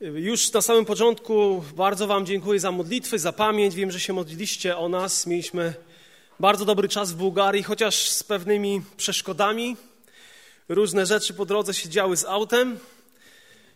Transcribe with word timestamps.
Już 0.00 0.52
na 0.52 0.62
samym 0.62 0.84
początku 0.84 1.64
bardzo 1.76 2.06
Wam 2.06 2.26
dziękuję 2.26 2.60
za 2.60 2.72
modlitwy, 2.72 3.18
za 3.18 3.32
pamięć. 3.32 3.74
Wiem, 3.74 3.90
że 3.90 4.00
się 4.00 4.12
modliliście 4.12 4.76
o 4.76 4.88
nas. 4.88 5.26
Mieliśmy 5.26 5.74
bardzo 6.40 6.64
dobry 6.64 6.88
czas 6.88 7.12
w 7.12 7.16
Bułgarii, 7.16 7.62
chociaż 7.62 8.10
z 8.10 8.22
pewnymi 8.22 8.82
przeszkodami. 8.96 9.76
Różne 10.68 11.06
rzeczy 11.06 11.34
po 11.34 11.46
drodze 11.46 11.74
się 11.74 11.88
działy 11.88 12.16
z 12.16 12.24
autem. 12.24 12.78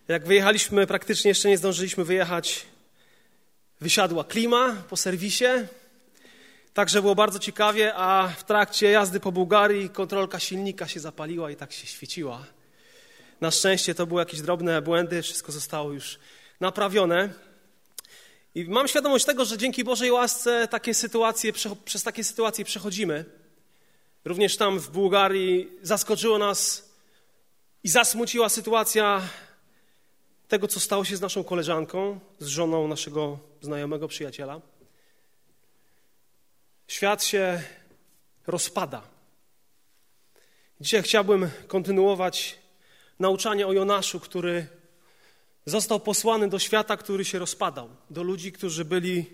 Jak 0.08 0.26
wyjechaliśmy, 0.26 0.86
praktycznie 0.86 1.28
jeszcze 1.28 1.48
nie 1.48 1.58
zdążyliśmy 1.58 2.04
wyjechać, 2.04 2.66
wysiadła 3.80 4.24
klima 4.24 4.76
po 4.88 4.96
serwisie. 4.96 5.44
Także 6.74 7.02
było 7.02 7.14
bardzo 7.14 7.38
ciekawie, 7.38 7.94
a 7.94 8.28
w 8.28 8.44
trakcie 8.44 8.90
jazdy 8.90 9.20
po 9.20 9.32
Bułgarii 9.32 9.90
kontrolka 9.90 10.38
silnika 10.38 10.88
się 10.88 11.00
zapaliła 11.00 11.50
i 11.50 11.56
tak 11.56 11.72
się 11.72 11.86
świeciła. 11.86 12.57
Na 13.40 13.50
szczęście 13.50 13.94
to 13.94 14.06
były 14.06 14.20
jakieś 14.20 14.40
drobne 14.40 14.82
błędy, 14.82 15.22
wszystko 15.22 15.52
zostało 15.52 15.92
już 15.92 16.18
naprawione. 16.60 17.32
I 18.54 18.64
mam 18.64 18.88
świadomość 18.88 19.24
tego, 19.24 19.44
że 19.44 19.58
dzięki 19.58 19.84
Bożej 19.84 20.10
łasce 20.10 20.68
takie 20.70 20.94
sytuacje, 20.94 21.52
przez 21.84 22.02
takie 22.02 22.24
sytuacje 22.24 22.64
przechodzimy. 22.64 23.24
Również 24.24 24.56
tam 24.56 24.78
w 24.78 24.90
Bułgarii 24.90 25.70
zaskoczyło 25.82 26.38
nas 26.38 26.88
i 27.84 27.88
zasmuciła 27.88 28.48
sytuacja 28.48 29.22
tego, 30.48 30.68
co 30.68 30.80
stało 30.80 31.04
się 31.04 31.16
z 31.16 31.20
naszą 31.20 31.44
koleżanką, 31.44 32.20
z 32.38 32.46
żoną 32.46 32.88
naszego 32.88 33.38
znajomego 33.60 34.08
przyjaciela. 34.08 34.60
Świat 36.88 37.24
się 37.24 37.62
rozpada. 38.46 39.02
Dzisiaj 40.80 41.02
chciałbym 41.02 41.50
kontynuować 41.68 42.58
nauczanie 43.18 43.66
o 43.66 43.72
Jonaszu, 43.72 44.20
który 44.20 44.66
został 45.66 46.00
posłany 46.00 46.48
do 46.48 46.58
świata, 46.58 46.96
który 46.96 47.24
się 47.24 47.38
rozpadał, 47.38 47.88
do 48.10 48.22
ludzi, 48.22 48.52
którzy 48.52 48.84
byli 48.84 49.26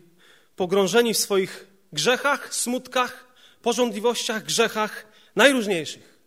pogrążeni 0.56 1.14
w 1.14 1.18
swoich 1.18 1.66
grzechach, 1.92 2.54
smutkach, 2.54 3.34
porządliwościach, 3.62 4.44
grzechach 4.44 5.06
najróżniejszych. 5.36 6.18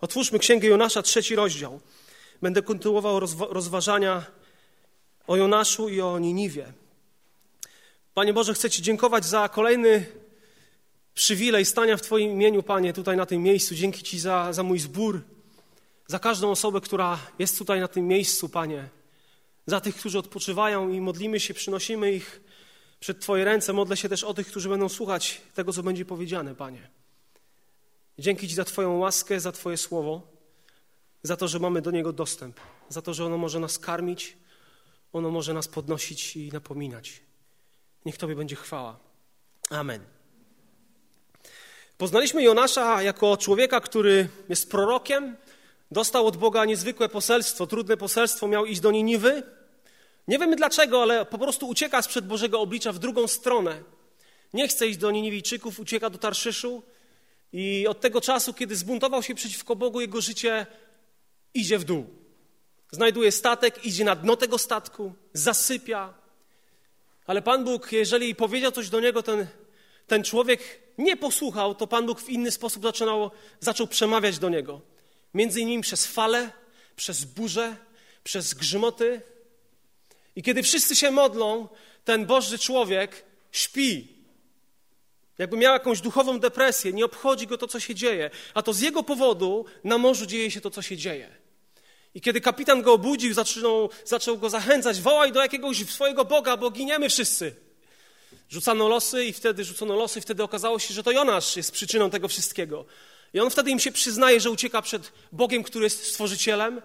Otwórzmy 0.00 0.38
Księgę 0.38 0.68
Jonasza, 0.68 1.02
trzeci 1.02 1.34
rozdział. 1.34 1.80
Będę 2.42 2.62
kontynuował 2.62 3.20
rozważania 3.50 4.24
o 5.26 5.36
Jonaszu 5.36 5.88
i 5.88 6.00
o 6.00 6.18
Niniwie. 6.18 6.72
Panie 8.14 8.32
Boże, 8.32 8.54
chcę 8.54 8.70
Ci 8.70 8.82
dziękować 8.82 9.24
za 9.24 9.48
kolejny 9.48 10.06
przywilej 11.14 11.64
stania 11.64 11.96
w 11.96 12.02
Twoim 12.02 12.30
imieniu, 12.30 12.62
Panie, 12.62 12.92
tutaj 12.92 13.16
na 13.16 13.26
tym 13.26 13.42
miejscu. 13.42 13.74
Dzięki 13.74 14.02
Ci 14.02 14.18
za, 14.18 14.52
za 14.52 14.62
mój 14.62 14.78
zbór, 14.78 15.22
za 16.08 16.18
każdą 16.18 16.50
osobę, 16.50 16.80
która 16.80 17.18
jest 17.38 17.58
tutaj 17.58 17.80
na 17.80 17.88
tym 17.88 18.08
miejscu, 18.08 18.48
Panie. 18.48 18.88
Za 19.66 19.80
tych, 19.80 19.96
którzy 19.96 20.18
odpoczywają 20.18 20.88
i 20.88 21.00
modlimy 21.00 21.40
się, 21.40 21.54
przynosimy 21.54 22.12
ich 22.12 22.40
przed 23.00 23.20
Twoje 23.20 23.44
ręce. 23.44 23.72
Modlę 23.72 23.96
się 23.96 24.08
też 24.08 24.24
o 24.24 24.34
tych, 24.34 24.46
którzy 24.46 24.68
będą 24.68 24.88
słuchać 24.88 25.40
tego, 25.54 25.72
co 25.72 25.82
będzie 25.82 26.04
powiedziane, 26.04 26.54
Panie. 26.54 26.90
Dzięki 28.18 28.48
Ci 28.48 28.54
za 28.54 28.64
Twoją 28.64 28.98
łaskę, 28.98 29.40
za 29.40 29.52
Twoje 29.52 29.76
słowo, 29.76 30.22
za 31.22 31.36
to, 31.36 31.48
że 31.48 31.58
mamy 31.58 31.82
do 31.82 31.90
niego 31.90 32.12
dostęp, 32.12 32.60
za 32.88 33.02
to, 33.02 33.14
że 33.14 33.24
ono 33.24 33.38
może 33.38 33.60
nas 33.60 33.78
karmić, 33.78 34.36
ono 35.12 35.30
może 35.30 35.54
nas 35.54 35.68
podnosić 35.68 36.36
i 36.36 36.52
napominać. 36.52 37.20
Niech 38.06 38.16
Tobie 38.16 38.36
będzie 38.36 38.56
chwała. 38.56 38.98
Amen. 39.70 40.04
Poznaliśmy 41.98 42.42
Jonasza 42.42 43.02
jako 43.02 43.36
człowieka, 43.36 43.80
który 43.80 44.28
jest 44.48 44.70
prorokiem, 44.70 45.36
dostał 45.90 46.26
od 46.26 46.36
Boga 46.36 46.64
niezwykłe 46.64 47.08
poselstwo, 47.08 47.66
trudne 47.66 47.96
poselstwo, 47.96 48.48
miał 48.48 48.66
iść 48.66 48.80
do 48.80 48.90
Niniwy. 48.90 49.42
Nie 50.28 50.38
wiemy 50.38 50.56
dlaczego, 50.56 51.02
ale 51.02 51.26
po 51.26 51.38
prostu 51.38 51.68
ucieka 51.68 52.02
sprzed 52.02 52.26
Bożego 52.26 52.60
oblicza 52.60 52.92
w 52.92 52.98
drugą 52.98 53.28
stronę. 53.28 53.82
Nie 54.52 54.68
chce 54.68 54.86
iść 54.86 54.98
do 54.98 55.10
Niniwijczyków, 55.10 55.80
ucieka 55.80 56.10
do 56.10 56.18
Tarszyszu 56.18 56.82
i 57.52 57.86
od 57.88 58.00
tego 58.00 58.20
czasu, 58.20 58.54
kiedy 58.54 58.76
zbuntował 58.76 59.22
się 59.22 59.34
przeciwko 59.34 59.76
Bogu, 59.76 60.00
jego 60.00 60.20
życie 60.20 60.66
idzie 61.54 61.78
w 61.78 61.84
dół. 61.84 62.06
Znajduje 62.90 63.32
statek, 63.32 63.84
idzie 63.84 64.04
na 64.04 64.16
dno 64.16 64.36
tego 64.36 64.58
statku, 64.58 65.12
zasypia. 65.32 66.14
Ale 67.26 67.42
Pan 67.42 67.64
Bóg, 67.64 67.92
jeżeli 67.92 68.34
powiedział 68.34 68.72
coś 68.72 68.88
do 68.88 69.00
niego, 69.00 69.22
ten, 69.22 69.46
ten 70.06 70.24
człowiek 70.24 70.80
nie 70.98 71.16
posłuchał, 71.16 71.74
to 71.74 71.86
Pan 71.86 72.06
Bóg 72.06 72.20
w 72.20 72.28
inny 72.28 72.50
sposób 72.50 72.82
zaczynał, 72.82 73.30
zaczął 73.60 73.86
przemawiać 73.86 74.38
do 74.38 74.48
niego. 74.48 74.80
Między 75.34 75.60
innymi 75.60 75.82
przez 75.82 76.06
fale, 76.06 76.50
przez 76.96 77.24
burze, 77.24 77.76
przez 78.24 78.54
grzmoty. 78.54 79.20
I 80.36 80.42
kiedy 80.42 80.62
wszyscy 80.62 80.96
się 80.96 81.10
modlą, 81.10 81.68
ten 82.04 82.26
Boży 82.26 82.58
człowiek 82.58 83.24
śpi. 83.52 84.18
Jakby 85.38 85.56
miał 85.56 85.72
jakąś 85.72 86.00
duchową 86.00 86.40
depresję, 86.40 86.92
nie 86.92 87.04
obchodzi 87.04 87.46
go 87.46 87.58
to, 87.58 87.66
co 87.66 87.80
się 87.80 87.94
dzieje. 87.94 88.30
A 88.54 88.62
to 88.62 88.72
z 88.72 88.80
jego 88.80 89.02
powodu 89.02 89.64
na 89.84 89.98
morzu 89.98 90.26
dzieje 90.26 90.50
się 90.50 90.60
to, 90.60 90.70
co 90.70 90.82
się 90.82 90.96
dzieje. 90.96 91.36
I 92.14 92.20
kiedy 92.20 92.40
kapitan 92.40 92.82
go 92.82 92.92
obudził, 92.92 93.34
zaczął 94.04 94.38
go 94.38 94.50
zachęcać, 94.50 95.00
wołaj 95.00 95.32
do 95.32 95.42
jakiegoś 95.42 95.90
swojego 95.90 96.24
Boga, 96.24 96.56
bo 96.56 96.70
giniemy 96.70 97.08
wszyscy. 97.08 97.54
Rzucano 98.50 98.88
losy 98.88 99.24
i 99.24 99.32
wtedy 99.32 99.64
rzucono 99.64 99.96
losy, 99.96 100.18
i 100.18 100.22
wtedy 100.22 100.42
okazało 100.42 100.78
się, 100.78 100.94
że 100.94 101.02
to 101.02 101.12
Jonasz 101.12 101.56
jest 101.56 101.72
przyczyną 101.72 102.10
tego 102.10 102.28
wszystkiego. 102.28 102.84
I 103.34 103.40
on 103.40 103.50
wtedy 103.50 103.70
im 103.70 103.78
się 103.78 103.92
przyznaje, 103.92 104.40
że 104.40 104.50
ucieka 104.50 104.82
przed 104.82 105.12
Bogiem, 105.32 105.62
który 105.62 105.84
jest 105.84 106.04
stworzycielem, 106.04 106.82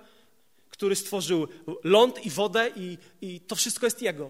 który 0.69 0.95
stworzył 0.95 1.47
ląd 1.83 2.25
i 2.25 2.29
wodę, 2.29 2.71
i, 2.75 2.97
i 3.21 3.41
to 3.41 3.55
wszystko 3.55 3.85
jest 3.85 4.01
Jego. 4.01 4.29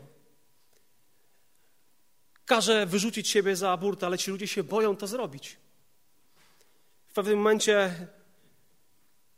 Każe 2.45 2.85
wyrzucić 2.85 3.29
siebie 3.29 3.55
za 3.55 3.77
burtę, 3.77 4.05
ale 4.05 4.17
ci 4.17 4.31
ludzie 4.31 4.47
się 4.47 4.63
boją 4.63 4.95
to 4.95 5.07
zrobić. 5.07 5.57
W 7.07 7.13
pewnym 7.13 7.37
momencie 7.37 8.07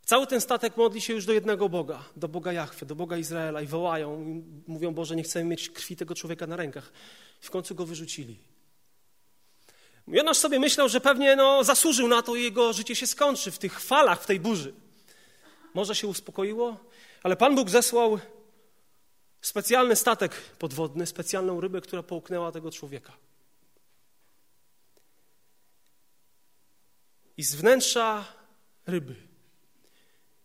cały 0.06 0.28
ten 0.28 0.42
statek 0.42 0.78
modli 0.78 1.02
się 1.02 1.14
już 1.14 1.26
do 1.26 1.34
jednego 1.34 1.70
Boga, 1.70 2.04
do 2.16 2.28
Boga 2.28 2.54
Jachwy, 2.54 2.86
do 2.86 2.96
Boga 2.96 3.18
Izraela 3.18 3.62
i 3.62 3.68
wołają, 3.68 4.42
mówią, 4.68 4.94
Boże, 4.94 5.16
nie 5.16 5.24
chcemy 5.24 5.46
mieć 5.50 5.70
krwi 5.70 5.96
tego 5.96 6.16
człowieka 6.16 6.48
na 6.48 6.56
rękach. 6.56 6.92
W 7.42 7.50
końcu 7.50 7.76
go 7.76 7.86
wyrzucili. 7.86 8.38
Jonasz 10.08 10.38
sobie 10.38 10.60
myślał, 10.60 10.90
że 10.90 11.02
pewnie 11.02 11.36
no, 11.36 11.64
zasłużył 11.64 12.08
na 12.08 12.22
to 12.22 12.36
i 12.36 12.44
jego 12.44 12.74
życie 12.74 12.96
się 12.96 13.08
skończy 13.08 13.52
w 13.52 13.58
tych 13.58 13.80
falach, 13.80 14.22
w 14.22 14.26
tej 14.26 14.40
burzy. 14.40 14.74
Może 15.74 15.96
się 15.96 16.08
uspokoiło, 16.08 16.78
ale 17.24 17.36
Pan 17.36 17.56
Bóg 17.56 17.70
zesłał 17.70 18.20
specjalny 19.42 19.96
statek 19.96 20.42
podwodny, 20.60 21.06
specjalną 21.06 21.62
rybę, 21.62 21.82
która 21.82 22.04
połknęła 22.04 22.52
tego 22.52 22.72
człowieka. 22.72 23.14
I 27.38 27.44
z 27.44 27.56
wnętrza 27.56 28.26
ryby, 28.88 29.16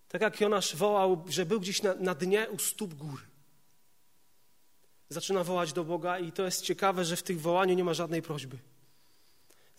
tak 0.09 0.23
jak 0.23 0.41
Jonasz 0.41 0.77
wołał, 0.77 1.25
że 1.29 1.47
był 1.47 1.61
gdzieś 1.61 1.83
na, 1.83 1.95
na 1.95 2.15
dnie 2.15 2.47
u 2.51 2.59
stóp 2.59 2.95
góry, 2.95 3.23
zaczyna 5.09 5.45
wołać 5.45 5.73
do 5.73 5.85
Boga 5.85 6.19
i 6.19 6.33
to 6.33 6.45
jest 6.45 6.63
ciekawe, 6.63 7.05
że 7.05 7.17
w 7.17 7.23
tych 7.23 7.41
wołaniu 7.41 7.75
nie 7.75 7.85
ma 7.85 7.95
żadnej 7.95 8.23
prośby. 8.23 8.59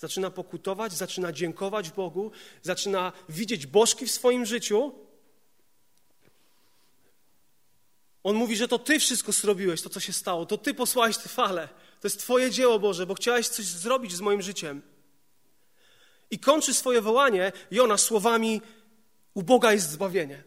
Zaczyna 0.01 0.31
pokutować, 0.31 0.93
zaczyna 0.93 1.31
dziękować 1.31 1.91
Bogu, 1.91 2.31
zaczyna 2.61 3.11
widzieć 3.29 3.67
bożki 3.67 4.05
w 4.05 4.11
swoim 4.11 4.45
życiu. 4.45 4.93
On 8.23 8.35
mówi, 8.35 8.55
że 8.55 8.67
to 8.67 8.79
Ty 8.79 8.99
wszystko 8.99 9.31
zrobiłeś, 9.31 9.81
to 9.81 9.89
co 9.89 9.99
się 9.99 10.13
stało, 10.13 10.45
to 10.45 10.57
Ty 10.57 10.73
posłałeś 10.73 11.17
te 11.17 11.29
fale. 11.29 11.67
To 11.99 12.07
jest 12.07 12.19
Twoje 12.19 12.51
dzieło, 12.51 12.79
Boże, 12.79 13.05
bo 13.05 13.13
chciałeś 13.13 13.47
coś 13.47 13.65
zrobić 13.65 14.13
z 14.13 14.21
moim 14.21 14.41
życiem. 14.41 14.81
I 16.31 16.39
kończy 16.39 16.73
swoje 16.73 17.01
wołanie 17.01 17.51
Jona 17.71 17.97
słowami: 17.97 18.61
U 19.33 19.43
Boga 19.43 19.73
jest 19.73 19.89
zbawienie. 19.89 20.43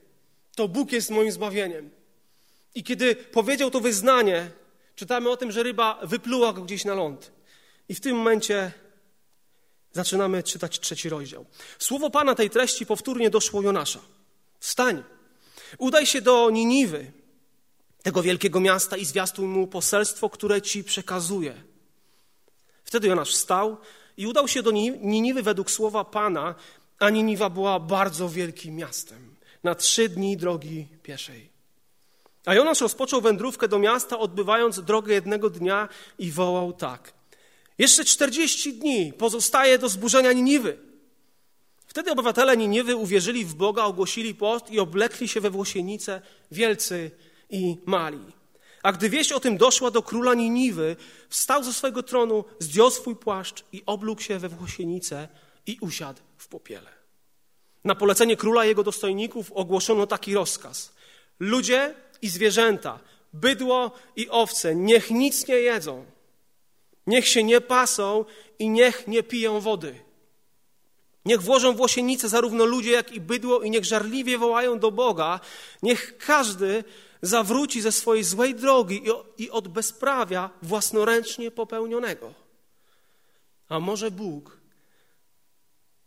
To 0.56 0.68
Bóg 0.68 0.92
jest 0.92 1.10
moim 1.10 1.32
zbawieniem. 1.32 1.90
I 2.74 2.84
kiedy 2.84 3.16
powiedział 3.16 3.70
to 3.70 3.80
wyznanie, 3.80 4.50
czytamy 4.94 5.30
o 5.30 5.36
tym, 5.36 5.52
że 5.52 5.62
ryba 5.62 5.98
wypluła 6.02 6.52
go 6.52 6.62
gdzieś 6.62 6.84
na 6.84 6.94
ląd. 6.94 7.32
I 7.88 7.94
w 7.94 8.00
tym 8.00 8.16
momencie 8.16 8.72
Zaczynamy 9.94 10.42
czytać 10.42 10.80
trzeci 10.80 11.08
rozdział. 11.08 11.46
Słowo 11.78 12.10
Pana 12.10 12.34
tej 12.34 12.50
treści 12.50 12.86
powtórnie 12.86 13.30
doszło 13.30 13.62
Jonasza. 13.62 14.00
Wstań, 14.60 15.02
udaj 15.78 16.06
się 16.06 16.20
do 16.20 16.50
Niniwy, 16.50 17.12
tego 18.02 18.22
wielkiego 18.22 18.60
miasta 18.60 18.96
i 18.96 19.04
zwiastuj 19.04 19.46
mu 19.46 19.66
poselstwo, 19.66 20.30
które 20.30 20.62
ci 20.62 20.84
przekazuje. 20.84 21.62
Wtedy 22.84 23.08
Jonasz 23.08 23.32
wstał 23.32 23.76
i 24.16 24.26
udał 24.26 24.48
się 24.48 24.62
do 24.62 24.70
Niniwy 24.70 25.42
według 25.42 25.70
słowa 25.70 26.04
Pana, 26.04 26.54
a 26.98 27.10
Niniwa 27.10 27.50
była 27.50 27.80
bardzo 27.80 28.28
wielkim 28.28 28.76
miastem, 28.76 29.36
na 29.64 29.74
trzy 29.74 30.08
dni 30.08 30.36
drogi 30.36 30.88
pieszej. 31.02 31.50
A 32.44 32.54
Jonasz 32.54 32.80
rozpoczął 32.80 33.20
wędrówkę 33.20 33.68
do 33.68 33.78
miasta, 33.78 34.18
odbywając 34.18 34.80
drogę 34.80 35.14
jednego 35.14 35.50
dnia 35.50 35.88
i 36.18 36.30
wołał 36.30 36.72
tak– 36.72 37.12
jeszcze 37.78 38.04
40 38.04 38.74
dni 38.74 39.12
pozostaje 39.12 39.78
do 39.78 39.88
zburzenia 39.88 40.32
Niniwy. 40.32 40.78
Wtedy 41.86 42.10
obywatele 42.10 42.56
Niniwy 42.56 42.96
uwierzyli 42.96 43.44
w 43.44 43.54
Boga, 43.54 43.84
ogłosili 43.84 44.34
post 44.34 44.70
i 44.70 44.80
oblekli 44.80 45.28
się 45.28 45.40
we 45.40 45.50
włosienice 45.50 46.22
wielcy 46.50 47.10
i 47.50 47.76
mali. 47.86 48.20
A 48.82 48.92
gdy 48.92 49.10
wieść 49.10 49.32
o 49.32 49.40
tym 49.40 49.56
doszła 49.56 49.90
do 49.90 50.02
króla 50.02 50.34
Niniwy, 50.34 50.96
wstał 51.28 51.64
ze 51.64 51.72
swojego 51.72 52.02
tronu, 52.02 52.44
zdjął 52.58 52.90
swój 52.90 53.16
płaszcz 53.16 53.64
i 53.72 53.82
oblógł 53.86 54.22
się 54.22 54.38
we 54.38 54.48
włosienicę 54.48 55.28
i 55.66 55.78
usiadł 55.80 56.20
w 56.36 56.48
popiele. 56.48 56.90
Na 57.84 57.94
polecenie 57.94 58.36
króla 58.36 58.64
i 58.64 58.68
jego 58.68 58.82
dostojników 58.82 59.52
ogłoszono 59.52 60.06
taki 60.06 60.34
rozkaz. 60.34 60.94
Ludzie 61.40 61.94
i 62.22 62.28
zwierzęta, 62.28 62.98
bydło 63.32 63.90
i 64.16 64.28
owce, 64.28 64.74
niech 64.74 65.10
nic 65.10 65.48
nie 65.48 65.54
jedzą, 65.54 66.04
niech 67.06 67.28
się 67.28 67.44
nie 67.44 67.60
pasą 67.60 68.24
i 68.58 68.68
niech 68.68 69.08
nie 69.08 69.22
piją 69.22 69.60
wody. 69.60 70.04
Niech 71.24 71.42
włożą 71.42 71.72
włosienice 71.72 72.28
zarówno 72.28 72.64
ludzie, 72.64 72.90
jak 72.90 73.12
i 73.12 73.20
bydło 73.20 73.62
i 73.62 73.70
niech 73.70 73.84
żarliwie 73.84 74.38
wołają 74.38 74.78
do 74.78 74.90
Boga. 74.90 75.40
Niech 75.82 76.18
każdy 76.18 76.84
zawróci 77.22 77.80
ze 77.80 77.92
swojej 77.92 78.24
złej 78.24 78.54
drogi 78.54 79.02
i 79.38 79.50
od 79.50 79.68
bezprawia 79.68 80.50
własnoręcznie 80.62 81.50
popełnionego. 81.50 82.34
A 83.68 83.80
może 83.80 84.10
Bóg 84.10 84.60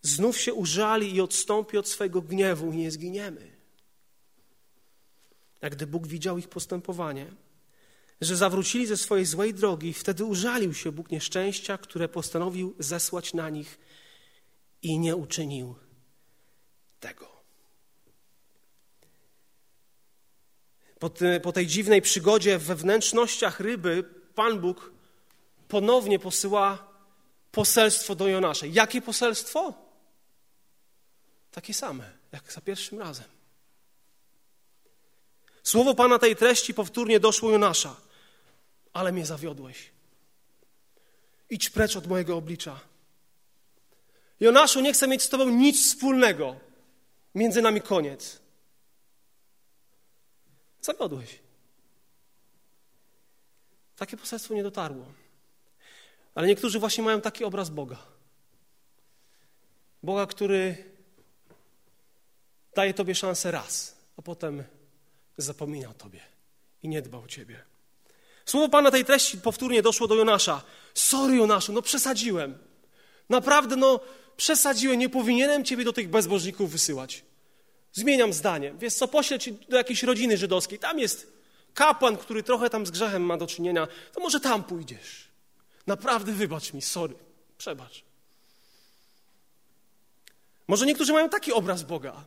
znów 0.02 0.40
się 0.40 0.54
użali 0.54 1.16
i 1.16 1.22
odstąpi 1.22 1.78
od 1.78 1.88
swego 1.88 2.22
gniewu 2.22 2.72
i 2.72 2.78
nie 2.78 2.92
zginiemy. 2.92 3.58
Jak 5.62 5.76
gdy 5.76 5.88
Bóg 5.88 6.08
widział 6.08 6.38
ich 6.38 6.48
postępowanie, 6.48 7.26
że 8.22 8.36
zawrócili 8.36 8.86
ze 8.86 8.98
swojej 8.98 9.26
złej 9.26 9.54
drogi, 9.54 9.94
wtedy 9.94 10.26
użalił 10.26 10.74
się 10.74 10.92
Bóg 10.92 11.12
nieszczęścia, 11.12 11.78
które 11.78 12.10
postanowił 12.10 12.76
zesłać 12.80 13.34
na 13.34 13.50
nich 13.50 13.80
i 14.82 15.00
nie 15.00 15.16
uczynił 15.16 15.76
tego. 17.00 17.38
Po, 21.00 21.12
po 21.44 21.52
tej 21.52 21.68
dziwnej 21.68 22.02
przygodzie 22.02 22.58
we 22.58 22.76
wnętrznościach 22.76 23.60
ryby, 23.60 24.04
Pan 24.36 24.60
Bóg 24.60 24.92
ponownie 25.68 26.20
posyła 26.20 26.88
poselstwo 27.52 28.16
do 28.16 28.28
Jonasza. 28.28 28.66
Jakie 28.66 29.02
poselstwo? 29.02 29.74
Takie 31.52 31.74
same, 31.74 32.12
jak 32.32 32.52
za 32.52 32.62
pierwszym 32.62 33.00
razem. 33.00 33.26
Słowo 35.64 35.96
Pana 35.96 36.20
tej 36.20 36.36
treści 36.36 36.74
powtórnie 36.74 37.20
doszło 37.20 37.52
Jonasza. 37.52 38.07
Ale 38.98 39.12
mnie 39.12 39.26
zawiodłeś. 39.26 39.92
Idź 41.50 41.70
precz 41.70 41.96
od 41.96 42.08
mojego 42.08 42.38
oblicza. 42.38 42.80
Jonaszu, 44.40 44.80
nie 44.82 44.94
chcę 44.94 45.08
mieć 45.08 45.24
z 45.24 45.30
Tobą 45.30 45.50
nic 45.50 45.86
wspólnego. 45.86 46.60
Między 47.36 47.62
nami 47.62 47.82
koniec. 47.82 48.42
Zawiodłeś. 50.82 51.40
Takie 53.96 54.18
poselstwo 54.18 54.54
nie 54.54 54.64
dotarło. 54.64 55.06
Ale 56.36 56.48
niektórzy 56.48 56.80
właśnie 56.80 57.04
mają 57.04 57.22
taki 57.22 57.44
obraz 57.44 57.70
Boga. 57.70 57.98
Boga, 60.04 60.26
który 60.26 60.92
daje 62.76 62.94
Tobie 62.94 63.16
szansę 63.16 63.52
raz, 63.52 63.98
a 64.18 64.22
potem 64.22 64.64
zapomina 65.38 65.90
o 65.90 65.94
Tobie 65.94 66.22
i 66.84 66.90
nie 66.90 67.02
dba 67.02 67.18
o 67.18 67.28
Ciebie. 67.28 67.77
Słowo 68.48 68.70
Pana 68.70 68.92
tej 68.92 69.06
treści 69.06 69.38
powtórnie 69.38 69.82
doszło 69.82 70.08
do 70.08 70.16
Jonasza. 70.16 70.62
Sorry, 70.94 71.36
Jonaszu, 71.36 71.74
no 71.74 71.82
przesadziłem. 71.82 72.58
Naprawdę, 73.30 73.76
no 73.76 74.00
przesadziłem, 74.38 75.00
nie 75.00 75.10
powinienem 75.10 75.66
Ciebie 75.66 75.84
do 75.84 75.94
tych 75.94 76.10
bezbożników 76.10 76.72
wysyłać. 76.72 77.26
Zmieniam 77.94 78.34
zdanie. 78.34 78.74
Wiesz 78.80 78.94
co, 78.94 79.08
poślę 79.08 79.38
do 79.70 79.78
jakiejś 79.78 80.04
rodziny 80.04 80.38
żydowskiej. 80.38 80.80
Tam 80.80 81.00
jest 81.00 81.34
kapłan, 81.74 82.18
który 82.18 82.44
trochę 82.44 82.70
tam 82.70 82.86
z 82.86 82.92
grzechem 82.92 83.24
ma 83.24 83.38
do 83.38 83.48
czynienia. 83.48 83.88
To 84.14 84.22
może 84.22 84.40
tam 84.40 84.64
pójdziesz. 84.64 85.28
Naprawdę 85.88 86.32
wybacz 86.32 86.74
mi, 86.74 86.82
sorry, 86.82 87.16
przebacz. 87.58 88.04
Może 90.68 90.86
niektórzy 90.86 91.14
mają 91.14 91.30
taki 91.30 91.54
obraz 91.54 91.84
Boga, 91.84 92.26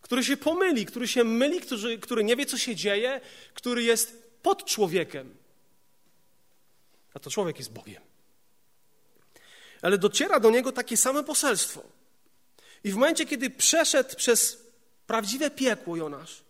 który 0.00 0.24
się 0.24 0.36
pomyli, 0.36 0.86
który 0.86 1.08
się 1.08 1.24
myli, 1.24 1.60
który, 1.60 1.98
który 1.98 2.24
nie 2.24 2.36
wie, 2.36 2.46
co 2.46 2.58
się 2.58 2.76
dzieje, 2.76 3.20
który 3.54 3.82
jest 3.82 4.21
pod 4.42 4.64
człowiekiem. 4.64 5.36
A 7.14 7.18
to 7.18 7.30
człowiek 7.30 7.58
jest 7.58 7.72
Bogiem. 7.72 8.02
Ale 9.82 9.98
dociera 9.98 10.40
do 10.40 10.50
niego 10.50 10.72
takie 10.72 10.96
same 10.96 11.24
poselstwo. 11.24 11.82
I 12.84 12.92
w 12.92 12.94
momencie, 12.94 13.26
kiedy 13.26 13.50
przeszedł 13.50 14.16
przez 14.16 14.62
prawdziwe 15.06 15.50
piekło 15.50 15.96
Jonasz, 15.96 16.42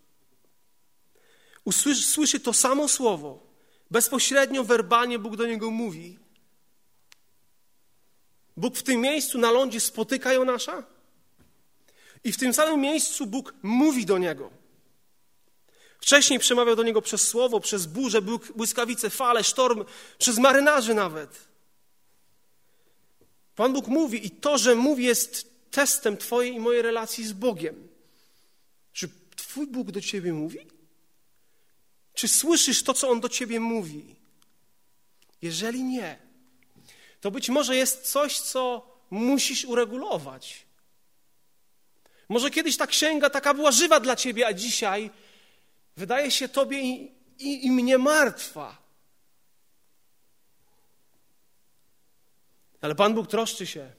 usłyszy, 1.64 2.02
słyszy 2.02 2.40
to 2.40 2.52
samo 2.52 2.88
słowo, 2.88 3.46
bezpośrednio, 3.90 4.64
werbalnie 4.64 5.18
Bóg 5.18 5.36
do 5.36 5.46
niego 5.46 5.70
mówi. 5.70 6.18
Bóg 8.56 8.76
w 8.76 8.82
tym 8.82 9.00
miejscu 9.00 9.38
na 9.38 9.50
lądzie 9.50 9.80
spotyka 9.80 10.32
Jonasza 10.32 10.82
i 12.24 12.32
w 12.32 12.38
tym 12.38 12.54
samym 12.54 12.80
miejscu 12.80 13.26
Bóg 13.26 13.54
mówi 13.62 14.06
do 14.06 14.18
niego. 14.18 14.61
Wcześniej 16.02 16.38
przemawiał 16.38 16.76
do 16.76 16.82
niego 16.82 17.02
przez 17.02 17.28
słowo, 17.28 17.60
przez 17.60 17.86
burzę, 17.86 18.22
błyskawice, 18.56 19.10
fale, 19.10 19.44
sztorm, 19.44 19.84
przez 20.18 20.38
marynarzy 20.38 20.94
nawet. 20.94 21.48
Pan 23.54 23.72
Bóg 23.72 23.86
mówi 23.88 24.26
i 24.26 24.30
to, 24.30 24.58
że 24.58 24.74
mówi, 24.74 25.04
jest 25.04 25.52
testem 25.70 26.16
Twojej 26.16 26.54
i 26.54 26.60
mojej 26.60 26.82
relacji 26.82 27.26
z 27.26 27.32
Bogiem. 27.32 27.88
Czy 28.92 29.08
Twój 29.36 29.66
Bóg 29.66 29.90
do 29.90 30.00
Ciebie 30.00 30.32
mówi? 30.32 30.58
Czy 32.14 32.28
słyszysz 32.28 32.82
to, 32.82 32.94
co 32.94 33.08
On 33.08 33.20
do 33.20 33.28
Ciebie 33.28 33.60
mówi? 33.60 34.16
Jeżeli 35.42 35.82
nie, 35.82 36.18
to 37.20 37.30
być 37.30 37.48
może 37.48 37.76
jest 37.76 38.02
coś, 38.02 38.40
co 38.40 38.88
musisz 39.10 39.64
uregulować. 39.64 40.66
Może 42.28 42.50
kiedyś 42.50 42.76
ta 42.76 42.86
księga 42.86 43.30
taka 43.30 43.54
była 43.54 43.72
żywa 43.72 44.00
dla 44.00 44.16
Ciebie, 44.16 44.46
a 44.46 44.52
dzisiaj 44.52 45.10
wydaje 45.96 46.30
się 46.30 46.48
Tobie 46.48 46.80
i, 46.80 47.14
i, 47.38 47.66
i 47.66 47.70
mnie 47.70 47.98
martwa. 47.98 48.82
Ale 52.80 52.94
Pan 52.94 53.14
Bóg 53.14 53.26
troszczy 53.26 53.66
się 53.66 53.92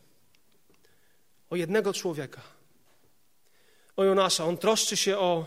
o 1.50 1.56
jednego 1.56 1.94
człowieka, 1.94 2.42
o 3.96 4.04
Jonasza. 4.04 4.46
On 4.46 4.58
troszczy 4.58 4.98
się 4.98 5.18
o 5.18 5.46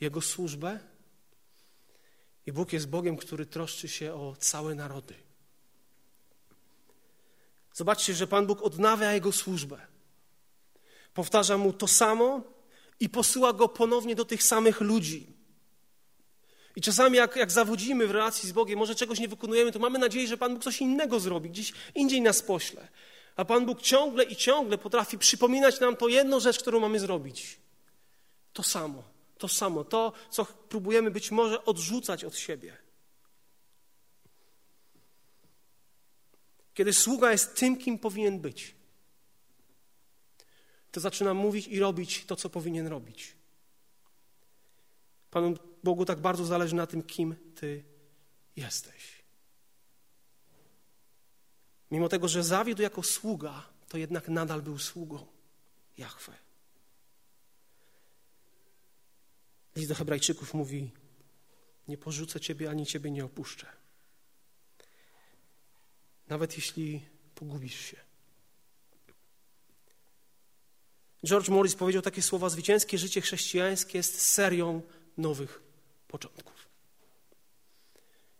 jego 0.00 0.20
służbę 0.20 0.78
i 2.46 2.52
Bóg 2.52 2.72
jest 2.72 2.88
Bogiem, 2.88 3.16
który 3.16 3.46
troszczy 3.46 3.88
się 3.88 4.14
o 4.14 4.36
całe 4.38 4.74
narody. 4.74 5.14
Zobaczcie, 7.72 8.14
że 8.14 8.26
Pan 8.26 8.46
Bóg 8.46 8.62
odnawia 8.62 9.12
jego 9.12 9.32
służbę. 9.32 9.86
Powtarza 11.14 11.58
mu 11.58 11.72
to 11.72 11.88
samo 11.88 12.42
i 13.00 13.08
posyła 13.08 13.52
go 13.52 13.68
ponownie 13.68 14.14
do 14.14 14.24
tych 14.24 14.42
samych 14.42 14.80
ludzi. 14.80 15.26
I 16.76 16.80
czasami, 16.80 17.16
jak, 17.16 17.36
jak 17.36 17.52
zawodzimy 17.52 18.06
w 18.06 18.10
relacji 18.10 18.48
z 18.48 18.52
Bogiem, 18.52 18.78
może 18.78 18.94
czegoś 18.94 19.20
nie 19.20 19.28
wykonujemy, 19.28 19.72
to 19.72 19.78
mamy 19.78 19.98
nadzieję, 19.98 20.28
że 20.28 20.36
Pan 20.36 20.54
Bóg 20.54 20.64
coś 20.64 20.80
innego 20.80 21.20
zrobi, 21.20 21.50
gdzieś 21.50 21.72
indziej 21.94 22.20
nas 22.20 22.42
pośle. 22.42 22.88
A 23.36 23.44
Pan 23.44 23.66
Bóg 23.66 23.82
ciągle 23.82 24.24
i 24.24 24.36
ciągle 24.36 24.78
potrafi 24.78 25.18
przypominać 25.18 25.80
nam 25.80 25.96
to 25.96 26.08
jedną 26.08 26.40
rzecz, 26.40 26.58
którą 26.58 26.80
mamy 26.80 27.00
zrobić. 27.00 27.58
To 28.52 28.62
samo, 28.62 29.02
to 29.38 29.48
samo, 29.48 29.84
to, 29.84 30.12
co 30.30 30.44
próbujemy 30.44 31.10
być 31.10 31.30
może 31.30 31.64
odrzucać 31.64 32.24
od 32.24 32.36
siebie. 32.36 32.76
Kiedy 36.74 36.92
sługa 36.92 37.32
jest 37.32 37.56
tym, 37.56 37.76
kim 37.76 37.98
powinien 37.98 38.40
być, 38.40 38.74
to 40.94 41.00
zaczyna 41.00 41.34
mówić 41.34 41.66
i 41.66 41.80
robić 41.80 42.24
to, 42.24 42.36
co 42.36 42.50
powinien 42.50 42.86
robić. 42.86 43.36
Panu 45.30 45.54
Bogu 45.84 46.04
tak 46.04 46.20
bardzo 46.20 46.44
zależy 46.44 46.74
na 46.74 46.86
tym, 46.86 47.02
kim 47.02 47.36
Ty 47.54 47.84
jesteś. 48.56 49.24
Mimo 51.90 52.08
tego, 52.08 52.28
że 52.28 52.42
zawiódł 52.42 52.82
jako 52.82 53.02
sługa, 53.02 53.68
to 53.88 53.98
jednak 53.98 54.28
nadal 54.28 54.62
był 54.62 54.78
sługą 54.78 55.26
Jahwe. 55.98 56.32
List 59.76 59.88
do 59.88 59.94
Hebrajczyków 59.94 60.54
mówi: 60.54 60.90
Nie 61.88 61.98
porzucę 61.98 62.40
Ciebie 62.40 62.70
ani 62.70 62.86
Ciebie 62.86 63.10
nie 63.10 63.24
opuszczę. 63.24 63.66
Nawet 66.28 66.56
jeśli 66.56 67.06
pogubisz 67.34 67.80
się. 67.80 68.13
George 71.24 71.48
Morris 71.48 71.74
powiedział 71.74 72.02
takie 72.02 72.22
słowa: 72.22 72.48
Zwycięskie 72.48 72.98
życie 72.98 73.20
chrześcijańskie 73.20 73.98
jest 73.98 74.20
serią 74.20 74.82
nowych 75.16 75.62
początków. 76.08 76.68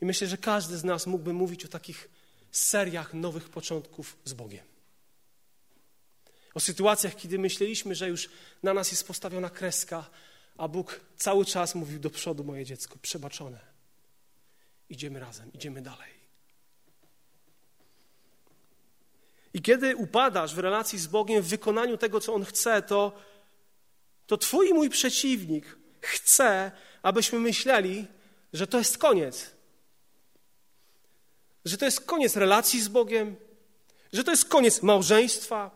I 0.00 0.04
myślę, 0.04 0.26
że 0.26 0.38
każdy 0.38 0.76
z 0.76 0.84
nas 0.84 1.06
mógłby 1.06 1.32
mówić 1.32 1.64
o 1.64 1.68
takich 1.68 2.08
seriach 2.52 3.14
nowych 3.14 3.48
początków 3.48 4.16
z 4.24 4.32
Bogiem. 4.32 4.64
O 6.54 6.60
sytuacjach, 6.60 7.16
kiedy 7.16 7.38
myśleliśmy, 7.38 7.94
że 7.94 8.08
już 8.08 8.28
na 8.62 8.74
nas 8.74 8.90
jest 8.90 9.06
postawiona 9.06 9.50
kreska, 9.50 10.10
A 10.58 10.68
Bóg 10.68 11.00
cały 11.16 11.44
czas 11.44 11.74
mówił 11.74 12.00
do 12.00 12.10
przodu, 12.10 12.44
moje 12.44 12.64
dziecko, 12.64 12.98
przebaczone. 13.02 13.60
Idziemy 14.88 15.20
razem, 15.20 15.52
idziemy 15.52 15.82
dalej. 15.82 16.24
I 19.54 19.62
kiedy 19.62 19.96
upadasz 19.96 20.54
w 20.54 20.58
relacji 20.58 20.99
z 20.99 21.06
Bogiem, 21.06 21.42
w 21.42 21.49
wykonaniu 21.49 21.96
tego, 21.96 22.20
co 22.20 22.34
On 22.34 22.44
chce, 22.44 22.82
to, 22.82 23.12
to 24.26 24.37
Twój 24.37 24.68
i 24.68 24.75
mój 24.75 24.90
przeciwnik 24.90 25.78
chce, 26.00 26.73
abyśmy 27.02 27.38
myśleli, 27.38 28.06
że 28.52 28.66
to 28.66 28.78
jest 28.78 28.99
koniec. 28.99 29.50
Że 31.64 31.76
to 31.76 31.84
jest 31.84 32.00
koniec 32.00 32.37
relacji 32.37 32.80
z 32.80 32.88
Bogiem, 32.88 33.37
że 34.12 34.25
to 34.25 34.30
jest 34.30 34.44
koniec 34.44 34.82
małżeństwa, 34.82 35.70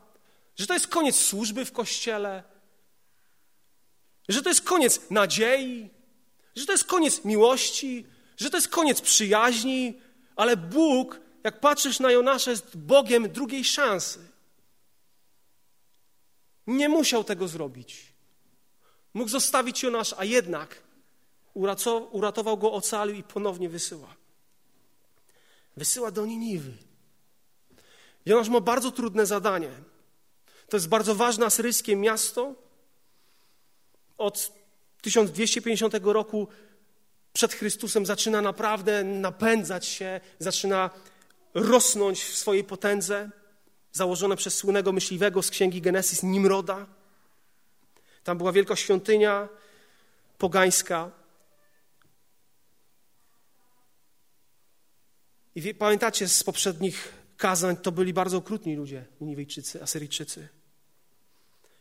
że 0.56 0.66
to 0.66 0.74
jest 0.74 0.86
koniec 0.86 1.16
służby 1.16 1.64
w 1.64 1.72
kościele, 1.72 2.42
że 4.28 4.42
to 4.42 4.48
jest 4.48 4.64
koniec 4.64 5.10
nadziei, 5.10 5.90
że 6.56 6.66
to 6.66 6.72
jest 6.72 6.84
koniec 6.84 7.24
miłości, 7.24 8.06
że 8.36 8.50
to 8.50 8.56
jest 8.56 8.68
koniec 8.68 9.00
przyjaźni, 9.00 10.00
ale 10.36 10.56
Bóg, 10.56 11.20
jak 11.44 11.60
patrzysz 11.60 12.00
na 12.00 12.12
Jonasza, 12.12 12.50
jest 12.50 12.76
Bogiem 12.76 13.32
drugiej 13.32 13.64
szansy. 13.64 14.18
Nie 16.66 16.88
musiał 16.88 17.24
tego 17.24 17.48
zrobić. 17.48 18.12
Mógł 19.14 19.30
zostawić 19.30 19.82
Jonasz, 19.82 20.14
a 20.18 20.24
jednak 20.24 20.82
uratował 22.12 22.56
go, 22.56 22.72
ocalił 22.72 23.16
i 23.16 23.22
ponownie 23.22 23.68
wysyła. 23.68 24.14
Wysyła 25.76 26.10
do 26.10 26.26
Niniwy. 26.26 26.72
Jonasz 28.26 28.48
ma 28.48 28.60
bardzo 28.60 28.90
trudne 28.90 29.26
zadanie. 29.26 29.70
To 30.68 30.76
jest 30.76 30.88
bardzo 30.88 31.14
ważne 31.14 31.46
asyryjskie 31.46 31.96
miasto. 31.96 32.54
Od 34.18 34.52
1250 35.02 35.94
roku 36.02 36.48
przed 37.32 37.52
Chrystusem 37.52 38.06
zaczyna 38.06 38.42
naprawdę 38.42 39.04
napędzać 39.04 39.86
się, 39.86 40.20
zaczyna 40.38 40.90
rosnąć 41.54 42.24
w 42.24 42.36
swojej 42.36 42.64
potędze. 42.64 43.30
Założone 43.92 44.36
przez 44.36 44.54
słynnego 44.54 44.92
myśliwego 44.92 45.42
z 45.42 45.50
księgi 45.50 45.80
Genesis 45.80 46.22
Nimroda. 46.22 46.86
Tam 48.24 48.38
była 48.38 48.52
wielka 48.52 48.76
świątynia 48.76 49.48
pogańska. 50.38 51.10
I 55.54 55.74
pamiętacie 55.74 56.28
z 56.28 56.44
poprzednich 56.44 57.14
kazań, 57.36 57.76
to 57.76 57.92
byli 57.92 58.12
bardzo 58.12 58.36
okrutni 58.36 58.76
ludzie, 58.76 59.04
Niniwejczycy, 59.20 59.82
Asyryjczycy. 59.82 60.48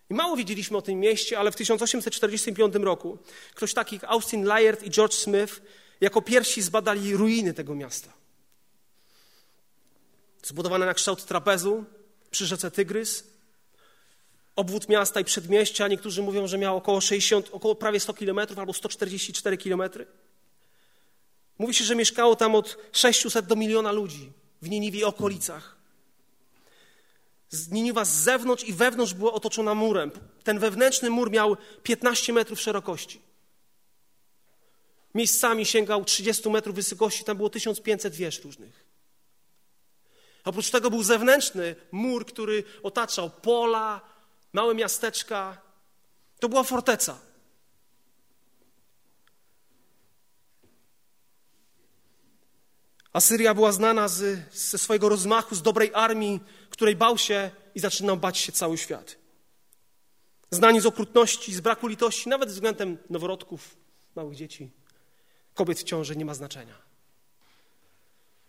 I 0.10 0.14
mało 0.14 0.36
wiedzieliśmy 0.38 0.78
o 0.78 0.82
tym 0.82 1.00
mieście, 1.00 1.40
ale 1.40 1.52
w 1.52 1.56
1845 1.56 2.76
roku 2.76 3.18
ktoś 3.56 3.74
taki 3.74 3.96
jak 3.96 4.04
Austin 4.04 4.44
Layard 4.44 4.84
i 4.84 4.90
George 4.90 5.14
Smith 5.14 5.62
jako 6.02 6.22
pierwsi 6.22 6.62
zbadali 6.62 7.16
ruiny 7.16 7.54
tego 7.54 7.76
miasta. 7.76 8.14
Zbudowane 10.48 10.86
na 10.86 10.94
kształt 10.94 11.26
trapezu 11.26 11.86
przy 12.32 12.46
rzece 12.46 12.72
Tygrys. 12.72 13.24
Obwód 14.56 14.90
miasta 14.90 15.20
i 15.20 15.24
przedmieścia, 15.24 15.88
niektórzy 15.88 16.22
mówią, 16.22 16.48
że 16.48 16.58
miał 16.58 16.78
około 16.78 17.02
60, 17.02 17.50
około 17.52 17.76
prawie 17.76 18.00
100 18.00 18.14
kilometrów 18.14 18.60
albo 18.60 18.74
144 18.74 19.58
kilometry. 19.58 20.08
Mówi 21.58 21.74
się, 21.74 21.84
że 21.86 21.96
mieszkało 21.96 22.36
tam 22.36 22.56
od 22.56 22.78
600 22.92 23.46
do 23.46 23.56
miliona 23.56 23.92
ludzi 23.92 24.32
w 24.62 24.70
Niniwie 24.70 25.00
i 25.00 25.04
okolicach. 25.04 25.78
Niniwa 27.72 28.06
z 28.06 28.14
zewnątrz 28.14 28.64
i 28.64 28.74
wewnątrz 28.74 29.14
była 29.14 29.34
otoczona 29.34 29.74
murem. 29.76 30.12
Ten 30.44 30.60
wewnętrzny 30.60 31.10
mur 31.10 31.32
miał 31.32 31.58
15 31.84 32.34
metrów 32.34 32.62
szerokości. 32.62 33.22
Miejscami 35.16 35.66
sięgał 35.66 36.06
30 36.06 36.50
metrów 36.50 36.76
wysokości, 36.76 37.24
tam 37.24 37.38
było 37.38 37.50
1500 37.50 38.16
wież 38.16 38.44
różnych. 38.44 38.87
Oprócz 40.48 40.70
tego 40.70 40.90
był 40.90 41.04
zewnętrzny 41.04 41.76
mur, 41.92 42.26
który 42.26 42.64
otaczał 42.84 43.30
pola, 43.30 44.02
małe 44.54 44.76
miasteczka. 44.76 45.62
To 46.40 46.50
była 46.50 46.64
forteca. 46.64 47.20
Asyria 53.14 53.54
była 53.54 53.72
znana 53.72 54.08
z, 54.08 54.54
ze 54.54 54.78
swojego 54.78 55.10
rozmachu, 55.10 55.56
z 55.56 55.62
dobrej 55.62 55.92
armii, 55.94 56.40
której 56.70 56.96
bał 56.96 57.18
się 57.18 57.52
i 57.76 57.80
zaczynał 57.80 58.18
bać 58.18 58.38
się 58.38 58.52
cały 58.52 58.78
świat. 58.78 59.16
Znani 60.52 60.82
z 60.82 60.86
okrutności, 60.86 61.54
z 61.54 61.62
braku 61.62 61.88
litości, 61.88 62.30
nawet 62.30 62.50
względem 62.50 62.98
noworodków, 63.10 63.78
małych 64.16 64.36
dzieci, 64.36 64.72
kobiet 65.54 65.80
w 65.80 65.84
ciąży, 65.84 66.16
nie 66.16 66.26
ma 66.26 66.34
znaczenia. 66.34 66.87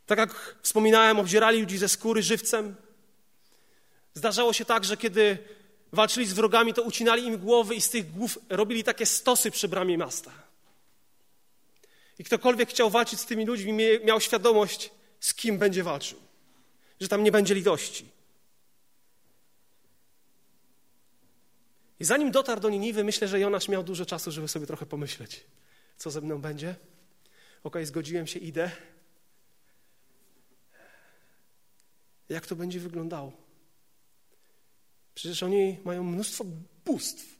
Tak 0.08 0.18
jak 0.18 0.56
wspominałem, 0.62 1.18
obdzierali 1.18 1.60
ludzi 1.60 1.78
ze 1.78 1.88
skóry 1.88 2.22
żywcem. 2.22 2.74
Zdarzało 4.14 4.52
się 4.52 4.64
tak, 4.64 4.84
że 4.84 4.96
kiedy 4.96 5.38
walczyli 5.92 6.26
z 6.26 6.32
wrogami, 6.32 6.74
to 6.74 6.82
ucinali 6.82 7.26
im 7.26 7.38
głowy 7.38 7.74
i 7.74 7.80
z 7.80 7.90
tych 7.90 8.12
głów 8.12 8.38
robili 8.48 8.84
takie 8.84 9.06
stosy 9.06 9.50
przy 9.50 9.68
bramie 9.68 9.98
miasta. 9.98 10.30
I 12.18 12.24
ktokolwiek 12.24 12.68
chciał 12.68 12.90
walczyć 12.90 13.20
z 13.20 13.26
tymi 13.26 13.46
ludźmi, 13.46 13.74
miał 14.04 14.20
świadomość, 14.20 14.90
z 15.20 15.34
kim 15.34 15.58
będzie 15.58 15.82
walczył, 15.82 16.18
że 17.00 17.08
tam 17.08 17.24
nie 17.24 17.32
będzie 17.32 17.54
litości. 17.54 18.04
I 22.00 22.04
zanim 22.04 22.30
dotarł 22.30 22.60
do 22.60 22.70
Niniwy, 22.70 23.04
myślę, 23.04 23.28
że 23.28 23.40
Jonasz 23.40 23.68
miał 23.68 23.82
dużo 23.82 24.06
czasu, 24.06 24.30
żeby 24.30 24.48
sobie 24.48 24.66
trochę 24.66 24.86
pomyśleć, 24.86 25.44
co 25.96 26.10
ze 26.10 26.20
mną 26.20 26.40
będzie. 26.40 26.74
Ok, 27.64 27.76
zgodziłem 27.82 28.26
się, 28.26 28.38
idę. 28.38 28.70
Jak 32.28 32.46
to 32.46 32.56
będzie 32.56 32.80
wyglądało? 32.80 33.32
Przecież 35.14 35.42
oni 35.42 35.78
mają 35.84 36.04
mnóstwo 36.04 36.44
bóstw. 36.84 37.38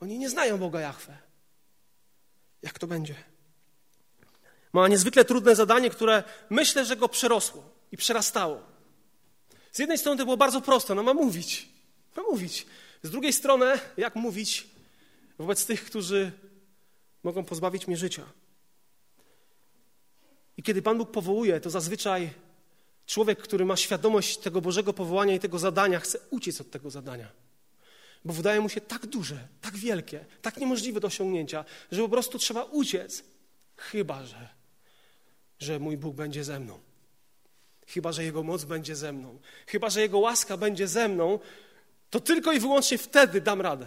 Oni 0.00 0.18
nie 0.18 0.30
znają 0.30 0.58
Boga 0.58 0.80
Jahwe. 0.80 1.18
Jak 2.62 2.78
to 2.78 2.86
będzie? 2.86 3.14
Ma 4.72 4.88
niezwykle 4.88 5.24
trudne 5.24 5.56
zadanie, 5.56 5.90
które 5.90 6.24
myślę, 6.50 6.84
że 6.84 6.96
go 6.96 7.08
przerosło 7.08 7.70
i 7.92 7.96
przerastało. 7.96 8.62
Z 9.72 9.78
jednej 9.78 9.98
strony 9.98 10.18
to 10.18 10.24
było 10.24 10.36
bardzo 10.36 10.60
proste, 10.60 10.94
no 10.94 11.02
ma 11.02 11.14
mówić, 11.14 11.68
ma 12.16 12.22
mówić. 12.22 12.66
Z 13.02 13.10
drugiej 13.10 13.32
strony, 13.32 13.66
jak 13.96 14.16
mówić 14.16 14.68
wobec 15.38 15.66
tych, 15.66 15.84
którzy 15.84 16.32
mogą 17.22 17.44
pozbawić 17.44 17.86
mnie 17.86 17.96
życia? 17.96 18.24
I 20.56 20.62
kiedy 20.62 20.82
Pan 20.82 20.98
Bóg 20.98 21.10
powołuje, 21.10 21.60
to 21.60 21.70
zazwyczaj 21.70 22.30
człowiek, 23.08 23.38
który 23.38 23.64
ma 23.64 23.76
świadomość 23.76 24.38
tego 24.38 24.60
Bożego 24.60 24.92
powołania 24.92 25.34
i 25.34 25.40
tego 25.40 25.58
zadania, 25.58 26.00
chce 26.00 26.18
uciec 26.30 26.60
od 26.60 26.70
tego 26.70 26.90
zadania. 26.90 27.28
Bo 28.24 28.32
wydaje 28.32 28.60
mu 28.60 28.68
się 28.68 28.80
tak 28.80 29.06
duże, 29.06 29.48
tak 29.60 29.76
wielkie, 29.76 30.24
tak 30.42 30.56
niemożliwe 30.56 31.00
do 31.00 31.06
osiągnięcia, 31.06 31.64
że 31.92 32.02
po 32.02 32.08
prostu 32.08 32.38
trzeba 32.38 32.64
uciec. 32.64 33.24
Chyba, 33.76 34.24
że 34.24 34.48
że 35.58 35.78
mój 35.78 35.96
Bóg 35.96 36.14
będzie 36.14 36.44
ze 36.44 36.60
mną. 36.60 36.78
Chyba, 37.86 38.12
że 38.12 38.24
Jego 38.24 38.42
moc 38.42 38.64
będzie 38.64 38.96
ze 38.96 39.12
mną. 39.12 39.38
Chyba, 39.66 39.90
że 39.90 40.00
Jego 40.00 40.18
łaska 40.18 40.56
będzie 40.56 40.88
ze 40.88 41.08
mną, 41.08 41.38
to 42.10 42.20
tylko 42.20 42.52
i 42.52 42.60
wyłącznie 42.60 42.98
wtedy 42.98 43.40
dam 43.40 43.60
radę. 43.60 43.86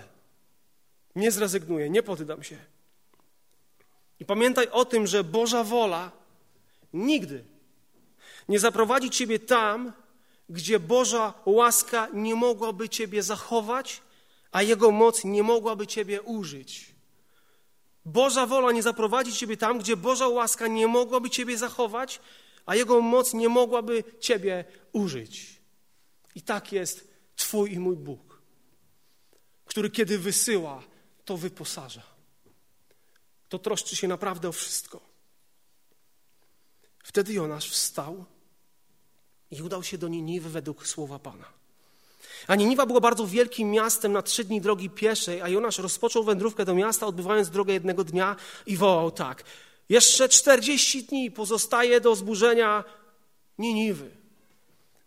Nie 1.16 1.32
zrezygnuję, 1.32 1.90
nie 1.90 2.04
poddam 2.04 2.44
się. 2.44 2.58
I 4.20 4.26
pamiętaj 4.26 4.68
o 4.68 4.86
tym, 4.86 5.08
że 5.08 5.24
Boża 5.24 5.64
wola 5.64 6.12
nigdy 6.94 7.51
nie 8.52 8.60
zaprowadzi 8.60 9.10
Ciebie 9.10 9.40
tam, 9.40 9.94
gdzie 10.50 10.80
Boża 10.80 11.34
łaska 11.46 12.08
nie 12.14 12.36
mogłaby 12.36 12.90
Ciebie 12.90 13.24
zachować, 13.24 14.02
a 14.52 14.62
Jego 14.62 14.92
moc 14.92 15.24
nie 15.24 15.44
mogłaby 15.44 15.88
Ciebie 15.88 16.22
użyć. 16.22 16.96
Boża 18.06 18.46
wola 18.46 18.72
nie 18.72 18.84
zaprowadzi 18.84 19.34
Ciebie 19.34 19.58
tam, 19.58 19.80
gdzie 19.80 19.98
Boża 19.98 20.28
łaska 20.28 20.68
nie 20.68 20.88
mogłaby 20.88 21.30
Ciebie 21.30 21.58
zachować, 21.58 22.20
a 22.66 22.76
Jego 22.76 23.02
moc 23.02 23.34
nie 23.34 23.50
mogłaby 23.50 24.04
Ciebie 24.20 24.66
użyć. 24.92 25.62
I 26.36 26.42
tak 26.42 26.72
jest 26.72 27.08
Twój 27.36 27.74
i 27.74 27.80
mój 27.80 27.96
Bóg, 27.96 28.42
który 29.66 29.90
kiedy 29.90 30.20
wysyła, 30.20 30.84
to 31.26 31.38
wyposaża. 31.38 32.04
To 33.50 33.60
troszczy 33.60 33.96
się 33.96 34.08
naprawdę 34.08 34.50
o 34.50 34.52
wszystko. 34.52 35.02
Wtedy 37.04 37.34
Jonasz 37.34 37.70
wstał 37.70 38.26
i 39.52 39.62
udał 39.62 39.84
się 39.84 39.98
do 39.98 40.08
Niniwy 40.08 40.50
według 40.50 40.88
słowa 40.88 41.20
Pana. 41.20 41.46
A 42.48 42.56
Niniwa 42.56 42.86
było 42.86 43.02
bardzo 43.02 43.28
wielkim 43.28 43.72
miastem 43.72 44.12
na 44.12 44.22
trzy 44.22 44.44
dni 44.44 44.62
drogi 44.62 44.90
pieszej, 44.90 45.42
a 45.42 45.50
Jonasz 45.50 45.78
rozpoczął 45.78 46.24
wędrówkę 46.24 46.66
do 46.66 46.76
miasta, 46.76 47.08
odbywając 47.08 47.50
drogę 47.50 47.74
jednego 47.74 48.04
dnia 48.04 48.36
i 48.66 48.78
wołał 48.78 49.12
tak. 49.12 49.44
Jeszcze 49.90 50.30
czterdzieści 50.30 51.04
dni 51.04 51.32
pozostaje 51.32 52.02
do 52.02 52.16
zburzenia 52.16 52.84
Niniwy. 53.58 54.12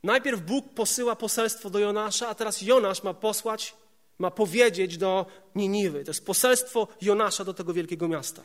Najpierw 0.03 0.41
Bóg 0.41 0.75
posyła 0.75 1.17
poselstwo 1.17 1.71
do 1.71 1.79
Jonasza, 1.79 2.29
a 2.29 2.35
teraz 2.35 2.63
Jonasz 2.63 3.03
ma 3.03 3.15
posłać 3.15 3.75
ma 4.19 4.31
powiedzieć 4.31 4.99
do 4.99 5.27
Niniwy. 5.55 6.05
To 6.05 6.11
jest 6.11 6.27
poselstwo 6.27 6.89
Jonasza 7.03 7.45
do 7.45 7.55
tego 7.55 7.73
wielkiego 7.73 8.09
miasta. 8.09 8.43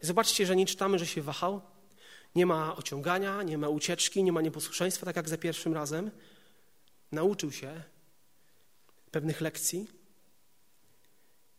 Zobaczcie, 0.00 0.46
że 0.46 0.56
nie 0.56 0.66
czytamy, 0.66 0.98
że 0.98 1.06
się 1.06 1.22
wahał. 1.22 1.60
Nie 2.34 2.46
ma 2.46 2.76
ociągania, 2.76 3.42
nie 3.42 3.58
ma 3.58 3.68
ucieczki, 3.68 4.24
nie 4.24 4.32
ma 4.32 4.40
nieposłuszeństwa, 4.40 5.06
tak 5.06 5.16
jak 5.16 5.28
za 5.28 5.38
pierwszym 5.38 5.74
razem. 5.74 6.10
Nauczył 7.12 7.52
się 7.52 7.82
pewnych 9.10 9.40
lekcji. 9.40 9.88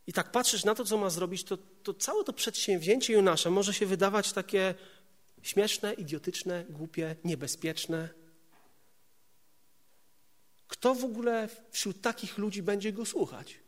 I 0.07 0.13
tak 0.13 0.31
patrzysz 0.31 0.63
na 0.63 0.75
to, 0.75 0.85
co 0.85 0.97
ma 0.97 1.09
zrobić, 1.09 1.43
to, 1.43 1.57
to 1.57 1.93
całe 1.93 2.23
to 2.23 2.33
przedsięwzięcie 2.33 3.13
Jonasza 3.13 3.49
może 3.49 3.73
się 3.73 3.85
wydawać 3.85 4.33
takie 4.33 4.75
śmieszne, 5.41 5.93
idiotyczne, 5.93 6.65
głupie, 6.69 7.15
niebezpieczne. 7.23 8.09
Kto 10.67 10.95
w 10.95 11.03
ogóle 11.03 11.49
wśród 11.71 12.01
takich 12.01 12.37
ludzi 12.37 12.63
będzie 12.63 12.93
go 12.93 13.05
słuchać? 13.05 13.59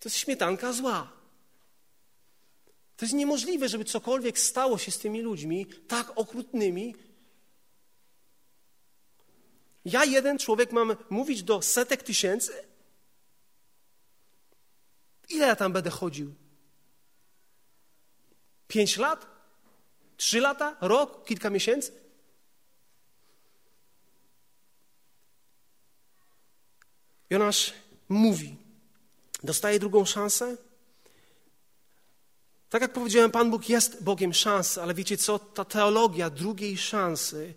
To 0.00 0.08
jest 0.08 0.16
śmietanka 0.16 0.72
zła. 0.72 1.17
To 2.98 3.04
jest 3.04 3.14
niemożliwe, 3.14 3.68
żeby 3.68 3.84
cokolwiek 3.84 4.38
stało 4.38 4.78
się 4.78 4.90
z 4.90 4.98
tymi 4.98 5.22
ludźmi 5.22 5.66
tak 5.88 6.18
okrutnymi. 6.18 6.94
Ja, 9.84 10.04
jeden 10.04 10.38
człowiek, 10.38 10.72
mam 10.72 10.96
mówić 11.10 11.42
do 11.42 11.62
setek 11.62 12.02
tysięcy? 12.02 12.52
Ile 15.28 15.46
ja 15.46 15.56
tam 15.56 15.72
będę 15.72 15.90
chodził? 15.90 16.34
Pięć 18.68 18.96
lat? 18.96 19.26
Trzy 20.16 20.40
lata? 20.40 20.76
Rok? 20.80 21.26
Kilka 21.26 21.50
miesięcy? 21.50 21.92
Jonasz 27.30 27.72
mówi, 28.08 28.56
dostaje 29.42 29.78
drugą 29.78 30.04
szansę. 30.04 30.67
Tak 32.68 32.82
jak 32.82 32.92
powiedziałem, 32.92 33.30
Pan 33.30 33.50
Bóg 33.50 33.68
jest 33.68 34.02
Bogiem 34.02 34.34
szans, 34.34 34.78
ale 34.78 34.94
wiecie 34.94 35.16
co? 35.16 35.38
Ta 35.38 35.64
teologia 35.64 36.30
drugiej 36.30 36.78
szansy 36.78 37.54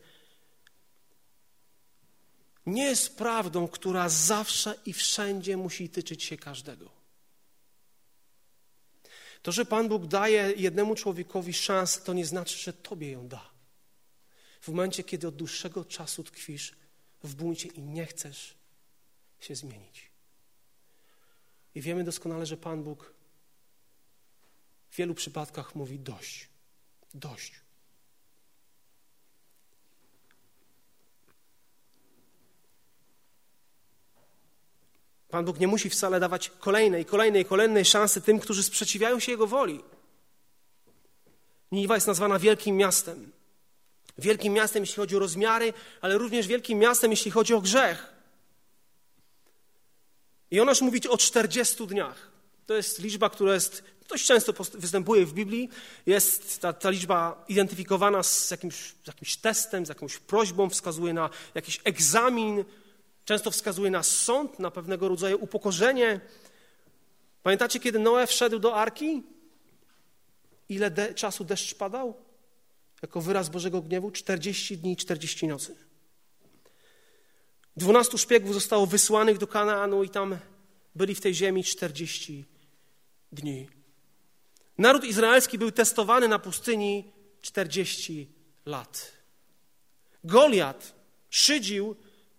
nie 2.65 2.85
jest 2.85 3.17
prawdą, 3.17 3.67
która 3.67 4.09
zawsze 4.09 4.75
i 4.85 4.93
wszędzie 4.93 5.57
musi 5.57 5.89
tyczyć 5.89 6.23
się 6.23 6.37
każdego. 6.37 6.91
To, 9.41 9.51
że 9.51 9.65
Pan 9.65 9.89
Bóg 9.89 10.05
daje 10.05 10.53
jednemu 10.57 10.95
człowiekowi 10.95 11.53
szansę, 11.53 12.01
to 12.01 12.13
nie 12.13 12.25
znaczy, 12.25 12.57
że 12.57 12.73
Tobie 12.73 13.11
ją 13.11 13.27
da. 13.27 13.51
W 14.61 14.67
momencie, 14.67 15.03
kiedy 15.03 15.27
od 15.27 15.35
dłuższego 15.35 15.85
czasu 15.85 16.23
tkwisz 16.23 16.75
w 17.23 17.35
buncie 17.35 17.69
i 17.69 17.81
nie 17.81 18.05
chcesz 18.05 18.55
się 19.39 19.55
zmienić. 19.55 20.11
I 21.75 21.81
wiemy 21.81 22.03
doskonale, 22.03 22.45
że 22.45 22.57
Pan 22.57 22.83
Bóg 22.83 23.13
w 24.91 24.95
wielu 24.95 25.15
przypadkach 25.15 25.75
mówi 25.75 25.99
dość, 25.99 26.49
dość. 27.13 27.61
Pan 35.29 35.45
Bóg 35.45 35.59
nie 35.59 35.67
musi 35.67 35.89
wcale 35.89 36.19
dawać 36.19 36.49
kolejnej, 36.49 37.05
kolejnej, 37.05 37.45
kolejnej 37.45 37.85
szansy 37.85 38.21
tym, 38.21 38.39
którzy 38.39 38.63
sprzeciwiają 38.63 39.19
się 39.19 39.31
Jego 39.31 39.47
woli. 39.47 39.83
Niniwa 41.71 41.95
jest 41.95 42.07
nazwana 42.07 42.39
wielkim 42.39 42.77
miastem. 42.77 43.31
Wielkim 44.17 44.53
miastem, 44.53 44.83
jeśli 44.83 44.95
chodzi 44.95 45.15
o 45.15 45.19
rozmiary, 45.19 45.73
ale 46.01 46.17
również 46.17 46.47
wielkim 46.47 46.79
miastem, 46.79 47.11
jeśli 47.11 47.31
chodzi 47.31 47.53
o 47.53 47.61
grzech. 47.61 48.13
I 50.51 50.55
Jonasz 50.55 50.81
mówi 50.81 51.09
o 51.09 51.17
40 51.17 51.87
dniach. 51.87 52.30
To 52.65 52.73
jest 52.73 52.99
liczba, 52.99 53.29
która 53.29 53.53
jest, 53.53 53.83
dość 54.09 54.25
często 54.25 54.53
występuje 54.73 55.25
w 55.25 55.33
Biblii. 55.33 55.69
Jest 56.05 56.61
ta, 56.61 56.73
ta 56.73 56.89
liczba 56.89 57.45
identyfikowana 57.47 58.23
z 58.23 58.51
jakimś, 58.51 58.75
z 58.75 59.07
jakimś 59.07 59.37
testem, 59.37 59.85
z 59.85 59.89
jakąś 59.89 60.17
prośbą, 60.17 60.69
wskazuje 60.69 61.13
na 61.13 61.29
jakiś 61.55 61.81
egzamin, 61.83 62.65
często 63.25 63.51
wskazuje 63.51 63.91
na 63.91 64.03
sąd, 64.03 64.59
na 64.59 64.71
pewnego 64.71 65.07
rodzaju 65.07 65.37
upokorzenie. 65.41 66.19
Pamiętacie, 67.43 67.79
kiedy 67.79 67.99
Noe 67.99 68.27
wszedł 68.27 68.59
do 68.59 68.75
arki? 68.75 69.23
Ile 70.69 70.91
de 70.91 71.13
czasu 71.13 71.43
deszcz 71.43 71.75
padał? 71.75 72.15
Jako 73.01 73.21
wyraz 73.21 73.49
Bożego 73.49 73.81
gniewu? 73.81 74.11
40 74.11 74.77
dni 74.77 74.91
i 74.91 74.95
40 74.95 75.47
nocy. 75.47 75.75
Dwunastu 77.77 78.17
szpiegów 78.17 78.53
zostało 78.53 78.85
wysłanych 78.85 79.37
do 79.37 79.47
Kanaanu 79.47 80.03
i 80.03 80.09
tam 80.09 80.37
byli 80.95 81.15
w 81.15 81.21
tej 81.21 81.33
ziemi 81.33 81.63
40 81.63 82.45
dni. 83.31 83.69
Naród 84.77 85.03
izraelski 85.03 85.57
był 85.57 85.71
testowany 85.71 86.27
na 86.27 86.39
pustyni 86.39 87.11
40 87.41 88.29
lat. 88.65 89.11
Goliat 90.23 90.93
szydził 91.29 91.95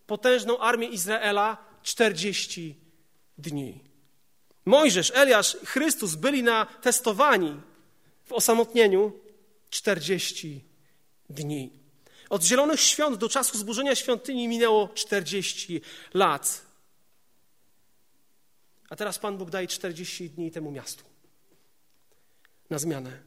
potężną 0.07 0.59
armię 0.59 0.89
Izraela 0.89 1.57
40 1.83 2.77
dni. 3.39 3.81
Mojżesz, 4.65 5.13
Eliasz, 5.15 5.57
Chrystus 5.65 6.15
byli 6.15 6.43
na 6.43 6.67
testowani 6.67 7.61
w 8.25 8.33
osamotnieniu 8.33 9.13
40 9.71 10.65
dni. 11.31 11.71
Od 12.31 12.45
zielonych 12.45 12.81
świąt 12.81 13.17
do 13.17 13.29
czasu 13.29 13.59
zburzenia 13.59 13.95
świątyni 13.95 14.49
minęło 14.49 14.89
40 14.89 15.81
lat. 16.15 16.72
A 18.93 18.97
teraz 18.97 19.19
Pan 19.19 19.39
Bóg 19.39 19.51
daje 19.51 19.69
40 19.69 20.31
dni 20.31 20.51
temu 20.51 20.71
miastu 20.71 21.05
na 22.71 22.79
zmianę. 22.79 23.23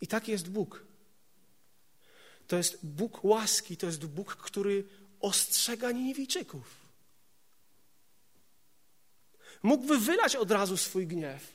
I 0.00 0.06
taki 0.06 0.30
jest 0.30 0.48
Bóg. 0.48 0.84
To 2.46 2.56
jest 2.56 2.86
Bóg 2.86 3.24
łaski, 3.24 3.76
to 3.76 3.86
jest 3.86 4.06
Bóg, 4.06 4.36
który 4.36 4.84
ostrzega 5.20 5.90
Niniwijczyków. 5.90 6.76
Mógłby 9.62 9.98
wylać 9.98 10.36
od 10.36 10.50
razu 10.50 10.76
swój 10.76 11.06
gniew. 11.06 11.52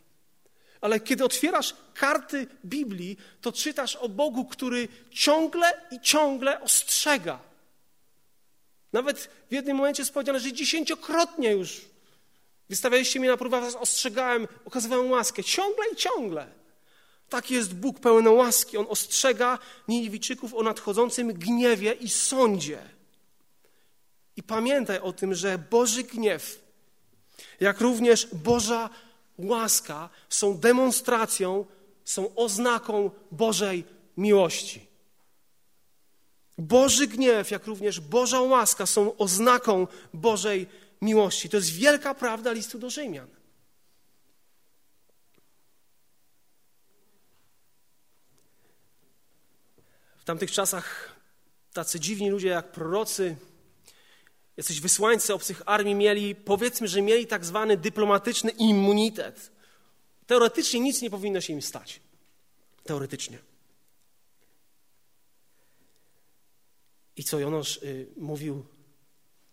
Ale 0.82 1.00
kiedy 1.00 1.26
otwierasz 1.26 1.76
karty 1.94 2.48
Biblii, 2.66 3.18
to 3.42 3.52
czytasz 3.52 3.96
o 3.96 4.10
Bogu, 4.10 4.46
który 4.46 4.88
ciągle 5.12 5.82
i 5.92 6.00
ciągle 6.00 6.62
ostrzega. 6.62 7.40
Nawet 8.94 9.20
w 9.50 9.54
jednym 9.54 9.78
momencie 9.78 10.02
jest 10.02 10.14
powiedziane, 10.14 10.40
że 10.40 10.54
dziesięciokrotnie 10.54 11.52
już 11.52 11.93
wystawialiście 12.74 13.20
mnie 13.20 13.30
na 13.30 13.38
próbę, 13.38 13.62
was 13.62 13.76
ostrzegałem, 13.76 14.48
okazywałem 14.66 15.12
łaskę. 15.12 15.44
Ciągle 15.44 15.86
i 15.94 15.96
ciągle. 15.96 16.48
Taki 17.30 17.54
jest 17.54 17.76
Bóg 17.76 18.00
pełen 18.00 18.28
łaski. 18.28 18.78
On 18.78 18.86
ostrzega 18.90 19.60
Niniwiczyków 19.88 20.54
o 20.54 20.64
nadchodzącym 20.64 21.34
gniewie 21.34 21.94
i 21.94 22.10
sądzie. 22.10 22.80
I 24.36 24.44
pamiętaj 24.44 25.00
o 25.00 25.14
tym, 25.14 25.36
że 25.36 25.58
Boży 25.58 26.04
gniew, 26.04 26.62
jak 27.60 27.82
również 27.82 28.28
Boża 28.34 28.90
łaska 29.38 30.10
są 30.30 30.58
demonstracją, 30.58 31.66
są 32.06 32.36
oznaką 32.36 33.12
Bożej 33.32 33.84
miłości. 34.18 34.88
Boży 36.58 37.08
gniew, 37.08 37.52
jak 37.52 37.68
również 37.68 38.00
Boża 38.00 38.42
łaska 38.42 38.86
są 38.86 39.18
oznaką 39.18 39.88
Bożej 40.14 40.60
miłości. 40.60 40.83
To 41.50 41.58
jest 41.58 41.74
wielka 41.74 42.14
prawda 42.14 42.52
listu 42.52 42.80
do 42.80 42.90
Rzymian. 42.90 43.28
W 50.18 50.26
tamtych 50.26 50.52
czasach 50.52 51.16
tacy 51.74 52.00
dziwni 52.00 52.30
ludzie 52.30 52.48
jak 52.48 52.72
prorocy, 52.72 53.36
jacyś 54.58 54.82
wysłańcy 54.82 55.34
obcych 55.34 55.62
armii 55.66 55.96
mieli, 55.96 56.36
powiedzmy, 56.36 56.88
że 56.88 57.02
mieli 57.02 57.28
tak 57.28 57.46
zwany 57.46 57.78
dyplomatyczny 57.78 58.52
immunitet. 58.52 59.52
Teoretycznie 60.28 60.80
nic 60.80 61.02
nie 61.02 61.10
powinno 61.10 61.42
się 61.42 61.54
im 61.54 61.62
stać. 61.62 62.00
Teoretycznie. 62.84 63.40
I 67.16 67.24
co 67.24 67.40
Jonasz 67.40 67.78
y, 67.78 68.08
mówił 68.18 68.66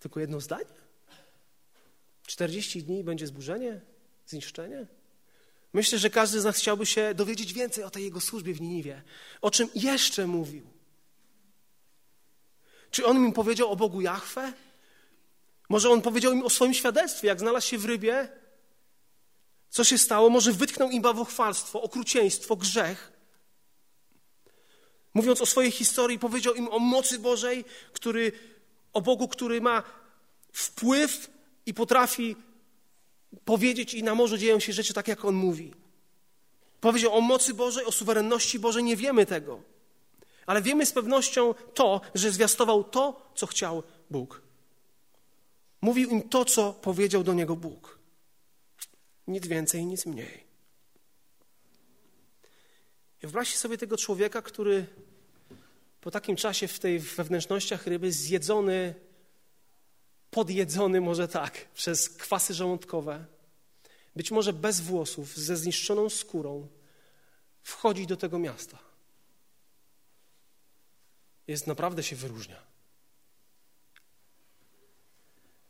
tylko 0.00 0.20
jedno 0.20 0.40
zdanie? 0.40 0.79
40 2.30 2.82
dni 2.82 3.04
będzie 3.04 3.26
zburzenie, 3.26 3.80
zniszczenie? 4.26 4.86
Myślę, 5.72 5.98
że 5.98 6.10
każdy 6.10 6.40
z 6.40 6.44
nas 6.44 6.56
chciałby 6.56 6.86
się 6.86 7.14
dowiedzieć 7.14 7.52
więcej 7.52 7.84
o 7.84 7.90
tej 7.90 8.04
jego 8.04 8.20
służbie 8.20 8.54
w 8.54 8.60
Niniwie. 8.60 9.02
O 9.40 9.50
czym 9.50 9.68
jeszcze 9.74 10.26
mówił? 10.26 10.66
Czy 12.90 13.06
on 13.06 13.16
im 13.16 13.32
powiedział 13.32 13.70
o 13.70 13.76
Bogu 13.76 14.00
Jahwe? 14.00 14.52
Może 15.68 15.90
on 15.90 16.02
powiedział 16.02 16.32
im 16.32 16.42
o 16.42 16.50
swoim 16.50 16.74
świadectwie, 16.74 17.28
jak 17.28 17.40
znalazł 17.40 17.66
się 17.66 17.78
w 17.78 17.84
rybie? 17.84 18.28
Co 19.70 19.84
się 19.84 19.98
stało? 19.98 20.30
Może 20.30 20.52
wytknął 20.52 20.90
im 20.90 21.02
bawuchwalstwo, 21.02 21.82
okrucieństwo, 21.82 22.56
grzech. 22.56 23.12
Mówiąc 25.14 25.40
o 25.40 25.46
swojej 25.46 25.70
historii, 25.70 26.18
powiedział 26.18 26.54
im 26.54 26.68
o 26.68 26.78
mocy 26.78 27.18
Bożej, 27.18 27.64
który, 27.92 28.32
o 28.92 29.00
Bogu, 29.00 29.28
który 29.28 29.60
ma 29.60 29.82
wpływ 30.52 31.39
i 31.66 31.74
potrafi 31.74 32.36
powiedzieć 33.44 33.94
i 33.94 34.02
na 34.02 34.14
morzu 34.14 34.38
dzieją 34.38 34.60
się 34.60 34.72
rzeczy 34.72 34.94
tak, 34.94 35.08
jak 35.08 35.24
On 35.24 35.34
mówi. 35.34 35.74
Powiedział 36.80 37.14
o 37.14 37.20
mocy 37.20 37.54
Bożej, 37.54 37.84
o 37.84 37.92
suwerenności 37.92 38.58
Bożej, 38.58 38.84
nie 38.84 38.96
wiemy 38.96 39.26
tego. 39.26 39.62
Ale 40.46 40.62
wiemy 40.62 40.86
z 40.86 40.92
pewnością 40.92 41.54
to, 41.74 42.00
że 42.14 42.30
zwiastował 42.30 42.84
to, 42.84 43.32
co 43.34 43.46
chciał 43.46 43.82
Bóg. 44.10 44.42
Mówił 45.82 46.10
im 46.10 46.28
to, 46.28 46.44
co 46.44 46.72
powiedział 46.72 47.22
do 47.22 47.34
niego 47.34 47.56
Bóg. 47.56 47.98
Nic 49.26 49.46
więcej, 49.46 49.86
nic 49.86 50.06
mniej. 50.06 50.44
I 53.18 53.26
wyobraźcie 53.26 53.58
sobie 53.58 53.78
tego 53.78 53.96
człowieka, 53.96 54.42
który 54.42 54.86
po 56.00 56.10
takim 56.10 56.36
czasie 56.36 56.68
w 56.68 56.78
tej 56.78 56.98
wewnętrznościach 56.98 57.86
ryby 57.86 58.12
zjedzony, 58.12 58.94
podjedzony 60.30 61.00
może 61.00 61.28
tak, 61.28 61.68
przez 61.74 62.08
kwasy 62.08 62.54
żołądkowe, 62.54 63.24
być 64.16 64.30
może 64.30 64.52
bez 64.52 64.80
włosów, 64.80 65.36
ze 65.36 65.56
zniszczoną 65.56 66.08
skórą, 66.10 66.68
wchodzi 67.62 68.06
do 68.06 68.16
tego 68.16 68.38
miasta. 68.38 68.78
Jest 71.46 71.66
naprawdę 71.66 72.02
się 72.02 72.16
wyróżnia. 72.16 72.62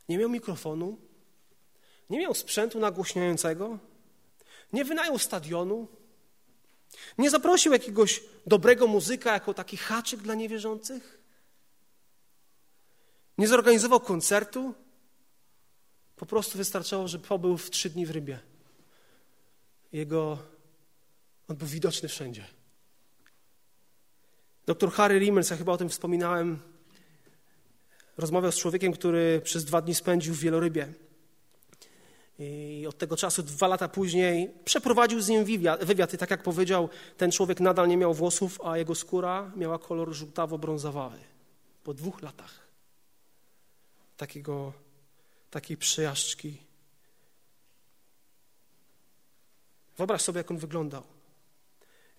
Nie 0.09 0.17
miał 0.17 0.29
mikrofonu, 0.29 0.97
nie 2.09 2.19
miał 2.19 2.33
sprzętu 2.33 2.79
nagłośniającego, 2.79 3.79
nie 4.73 4.85
wynajął 4.85 5.19
stadionu, 5.19 5.87
nie 7.17 7.29
zaprosił 7.29 7.73
jakiegoś 7.73 8.23
dobrego 8.47 8.87
muzyka 8.87 9.33
jako 9.33 9.53
taki 9.53 9.77
haczyk 9.77 10.19
dla 10.19 10.35
niewierzących. 10.35 11.20
Nie 13.37 13.47
zorganizował 13.47 13.99
koncertu. 13.99 14.73
Po 16.15 16.25
prostu 16.25 16.57
wystarczało, 16.57 17.07
że 17.07 17.19
pobył 17.19 17.57
w 17.57 17.69
trzy 17.69 17.89
dni 17.89 18.05
w 18.05 18.11
rybie. 18.11 18.39
Jego, 19.91 20.37
on 21.47 21.55
był 21.55 21.67
widoczny 21.67 22.09
wszędzie. 22.09 22.45
Doktor 24.65 24.91
Harry 24.91 25.19
Riemels, 25.19 25.49
ja 25.49 25.57
chyba 25.57 25.71
o 25.71 25.77
tym 25.77 25.89
wspominałem, 25.89 26.59
rozmawiał 28.17 28.51
z 28.51 28.57
człowiekiem, 28.57 28.91
który 28.91 29.41
przez 29.43 29.65
dwa 29.65 29.81
dni 29.81 29.95
spędził 29.95 30.33
w 30.33 30.39
wielorybie. 30.39 30.93
I 32.39 32.85
od 32.89 32.97
tego 32.97 33.17
czasu, 33.17 33.43
dwa 33.43 33.67
lata 33.67 33.87
później, 33.87 34.53
przeprowadził 34.65 35.21
z 35.21 35.29
nim 35.29 35.45
wywiad, 35.45 35.83
wywiad. 35.83 36.13
I 36.13 36.17
tak 36.17 36.31
jak 36.31 36.43
powiedział, 36.43 36.89
ten 37.17 37.31
człowiek 37.31 37.59
nadal 37.59 37.87
nie 37.87 37.97
miał 37.97 38.13
włosów, 38.13 38.59
a 38.63 38.77
jego 38.77 38.95
skóra 38.95 39.51
miała 39.55 39.79
kolor 39.79 40.09
żółtawo-brązowawy. 40.09 41.17
Po 41.83 41.93
dwóch 41.93 42.21
latach 42.21 42.70
takiego, 44.21 44.73
takiej 45.51 45.77
przejażdżki. 45.77 46.57
Wyobraź 49.97 50.21
sobie, 50.21 50.37
jak 50.37 50.51
on 50.51 50.57
wyglądał. 50.57 51.03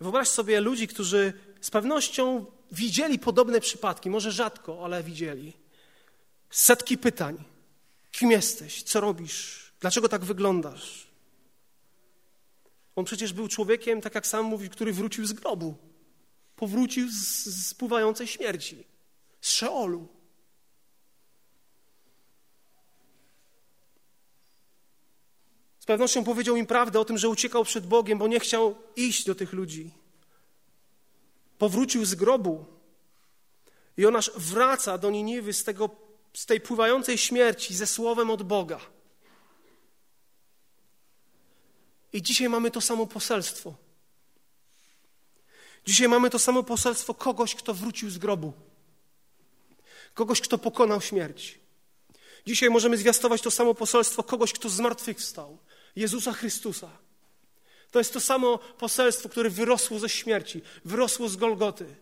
Wyobraź 0.01 0.29
sobie 0.29 0.61
ludzi, 0.61 0.89
którzy 0.89 1.33
z 1.61 1.71
pewnością 1.71 2.47
widzieli 2.73 3.19
podobne 3.19 3.61
przypadki, 3.61 4.11
może 4.11 4.33
rzadko, 4.33 4.85
ale 4.85 5.03
widzieli. 5.03 5.53
Setki 6.51 6.99
pytań. 6.99 7.45
Kim 8.13 8.31
jesteś? 8.31 8.83
Co 8.83 9.01
robisz? 9.01 9.73
Dlaczego 9.81 10.09
tak 10.09 10.25
wyglądasz? 10.25 11.07
On 12.97 13.05
przecież 13.05 13.33
był 13.33 13.49
człowiekiem, 13.49 14.01
tak 14.01 14.15
jak 14.15 14.27
sam 14.27 14.45
mówi, 14.45 14.71
który 14.71 14.93
wrócił 14.93 15.27
z 15.27 15.33
grobu. 15.33 15.77
Powrócił 16.57 17.09
z, 17.11 17.45
z 17.45 17.75
pływającej 17.75 18.27
śmierci, 18.27 18.85
z 19.41 19.51
Szeolu. 19.51 20.09
Z 25.83 25.85
pewnością 25.85 26.25
powiedział 26.25 26.57
im 26.57 26.67
prawdę 26.67 27.01
o 27.01 27.05
tym, 27.05 27.19
że 27.19 27.29
uciekał 27.29 27.65
przed 27.65 27.87
Bogiem, 27.87 28.19
bo 28.19 28.29
nie 28.29 28.41
chciał 28.41 28.77
iść 28.97 29.27
do 29.27 29.35
tych 29.35 29.53
ludzi. 29.53 29.91
Powrócił 31.59 32.05
z 32.05 32.15
grobu. 32.15 32.65
I 33.97 34.07
on 34.07 34.17
aż 34.17 34.31
wraca 34.37 34.99
do 34.99 35.11
Niniwy 35.11 35.53
z, 35.53 35.65
tego, 35.65 35.91
z 36.35 36.47
tej 36.47 36.61
pływającej 36.61 37.19
śmierci 37.19 37.75
ze 37.75 37.87
słowem 37.87 38.31
od 38.31 38.43
Boga. 38.43 38.81
I 42.13 42.23
dzisiaj 42.23 42.49
mamy 42.49 42.71
to 42.71 42.81
samo 42.81 43.07
poselstwo. 43.07 43.75
Dzisiaj 45.87 46.09
mamy 46.09 46.31
to 46.31 46.39
samo 46.39 46.63
poselstwo 46.63 47.15
kogoś, 47.15 47.55
kto 47.55 47.75
wrócił 47.75 48.11
z 48.11 48.19
grobu. 48.19 48.53
Kogoś, 50.15 50.41
kto 50.41 50.59
pokonał 50.59 51.01
śmierć. 51.01 51.59
Dzisiaj 52.47 52.71
możemy 52.71 52.97
zwiastować 52.97 53.43
to 53.43 53.51
samo 53.51 53.75
poselstwo 53.75 54.23
kogoś, 54.23 54.53
kto 54.53 54.69
zmartwychwstał. 54.69 55.59
Jezusa 55.97 56.33
Chrystusa. 56.33 56.91
To 57.91 57.99
jest 57.99 58.13
to 58.13 58.21
samo 58.21 58.59
poselstwo, 58.59 59.29
które 59.29 59.51
wyrosło 59.51 59.99
ze 59.99 60.09
śmierci, 60.09 60.63
wyrosło 60.85 61.29
z 61.29 61.37
Golgoty. 61.37 61.97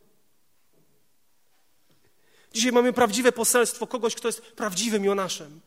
Dzisiaj 2.52 2.72
mamy 2.72 2.92
prawdziwe 2.92 3.32
poselstwo 3.32 3.86
kogoś, 3.86 4.14
kto 4.14 4.28
jest 4.28 4.42
prawdziwym 4.42 5.04
Jonaszem. 5.04 5.60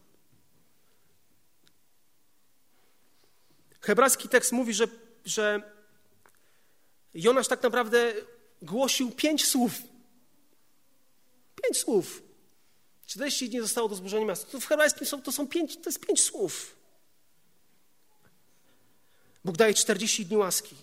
Hebrajski 3.82 4.30
tekst 4.30 4.52
mówi, 4.52 4.74
że, 4.74 4.88
że 5.26 5.62
Jonasz 7.14 7.48
tak 7.48 7.64
naprawdę 7.64 8.14
głosił 8.62 9.12
pięć 9.12 9.46
słów. 9.46 9.72
Pięć 11.64 11.78
słów. 11.78 12.24
40 13.06 13.50
dni 13.50 13.62
zostało 13.62 13.90
do 13.90 13.96
zburzenia 13.96 14.26
miasta. 14.26 14.52
To 14.52 14.60
w 14.60 14.66
hebrajskim 14.66 15.08
są, 15.08 15.22
to 15.22 15.32
są 15.32 15.48
pięć, 15.48 15.76
to 15.76 15.90
jest 15.90 16.00
pięć 16.00 16.22
słów. 16.22 16.76
Bóg 19.46 19.58
daje 19.58 19.74
40 19.74 20.26
dni 20.26 20.38
łaski. 20.38 20.76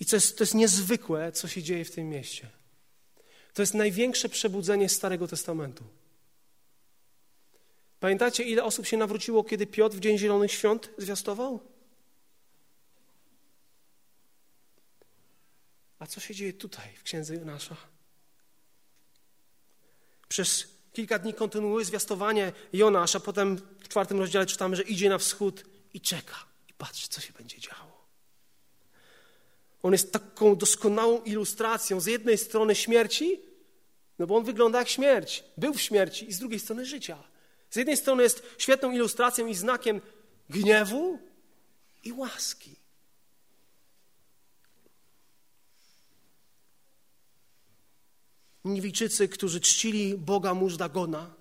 I 0.00 0.06
to 0.06 0.16
jest, 0.16 0.38
to 0.38 0.44
jest 0.44 0.54
niezwykłe, 0.54 1.32
co 1.32 1.48
się 1.48 1.62
dzieje 1.62 1.84
w 1.84 1.90
tym 1.90 2.08
mieście. 2.08 2.50
To 3.54 3.62
jest 3.62 3.74
największe 3.74 4.28
przebudzenie 4.28 4.88
Starego 4.88 5.28
Testamentu. 5.28 5.84
Pamiętacie, 8.00 8.42
ile 8.42 8.64
osób 8.64 8.86
się 8.86 8.96
nawróciło, 8.96 9.44
kiedy 9.44 9.66
Piotr 9.66 9.96
w 9.96 10.00
Dzień 10.00 10.18
Zielonych 10.18 10.52
Świąt 10.52 10.90
zwiastował? 10.98 11.60
A 15.98 16.06
co 16.06 16.20
się 16.20 16.34
dzieje 16.34 16.52
tutaj, 16.52 16.94
w 16.96 17.02
księdze 17.02 17.34
Jonasza? 17.34 17.76
Przez 20.28 20.68
kilka 20.92 21.18
dni 21.18 21.34
kontynuuje 21.34 21.84
zwiastowanie 21.84 22.52
Jonasz, 22.72 23.16
a 23.16 23.20
potem 23.20 23.56
w 23.56 23.88
czwartym 23.88 24.18
rozdziale 24.18 24.46
czytamy, 24.46 24.76
że 24.76 24.82
idzie 24.82 25.08
na 25.08 25.18
wschód 25.18 25.64
i 25.96 26.00
czeka 26.00 26.36
i 26.68 26.72
patrzy, 26.72 27.08
co 27.08 27.20
się 27.20 27.32
będzie 27.32 27.60
działo. 27.60 28.06
On 29.82 29.92
jest 29.92 30.12
taką 30.12 30.56
doskonałą 30.56 31.22
ilustracją 31.22 32.00
z 32.00 32.06
jednej 32.06 32.38
strony 32.38 32.74
śmierci, 32.74 33.40
no 34.18 34.26
bo 34.26 34.36
on 34.36 34.44
wygląda 34.44 34.78
jak 34.78 34.88
śmierć, 34.88 35.44
był 35.56 35.74
w 35.74 35.82
śmierci, 35.82 36.28
i 36.28 36.32
z 36.32 36.38
drugiej 36.38 36.60
strony 36.60 36.86
życia. 36.86 37.18
Z 37.70 37.76
jednej 37.76 37.96
strony 37.96 38.22
jest 38.22 38.42
świetną 38.58 38.92
ilustracją 38.92 39.46
i 39.46 39.54
znakiem 39.54 40.00
gniewu 40.50 41.18
i 42.04 42.12
łaski. 42.12 42.76
Niwijczycy, 48.64 49.28
którzy 49.28 49.60
czcili 49.60 50.14
Boga 50.14 50.54
mórz 50.54 50.76
Dagona, 50.76 51.34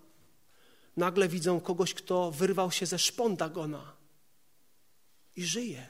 nagle 0.97 1.27
widzą 1.27 1.61
kogoś, 1.61 1.93
kto 1.93 2.31
wyrwał 2.31 2.71
się 2.71 2.85
ze 2.85 2.99
szpon 2.99 3.35
Dagona 3.35 4.04
i 5.35 5.45
żyje. 5.45 5.87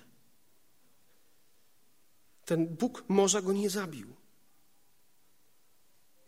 Ten 2.46 2.76
Bóg 2.76 3.04
morza 3.10 3.42
go 3.42 3.54
nie 3.54 3.70
zabił. 3.70 4.16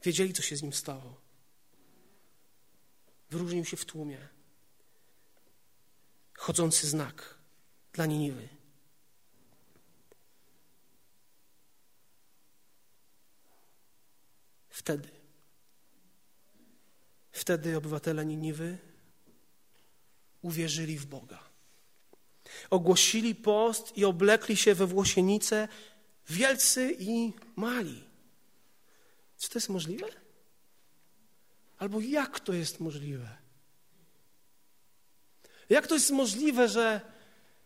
Wiedzieli, 0.03 0.34
co 0.34 0.41
się 0.41 0.58
z 0.58 0.62
nim 0.62 0.73
stało. 0.73 1.21
Wyróżnił 3.30 3.65
się 3.65 3.77
w 3.77 3.86
tłumie. 3.86 4.27
Chodzący 6.34 6.88
znak 6.88 7.38
dla 7.93 8.06
Niniwy. 8.06 8.49
Wtedy, 14.69 15.10
wtedy 17.32 17.77
obywatele 17.77 18.25
Niniwy 18.25 18.77
uwierzyli 20.41 20.97
w 20.97 21.06
Boga. 21.06 21.46
Ogłosili 22.69 23.35
post 23.35 23.97
i 23.97 24.05
oblekli 24.05 24.57
się 24.57 24.75
we 24.75 24.85
włosienice 24.85 25.67
wielcy 26.29 26.95
i 26.99 27.33
mali. 27.55 28.03
Czy 29.39 29.49
to 29.49 29.57
jest 29.57 29.69
możliwe? 29.69 30.07
Albo 31.77 31.99
jak 31.99 32.39
to 32.39 32.53
jest 32.53 32.79
możliwe? 32.79 33.37
Jak 35.69 35.87
to 35.87 35.93
jest 35.93 36.11
możliwe, 36.11 36.67
że 36.67 37.01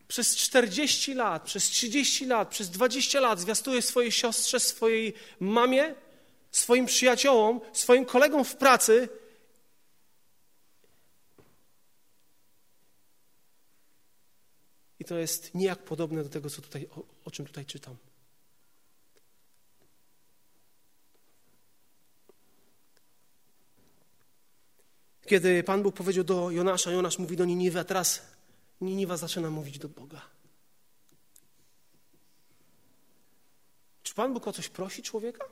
przez 0.08 0.36
40 0.36 1.14
lat, 1.14 1.42
przez 1.42 1.64
30 1.64 2.26
lat, 2.26 2.48
przez 2.48 2.70
20 2.70 3.20
lat 3.20 3.40
zwiastuje 3.40 3.82
swojej 3.82 4.12
siostrze, 4.12 4.60
swojej 4.60 5.14
mamie, 5.40 5.94
swoim 6.50 6.86
przyjaciołom, 6.86 7.60
swoim 7.72 8.04
kolegom 8.04 8.44
w 8.44 8.56
pracy 8.56 9.08
I 15.02 15.04
to 15.04 15.18
jest 15.18 15.54
nijak 15.54 15.78
podobne 15.78 16.22
do 16.22 16.28
tego, 16.28 16.50
co 16.50 16.62
tutaj, 16.62 16.88
o, 16.96 17.02
o 17.24 17.30
czym 17.30 17.46
tutaj 17.46 17.66
czytam. 17.66 17.96
Kiedy 25.26 25.62
Pan 25.62 25.82
Bóg 25.82 25.94
powiedział 25.94 26.24
do 26.24 26.50
Jonasza, 26.50 26.90
Jonasz 26.90 27.18
mówi 27.18 27.36
do 27.36 27.44
Niniwy, 27.44 27.80
a 27.80 27.84
teraz 27.84 28.26
Niniwa 28.80 29.16
zaczyna 29.16 29.50
mówić 29.50 29.78
do 29.78 29.88
Boga. 29.88 30.22
Czy 34.02 34.14
Pan 34.14 34.34
Bóg 34.34 34.48
o 34.48 34.52
coś 34.52 34.68
prosi 34.68 35.02
człowieka? 35.02 35.44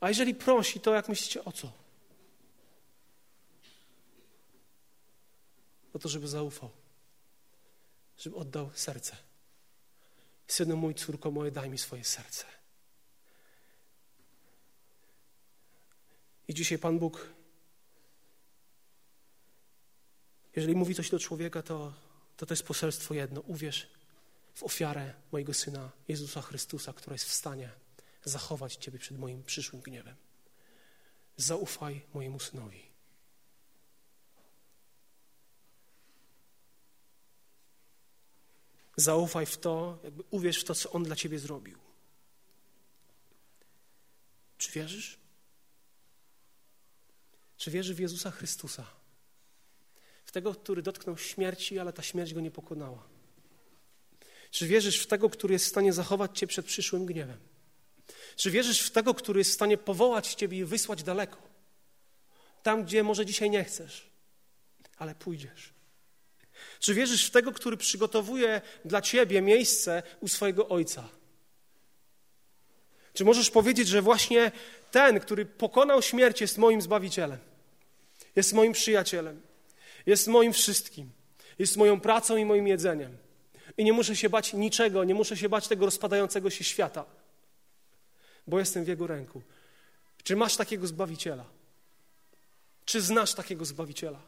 A 0.00 0.08
jeżeli 0.08 0.34
prosi, 0.34 0.80
to 0.80 0.94
jak 0.94 1.08
myślicie 1.08 1.44
o 1.44 1.52
co? 1.52 1.72
O 5.94 5.98
to, 5.98 6.08
żeby 6.08 6.28
zaufał, 6.28 6.70
żeby 8.18 8.36
oddał 8.36 8.70
serce. 8.74 9.16
Synu 10.46 10.76
mój, 10.76 10.94
córko 10.94 11.30
moje, 11.30 11.50
daj 11.50 11.70
mi 11.70 11.78
swoje 11.78 12.04
serce. 12.04 12.44
I 16.48 16.54
dzisiaj 16.54 16.78
Pan 16.78 16.98
Bóg 16.98 17.36
Jeżeli 20.56 20.74
mówi 20.74 20.94
coś 20.94 21.10
do 21.10 21.18
człowieka, 21.18 21.62
to 21.62 21.92
to, 22.36 22.46
to 22.46 22.52
jest 22.52 22.62
poselstwo 22.62 23.14
jedno. 23.14 23.40
Uwierz 23.40 23.90
w 24.54 24.62
ofiarę 24.62 25.14
mojego 25.32 25.54
Syna 25.54 25.90
Jezusa 26.08 26.42
Chrystusa, 26.42 26.92
która 26.92 27.14
jest 27.14 27.24
w 27.24 27.32
stanie 27.32 27.70
zachować 28.24 28.76
Ciebie 28.76 28.98
przed 28.98 29.18
moim 29.18 29.44
przyszłym 29.44 29.82
gniewem. 29.82 30.16
Zaufaj 31.36 32.02
mojemu 32.14 32.40
Synowi. 32.40 32.85
Zaufaj 38.96 39.46
w 39.46 39.56
to, 39.56 39.98
jakby 40.04 40.22
uwierz 40.30 40.60
w 40.60 40.64
to, 40.64 40.74
co 40.74 40.92
On 40.92 41.02
dla 41.02 41.16
Ciebie 41.16 41.38
zrobił. 41.38 41.78
Czy 44.58 44.72
wierzysz? 44.72 45.18
Czy 47.56 47.70
wierzysz 47.70 47.96
w 47.96 47.98
Jezusa 47.98 48.30
Chrystusa? 48.30 48.86
w 50.26 50.32
tego, 50.32 50.54
który 50.54 50.82
dotknął 50.82 51.18
śmierci, 51.18 51.78
ale 51.78 51.92
ta 51.92 52.02
śmierć 52.02 52.34
go 52.34 52.40
nie 52.40 52.50
pokonała? 52.50 53.08
Czy 54.50 54.66
wierzysz 54.66 54.98
w 54.98 55.06
tego, 55.06 55.30
który 55.30 55.52
jest 55.52 55.64
w 55.64 55.68
stanie 55.68 55.92
zachować 55.92 56.38
cię 56.38 56.46
przed 56.46 56.66
przyszłym 56.66 57.06
gniewem? 57.06 57.38
Czy 58.36 58.50
wierzysz 58.50 58.80
w 58.80 58.90
tego, 58.90 59.14
który 59.14 59.40
jest 59.40 59.50
w 59.50 59.54
stanie 59.54 59.78
powołać 59.78 60.34
ciebie 60.34 60.58
i 60.58 60.64
wysłać 60.64 61.02
daleko? 61.02 61.38
Tam, 62.62 62.84
gdzie 62.84 63.02
może 63.02 63.26
dzisiaj 63.26 63.50
nie 63.50 63.64
chcesz, 63.64 64.10
ale 64.96 65.14
pójdziesz. 65.14 65.75
Czy 66.80 66.94
wierzysz 66.94 67.26
w 67.26 67.30
tego, 67.30 67.52
który 67.52 67.76
przygotowuje 67.76 68.60
dla 68.84 69.02
ciebie 69.02 69.42
miejsce 69.42 70.02
u 70.20 70.28
swojego 70.28 70.68
Ojca? 70.68 71.08
Czy 73.14 73.24
możesz 73.24 73.50
powiedzieć, 73.50 73.88
że 73.88 74.02
właśnie 74.02 74.52
ten, 74.90 75.20
który 75.20 75.46
pokonał 75.46 76.02
śmierć, 76.02 76.40
jest 76.40 76.58
moim 76.58 76.82
zbawicielem, 76.82 77.38
jest 78.36 78.52
moim 78.52 78.72
przyjacielem? 78.72 79.40
Jest 80.06 80.28
moim 80.28 80.52
wszystkim. 80.52 81.10
Jest 81.58 81.76
moją 81.76 82.00
pracą 82.00 82.36
i 82.36 82.44
moim 82.44 82.66
jedzeniem. 82.66 83.16
I 83.76 83.84
nie 83.84 83.92
muszę 83.92 84.16
się 84.16 84.30
bać 84.30 84.52
niczego, 84.52 85.04
nie 85.04 85.14
muszę 85.14 85.36
się 85.36 85.48
bać 85.48 85.68
tego 85.68 85.84
rozpadającego 85.84 86.50
się 86.50 86.64
świata, 86.64 87.04
bo 88.46 88.58
jestem 88.58 88.84
w 88.84 88.88
Jego 88.88 89.06
ręku. 89.06 89.42
Czy 90.22 90.36
masz 90.36 90.56
takiego 90.56 90.86
Zbawiciela? 90.86 91.44
Czy 92.84 93.00
znasz 93.00 93.34
takiego 93.34 93.64
Zbawiciela? 93.64 94.22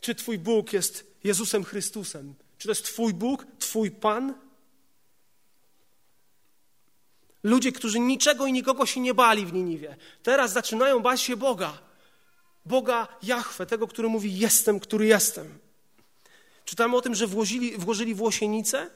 Czy 0.00 0.14
Twój 0.14 0.38
Bóg 0.38 0.72
jest 0.72 1.06
Jezusem 1.24 1.64
Chrystusem? 1.64 2.34
Czy 2.58 2.68
to 2.68 2.70
jest 2.70 2.84
Twój 2.84 3.14
Bóg, 3.14 3.46
Twój 3.58 3.90
Pan? 3.90 4.34
Ludzie, 7.42 7.72
którzy 7.72 8.00
niczego 8.00 8.46
i 8.46 8.52
nikogo 8.52 8.86
się 8.86 9.00
nie 9.00 9.14
bali 9.14 9.46
w 9.46 9.52
Niniwie, 9.52 9.96
teraz 10.22 10.52
zaczynają 10.52 11.00
bać 11.00 11.20
się 11.20 11.36
Boga. 11.36 11.78
Boga 12.64 13.08
Jahwe, 13.22 13.66
tego, 13.66 13.88
który 13.88 14.08
mówi 14.08 14.38
jestem, 14.38 14.80
który 14.80 15.06
jestem. 15.06 15.58
Czytamy 16.64 16.96
o 16.96 17.00
tym, 17.00 17.14
że 17.14 17.26
włożyli, 17.26 17.78
włożyli 17.78 18.14
włosienicę. 18.14 18.90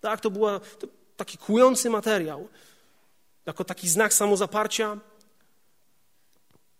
Tak, 0.00 0.20
to 0.20 0.30
był 0.30 0.46
taki 1.16 1.38
kłujący 1.38 1.90
materiał. 1.90 2.48
Jako 3.46 3.64
taki 3.64 3.88
znak 3.88 4.14
samozaparcia. 4.14 5.00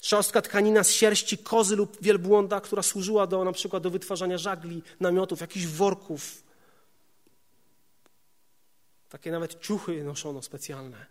Szorstka 0.07 0.42
tkanina 0.42 0.85
z 0.85 0.90
sierści 0.90 1.38
kozy 1.38 1.77
lub 1.77 2.03
wielbłąda, 2.03 2.61
która 2.61 2.83
służyła 2.83 3.27
do, 3.27 3.45
na 3.45 3.53
przykład 3.53 3.83
do 3.83 3.90
wytwarzania 3.90 4.38
żagli, 4.38 4.83
namiotów, 5.01 5.40
jakichś 5.40 5.66
worków. 5.66 6.42
Takie 9.09 9.31
nawet 9.31 9.61
ciuchy 9.61 10.05
noszono 10.05 10.42
specjalne. 10.42 11.07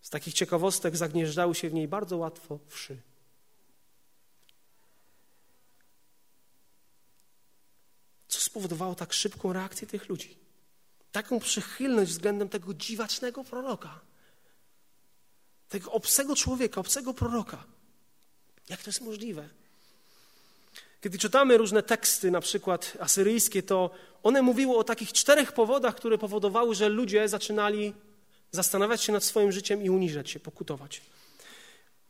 Z 0.00 0.10
takich 0.10 0.34
ciekawostek 0.34 0.96
zagnieżdżały 0.96 1.54
się 1.54 1.70
w 1.70 1.74
niej 1.74 1.88
bardzo 1.88 2.16
łatwo 2.16 2.58
wszy. 2.68 2.96
Co 8.28 8.40
spowodowało 8.40 8.94
tak 8.94 9.12
szybką 9.12 9.52
reakcję 9.52 9.88
tych 9.88 10.08
ludzi? 10.08 10.38
Taką 11.12 11.40
przychylność 11.40 12.10
względem 12.10 12.48
tego 12.48 12.74
dziwacznego 12.74 13.44
proroka. 13.44 14.00
Tego 15.68 15.92
obcego 15.92 16.36
człowieka, 16.36 16.80
obcego 16.80 17.14
proroka. 17.14 17.64
Jak 18.68 18.82
to 18.82 18.88
jest 18.88 19.00
możliwe? 19.00 19.48
Kiedy 21.00 21.18
czytamy 21.18 21.58
różne 21.58 21.82
teksty, 21.82 22.30
na 22.30 22.40
przykład 22.40 22.92
asyryjskie, 23.00 23.62
to 23.62 23.90
one 24.22 24.42
mówiły 24.42 24.76
o 24.76 24.84
takich 24.84 25.12
czterech 25.12 25.52
powodach, 25.52 25.94
które 25.94 26.18
powodowały, 26.18 26.74
że 26.74 26.88
ludzie 26.88 27.28
zaczynali 27.28 27.94
zastanawiać 28.52 29.02
się 29.02 29.12
nad 29.12 29.24
swoim 29.24 29.52
życiem 29.52 29.82
i 29.82 29.90
uniżać 29.90 30.30
się, 30.30 30.40
pokutować. 30.40 31.00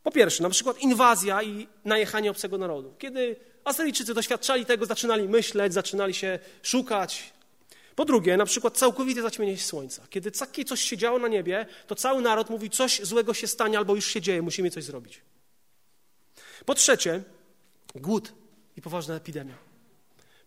Po 0.02 0.10
pierwsze, 0.10 0.42
na 0.42 0.50
przykład 0.50 0.78
inwazja 0.78 1.42
i 1.42 1.68
najechanie 1.84 2.30
obcego 2.30 2.58
narodu. 2.58 2.94
Kiedy 2.98 3.36
Asyryjczycy 3.64 4.14
doświadczali 4.14 4.66
tego, 4.66 4.86
zaczynali 4.86 5.28
myśleć, 5.28 5.72
zaczynali 5.72 6.14
się 6.14 6.38
szukać. 6.62 7.32
Po 7.94 8.04
drugie, 8.04 8.36
na 8.36 8.44
przykład 8.44 8.78
całkowite 8.78 9.22
zaćmienie 9.22 9.58
słońca. 9.58 10.06
Kiedy 10.10 10.30
takie 10.30 10.64
coś 10.64 10.80
się 10.80 10.96
działo 10.96 11.18
na 11.18 11.28
niebie, 11.28 11.66
to 11.86 11.94
cały 11.94 12.22
naród 12.22 12.50
mówi, 12.50 12.70
coś 12.70 13.00
złego 13.02 13.34
się 13.34 13.46
stanie 13.46 13.78
albo 13.78 13.94
już 13.94 14.06
się 14.06 14.20
dzieje, 14.20 14.42
musimy 14.42 14.70
coś 14.70 14.84
zrobić. 14.84 15.20
Po 16.66 16.74
trzecie, 16.74 17.22
głód 17.94 18.32
i 18.76 18.82
poważna 18.82 19.14
epidemia. 19.14 19.54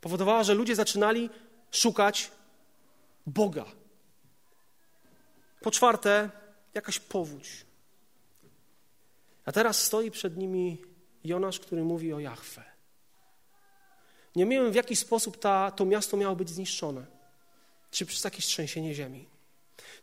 Powodowała, 0.02 0.44
że 0.44 0.54
ludzie 0.54 0.76
zaczynali 0.76 1.30
szukać 1.72 2.32
Boga. 3.28 3.66
Po 5.62 5.72
czwarte, 5.72 6.30
jakaś 6.74 7.00
powódź. 7.00 7.66
A 9.46 9.52
teraz 9.52 9.84
stoi 9.84 10.12
przed 10.12 10.38
nimi 10.38 10.82
Jonasz, 11.24 11.60
który 11.60 11.84
mówi 11.84 12.14
o 12.14 12.20
Jachwę. 12.20 12.64
Nie 14.36 14.46
wiem, 14.46 14.72
w 14.72 14.76
jaki 14.76 14.96
sposób 14.96 15.40
ta, 15.40 15.72
to 15.72 15.86
miasto 15.86 16.18
miało 16.18 16.36
być 16.36 16.50
zniszczone. 16.50 17.16
Czy 17.98 18.06
przez 18.06 18.24
jakieś 18.24 18.46
trzęsienie 18.46 18.96
ziemi, 18.96 19.28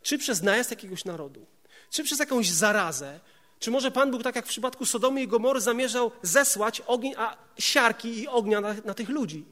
czy 0.01 0.17
przez 0.17 0.41
najazd 0.41 0.71
jakiegoś 0.71 1.05
narodu, 1.05 1.45
czy 1.89 2.03
przez 2.03 2.19
jakąś 2.19 2.49
zarazę, 2.49 3.19
czy 3.59 3.71
może 3.71 3.91
Pan 3.91 4.11
Bóg, 4.11 4.23
tak 4.23 4.35
jak 4.35 4.45
w 4.45 4.49
przypadku 4.49 4.85
Sodomy 4.85 5.21
i 5.21 5.27
Gomory, 5.27 5.61
zamierzał 5.61 6.11
zesłać 6.21 6.81
ogień, 6.81 7.13
a 7.17 7.37
siarki 7.59 8.19
i 8.19 8.27
ognia 8.27 8.61
na, 8.61 8.75
na 8.85 8.93
tych 8.93 9.09
ludzi? 9.09 9.45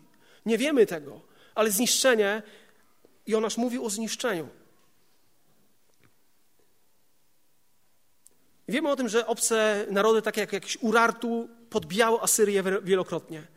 Nie 0.45 0.57
wiemy 0.57 0.85
tego, 0.85 1.21
ale 1.55 1.71
zniszczenie, 1.71 2.41
Jonasz 3.27 3.57
mówił 3.57 3.85
o 3.85 3.89
zniszczeniu. 3.89 4.49
Wiemy 8.67 8.91
o 8.91 8.95
tym, 8.95 9.09
że 9.09 9.27
obce 9.27 9.85
narody, 9.91 10.21
takie 10.21 10.41
jak 10.41 10.53
jakiś 10.53 10.77
Urartu, 10.81 11.49
podbijały 11.69 12.21
Asyrię 12.21 12.63
wielokrotnie. 12.83 13.52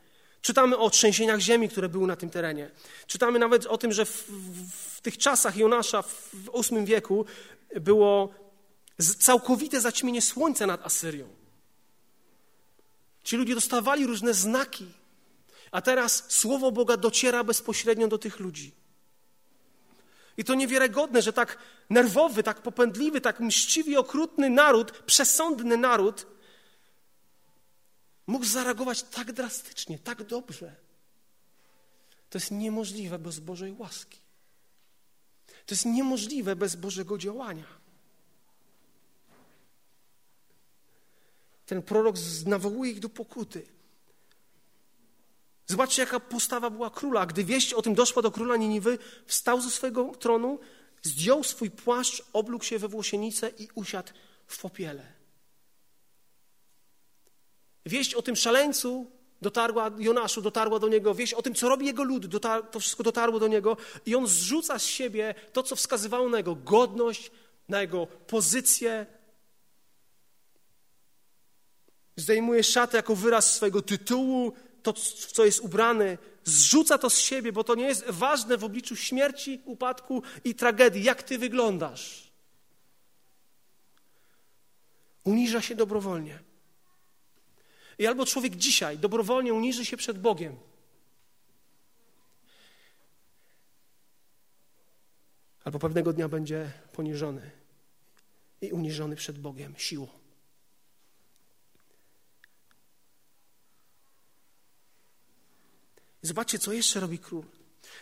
Czytamy 0.47 0.77
o 0.79 0.91
trzęsieniach 0.91 1.41
ziemi, 1.41 1.69
które 1.69 1.89
były 1.89 2.07
na 2.07 2.17
tym 2.17 2.31
terenie. 2.31 2.71
Czytamy 3.07 3.39
nawet 3.39 3.67
o 3.67 3.79
tym, 3.79 3.93
że 3.93 4.05
w, 4.05 4.25
w 4.97 5.01
tych 5.01 5.19
czasach 5.19 5.57
Jonasza 5.57 6.03
w 6.03 6.31
VIII 6.33 6.85
wieku 6.85 7.27
było 7.81 8.35
całkowite 9.19 9.81
zaćmienie 9.81 10.23
słońca 10.23 10.67
nad 10.67 10.87
Asyrią. 10.87 11.29
Ci 13.25 13.37
ludzie 13.37 13.55
dostawali 13.55 14.07
różne 14.07 14.35
znaki, 14.35 14.87
a 15.71 15.83
teraz 15.83 16.25
słowo 16.29 16.73
Boga 16.73 16.97
dociera 16.97 17.45
bezpośrednio 17.45 18.09
do 18.09 18.19
tych 18.19 18.41
ludzi. 18.41 18.73
I 20.37 20.45
to 20.45 20.55
niewiarygodne, 20.55 21.23
że 21.23 21.33
tak 21.33 21.59
nerwowy, 21.91 22.43
tak 22.43 22.63
popędliwy, 22.63 23.21
tak 23.21 23.41
mściwy, 23.41 23.99
okrutny 23.99 24.51
naród, 24.51 24.93
przesądny 24.93 25.77
naród, 25.77 26.27
mógł 28.27 28.45
zareagować 28.45 29.03
tak 29.03 29.33
drastycznie, 29.33 29.99
tak 29.99 30.23
dobrze. 30.23 30.77
To 32.31 32.39
jest 32.39 32.51
niemożliwe 32.51 33.19
bez 33.19 33.41
Bożej 33.41 33.73
łaski. 33.73 34.19
To 35.47 35.75
jest 35.75 35.85
niemożliwe 35.85 36.57
bez 36.57 36.77
Bożego 36.77 37.19
działania. 37.19 37.67
Ten 41.67 41.83
prorok 41.83 42.17
nawołuje 42.47 42.91
ich 42.91 43.01
do 43.01 43.09
pokuty. 43.09 43.67
Zobaczcie, 45.67 46.03
jaka 46.03 46.21
postawa 46.21 46.71
była 46.71 46.91
króla. 46.91 47.27
Gdy 47.27 47.45
wieść 47.45 47.73
o 47.73 47.83
tym 47.83 47.95
doszła 47.95 48.23
do 48.23 48.31
króla 48.31 48.57
Niniwy, 48.57 48.99
wstał 49.27 49.61
ze 49.61 49.71
swojego 49.71 50.05
tronu, 50.05 50.59
zdjął 51.03 51.45
swój 51.45 51.71
płaszcz, 51.71 52.23
oblógł 52.33 52.65
się 52.65 52.79
we 52.79 52.89
włosienicę 52.89 53.49
i 53.59 53.69
usiadł 53.75 54.13
w 54.47 54.61
popiele. 54.61 55.16
Wieść 57.87 58.15
o 58.15 58.23
tym 58.23 58.37
szaleńcu 58.37 59.11
dotarła, 59.43 59.91
Jonaszu 59.99 60.43
dotarła 60.43 60.79
do 60.79 60.89
niego, 60.89 61.15
wieść 61.15 61.35
o 61.35 61.43
tym, 61.43 61.55
co 61.55 61.69
robi 61.69 61.87
jego 61.87 62.05
lud, 62.05 62.27
dotar, 62.27 62.63
to 62.71 62.81
wszystko 62.81 63.03
dotarło 63.03 63.41
do 63.41 63.49
niego 63.49 63.77
i 64.07 64.15
on 64.15 64.27
zrzuca 64.27 64.79
z 64.79 64.85
siebie 64.87 65.35
to, 65.53 65.63
co 65.63 65.77
wskazywało 65.77 66.29
na 66.29 66.37
jego 66.37 66.55
godność, 66.55 67.31
na 67.69 67.81
jego 67.81 68.07
pozycję. 68.07 69.07
Zdejmuje 72.17 72.65
szatę 72.65 72.97
jako 72.97 73.15
wyraz 73.15 73.55
swojego 73.55 73.83
tytułu, 73.83 74.53
to, 74.83 74.93
w 74.93 75.33
co 75.33 75.45
jest 75.45 75.61
ubrany, 75.61 76.19
zrzuca 76.45 76.99
to 76.99 77.11
z 77.11 77.19
siebie, 77.19 77.53
bo 77.53 77.65
to 77.65 77.75
nie 77.75 77.87
jest 77.87 78.05
ważne 78.09 78.57
w 78.57 78.65
obliczu 78.65 78.97
śmierci, 78.97 79.63
upadku 79.65 80.23
i 80.45 80.55
tragedii, 80.55 81.03
jak 81.03 81.23
ty 81.23 81.39
wyglądasz. 81.39 82.33
Uniża 85.25 85.61
się 85.61 85.75
dobrowolnie. 85.75 86.46
I 87.99 88.07
albo 88.07 88.27
człowiek 88.27 88.57
dzisiaj 88.57 88.99
dobrowolnie 88.99 89.55
uniży 89.55 89.85
się 89.85 89.97
przed 89.97 90.19
Bogiem, 90.19 90.57
albo 95.65 95.79
pewnego 95.79 96.13
dnia 96.13 96.29
będzie 96.29 96.73
poniżony 96.93 97.51
i 98.61 98.73
uniżony 98.73 99.17
przed 99.17 99.39
Bogiem 99.39 99.75
siłą. 99.77 100.09
Zobaczcie, 106.23 106.59
co 106.59 106.73
jeszcze 106.73 107.01
robi 107.01 107.19
król. 107.19 107.45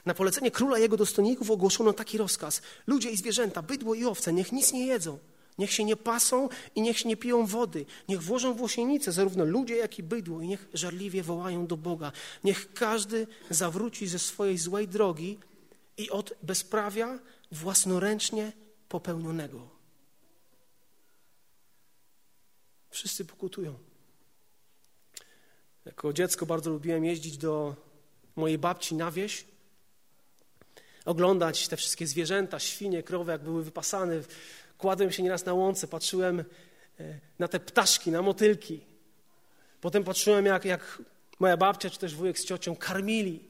Na 0.06 0.14
polecenie 0.14 0.50
króla 0.50 0.78
jego 0.78 0.96
dostojników 0.96 1.50
ogłoszono 1.50 1.92
taki 1.92 2.18
rozkaz. 2.18 2.62
Ludzie 2.86 3.10
i 3.10 3.16
zwierzęta, 3.16 3.62
bydło 3.62 3.94
i 3.94 4.04
owce, 4.04 4.32
niech 4.32 4.52
nic 4.52 4.72
nie 4.72 4.86
jedzą, 4.86 5.18
niech 5.58 5.72
się 5.72 5.84
nie 5.84 5.96
pasą 5.96 6.48
i 6.74 6.82
niech 6.82 6.98
się 6.98 7.08
nie 7.08 7.16
piją 7.16 7.46
wody. 7.46 7.86
Niech 8.08 8.22
włożą 8.22 8.54
włosienice 8.54 9.12
zarówno 9.12 9.44
ludzie, 9.44 9.76
jak 9.76 9.98
i 9.98 10.02
bydło 10.02 10.40
i 10.40 10.48
niech 10.48 10.68
żarliwie 10.74 11.22
wołają 11.22 11.66
do 11.66 11.76
Boga. 11.76 12.12
Niech 12.44 12.72
każdy 12.72 13.26
zawróci 13.50 14.06
ze 14.06 14.18
swojej 14.18 14.58
złej 14.58 14.88
drogi 14.88 15.38
i 15.96 16.10
od 16.10 16.34
bezprawia 16.42 17.18
własnoręcznie 17.52 18.52
popełnionego. 18.88 19.68
Wszyscy 22.90 23.24
pokutują. 23.24 23.74
Jako 25.84 26.12
dziecko 26.12 26.46
bardzo 26.46 26.70
lubiłem 26.70 27.04
jeździć 27.04 27.38
do 27.38 27.76
mojej 28.36 28.58
babci 28.58 28.94
na 28.94 29.10
wieś, 29.10 29.44
oglądać 31.04 31.68
te 31.68 31.76
wszystkie 31.76 32.06
zwierzęta, 32.06 32.58
świnie, 32.58 33.02
krowy, 33.02 33.32
jak 33.32 33.42
były 33.42 33.64
wypasane. 33.64 34.20
Kładłem 34.84 35.12
się 35.12 35.22
nieraz 35.22 35.44
na 35.44 35.54
łące, 35.54 35.88
patrzyłem 35.88 36.44
e, 37.00 37.20
na 37.38 37.48
te 37.48 37.60
ptaszki, 37.60 38.10
na 38.10 38.22
motylki. 38.22 38.80
Potem 39.80 40.04
patrzyłem, 40.04 40.46
jak, 40.46 40.64
jak 40.64 41.02
moja 41.38 41.56
babcia 41.56 41.90
czy 41.90 41.98
też 41.98 42.14
wujek 42.14 42.38
z 42.38 42.44
ciocią 42.44 42.76
karmili. 42.76 43.44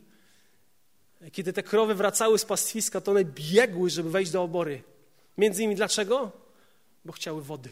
Kiedy 1.32 1.52
te 1.52 1.62
krowy 1.62 1.94
wracały 1.94 2.38
z 2.38 2.44
pastwiska, 2.44 3.00
to 3.00 3.10
one 3.10 3.24
biegły, 3.24 3.90
żeby 3.90 4.10
wejść 4.10 4.30
do 4.30 4.42
obory. 4.42 4.82
Między 5.38 5.62
innymi 5.62 5.76
dlaczego? 5.76 6.32
Bo 7.04 7.12
chciały 7.12 7.42
wody. 7.42 7.70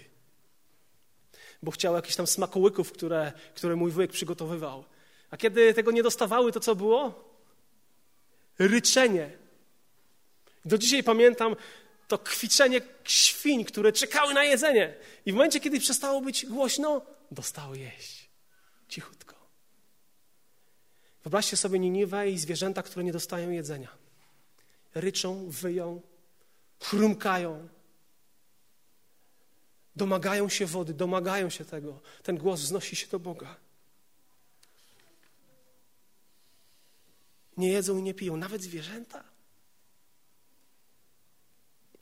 Bo 1.62 1.70
chciały 1.70 1.96
jakichś 1.96 2.16
tam 2.16 2.26
smakołyków, 2.26 2.92
które, 2.92 3.32
które 3.54 3.76
mój 3.76 3.90
wujek 3.90 4.12
przygotowywał. 4.12 4.84
A 5.30 5.36
kiedy 5.36 5.74
tego 5.74 5.90
nie 5.90 6.02
dostawały, 6.02 6.52
to 6.52 6.60
co 6.60 6.74
było? 6.74 7.24
Ryczenie. 8.58 9.30
Do 10.64 10.78
dzisiaj 10.78 11.02
pamiętam 11.02 11.56
to 12.12 12.18
kwiczenie 12.18 12.80
świń, 13.04 13.64
które 13.64 13.92
czekały 13.92 14.34
na 14.34 14.44
jedzenie. 14.44 14.94
I 15.26 15.32
w 15.32 15.34
momencie, 15.34 15.60
kiedy 15.60 15.80
przestało 15.80 16.20
być 16.20 16.46
głośno, 16.46 17.02
dostały 17.30 17.78
jeść. 17.78 18.28
Cichutko. 18.88 19.34
Wyobraźcie 21.22 21.56
sobie 21.56 21.78
Niniwę 21.78 22.30
i 22.30 22.38
zwierzęta, 22.38 22.82
które 22.82 23.04
nie 23.04 23.12
dostają 23.12 23.50
jedzenia. 23.50 23.88
Ryczą, 24.94 25.50
wyją, 25.50 26.02
chrumkają. 26.80 27.68
Domagają 29.96 30.48
się 30.48 30.66
wody, 30.66 30.94
domagają 30.94 31.50
się 31.50 31.64
tego. 31.64 32.00
Ten 32.22 32.36
głos 32.36 32.60
wznosi 32.60 32.96
się 32.96 33.06
do 33.06 33.18
Boga. 33.18 33.56
Nie 37.56 37.68
jedzą 37.68 37.98
i 37.98 38.02
nie 38.02 38.14
piją, 38.14 38.36
nawet 38.36 38.62
zwierzęta. 38.62 39.31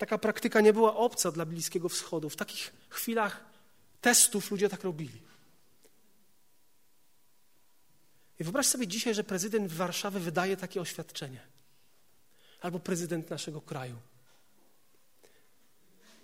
Taka 0.00 0.18
praktyka 0.18 0.60
nie 0.60 0.72
była 0.72 0.96
obca 0.96 1.32
dla 1.32 1.46
Bliskiego 1.46 1.88
Wschodu. 1.88 2.30
W 2.30 2.36
takich 2.36 2.72
chwilach 2.88 3.44
testów 4.00 4.50
ludzie 4.50 4.68
tak 4.68 4.84
robili. 4.84 5.22
I 8.38 8.44
wyobraź 8.44 8.66
sobie 8.66 8.86
dzisiaj, 8.86 9.14
że 9.14 9.24
prezydent 9.24 9.72
Warszawy 9.72 10.20
wydaje 10.20 10.56
takie 10.56 10.80
oświadczenie. 10.80 11.40
Albo 12.60 12.78
prezydent 12.78 13.30
naszego 13.30 13.60
kraju. 13.60 13.96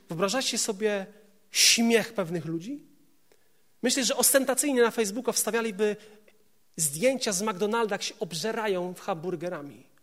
Wyobrażacie 0.09 0.59
sobie 0.59 1.07
śmiech 1.51 2.15
pewnych 2.15 2.45
ludzi? 2.45 2.87
Myślę, 3.83 4.05
że 4.05 4.17
ostentacyjnie 4.17 4.83
na 4.83 4.91
Facebooka 4.91 5.33
wstawialiby 5.33 5.97
zdjęcia 6.77 7.33
z 7.33 7.43
McDonalda, 7.43 7.95
jak 7.95 8.03
się 8.03 8.15
obżerają 8.19 8.95
hamburgerami. 8.95 9.96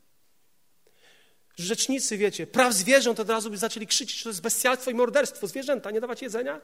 Rzecznicy, 1.58 2.18
wiecie, 2.18 2.48
praw 2.48 2.74
zwierząt 2.74 3.20
od 3.20 3.30
razu 3.30 3.50
by 3.50 3.58
zaczęli 3.58 3.88
krzyczeć, 3.88 4.18
że 4.18 4.24
to 4.24 4.30
jest 4.30 4.42
bestialstwo 4.42 4.92
i 4.92 4.94
morderstwo. 4.94 5.48
Zwierzęta, 5.48 5.92
nie 5.92 6.02
dawać 6.02 6.22
jedzenia? 6.22 6.62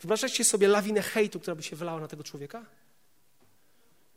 Wyobrażacie 0.00 0.44
sobie 0.44 0.68
lawinę 0.68 1.02
hejtu, 1.02 1.40
która 1.40 1.54
by 1.54 1.62
się 1.62 1.76
wylała 1.76 2.00
na 2.00 2.08
tego 2.08 2.24
człowieka? 2.24 2.66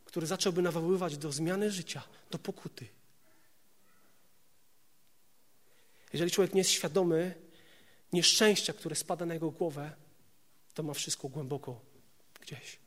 Który 0.06 0.28
zacząłby 0.28 0.62
nawoływać 0.62 1.18
do 1.18 1.32
zmiany 1.32 1.72
życia, 1.72 2.04
do 2.32 2.40
pokuty. 2.40 2.88
Jeżeli 6.14 6.32
człowiek 6.32 6.54
nie 6.54 6.60
jest 6.60 6.72
świadomy 6.72 7.36
nieszczęścia, 8.14 8.74
które 8.74 8.96
spada 8.96 9.26
na 9.26 9.34
jego 9.34 9.52
głowę, 9.52 9.92
to 10.74 10.84
ma 10.84 10.94
wszystko 10.94 11.30
głęboko 11.30 11.82
gdzieś. 12.42 12.80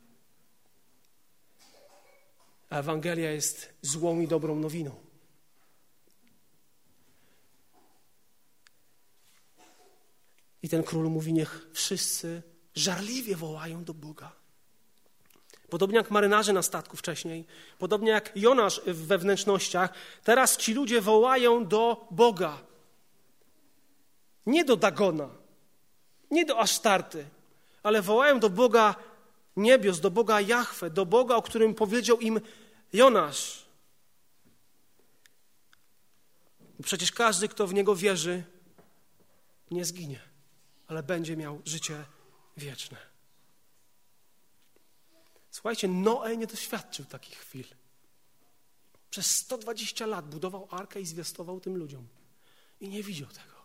A 2.71 2.79
Ewangelia 2.79 3.31
jest 3.31 3.73
złą 3.83 4.21
i 4.21 4.29
dobrą 4.29 4.57
nowiną. 4.57 5.07
I 10.67 10.69
ten 10.69 10.83
król 10.83 11.11
mówi: 11.11 11.33
Niech 11.33 11.67
wszyscy 11.73 12.43
żarliwie 12.75 13.37
wołają 13.37 13.85
do 13.85 13.95
Boga. 13.95 14.33
Podobnie 15.71 15.97
jak 15.97 16.11
marynarze 16.11 16.53
na 16.53 16.63
statku 16.63 16.97
wcześniej, 16.97 17.45
podobnie 17.79 18.11
jak 18.11 18.33
Jonasz 18.37 18.81
we 18.87 19.19
wnętrznościach, 19.19 19.93
teraz 20.25 20.57
ci 20.57 20.75
ludzie 20.75 21.01
wołają 21.01 21.67
do 21.67 22.07
Boga. 22.11 22.59
Nie 24.47 24.65
do 24.65 24.77
Dagona, 24.77 25.29
nie 26.31 26.45
do 26.45 26.59
Asztarty, 26.59 27.27
ale 27.83 28.03
wołają 28.03 28.41
do 28.41 28.51
Boga 28.51 28.95
niebios, 29.57 30.01
do 30.01 30.11
Boga 30.11 30.41
Jahwe, 30.41 30.91
do 30.91 31.07
Boga, 31.07 31.37
o 31.37 31.43
którym 31.43 31.75
powiedział 31.75 32.21
im 32.21 32.41
Jonasz. 32.93 33.67
Przecież 36.83 37.13
każdy, 37.13 37.49
kto 37.49 37.67
w 37.67 37.75
Niego 37.75 37.97
wierzy, 37.97 38.45
nie 39.71 39.85
zginie, 39.85 40.36
ale 40.87 41.03
będzie 41.03 41.37
miał 41.37 41.63
życie 41.65 42.05
wieczne. 42.57 42.99
Słuchajcie, 45.51 45.89
Noe 45.89 46.37
nie 46.37 46.47
doświadczył 46.47 47.05
takich 47.05 47.39
chwil. 47.39 47.67
Przez 49.11 49.37
120 49.37 50.07
lat 50.07 50.29
budował 50.29 50.69
arkę 50.71 51.01
i 51.01 51.07
zwiastował 51.07 51.61
tym 51.61 51.77
ludziom. 51.77 52.07
I 52.81 52.89
nie 52.89 53.03
widział 53.03 53.29
tego. 53.29 53.57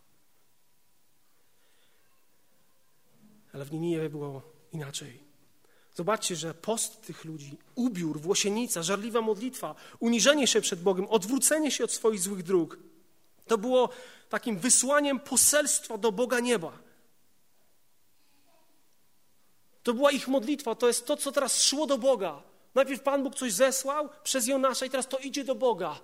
Ale 3.53 3.65
w 3.65 3.71
Niniwie 3.71 4.09
było 4.09 4.41
inaczej. 4.71 5.23
Zobaczcie, 5.95 6.35
że 6.35 6.53
post 6.53 7.01
tych 7.01 7.25
ludzi, 7.25 7.57
ubiór, 7.75 8.21
włosienica, 8.21 8.83
żarliwa 8.83 9.21
modlitwa, 9.21 9.75
uniżenie 9.99 10.47
się 10.47 10.61
przed 10.61 10.81
Bogiem, 10.81 11.07
odwrócenie 11.07 11.71
się 11.71 11.83
od 11.83 11.91
swoich 11.91 12.19
złych 12.19 12.43
dróg, 12.43 12.77
to 13.47 13.57
było 13.57 13.89
takim 14.29 14.59
wysłaniem 14.59 15.19
poselstwa 15.19 15.97
do 15.97 16.11
Boga 16.11 16.39
nieba. 16.39 16.79
To 19.83 19.93
była 19.93 20.11
ich 20.11 20.27
modlitwa, 20.27 20.75
to 20.75 20.87
jest 20.87 21.05
to, 21.05 21.17
co 21.17 21.31
teraz 21.31 21.63
szło 21.63 21.87
do 21.87 21.97
Boga. 21.97 22.43
Najpierw 22.75 23.01
Pan 23.01 23.23
Bóg 23.23 23.35
coś 23.35 23.53
zesłał 23.53 24.09
przez 24.23 24.47
Jonasza 24.47 24.85
i 24.85 24.89
teraz 24.89 25.07
to 25.07 25.17
idzie 25.17 25.43
do 25.43 25.55
Boga. 25.55 25.99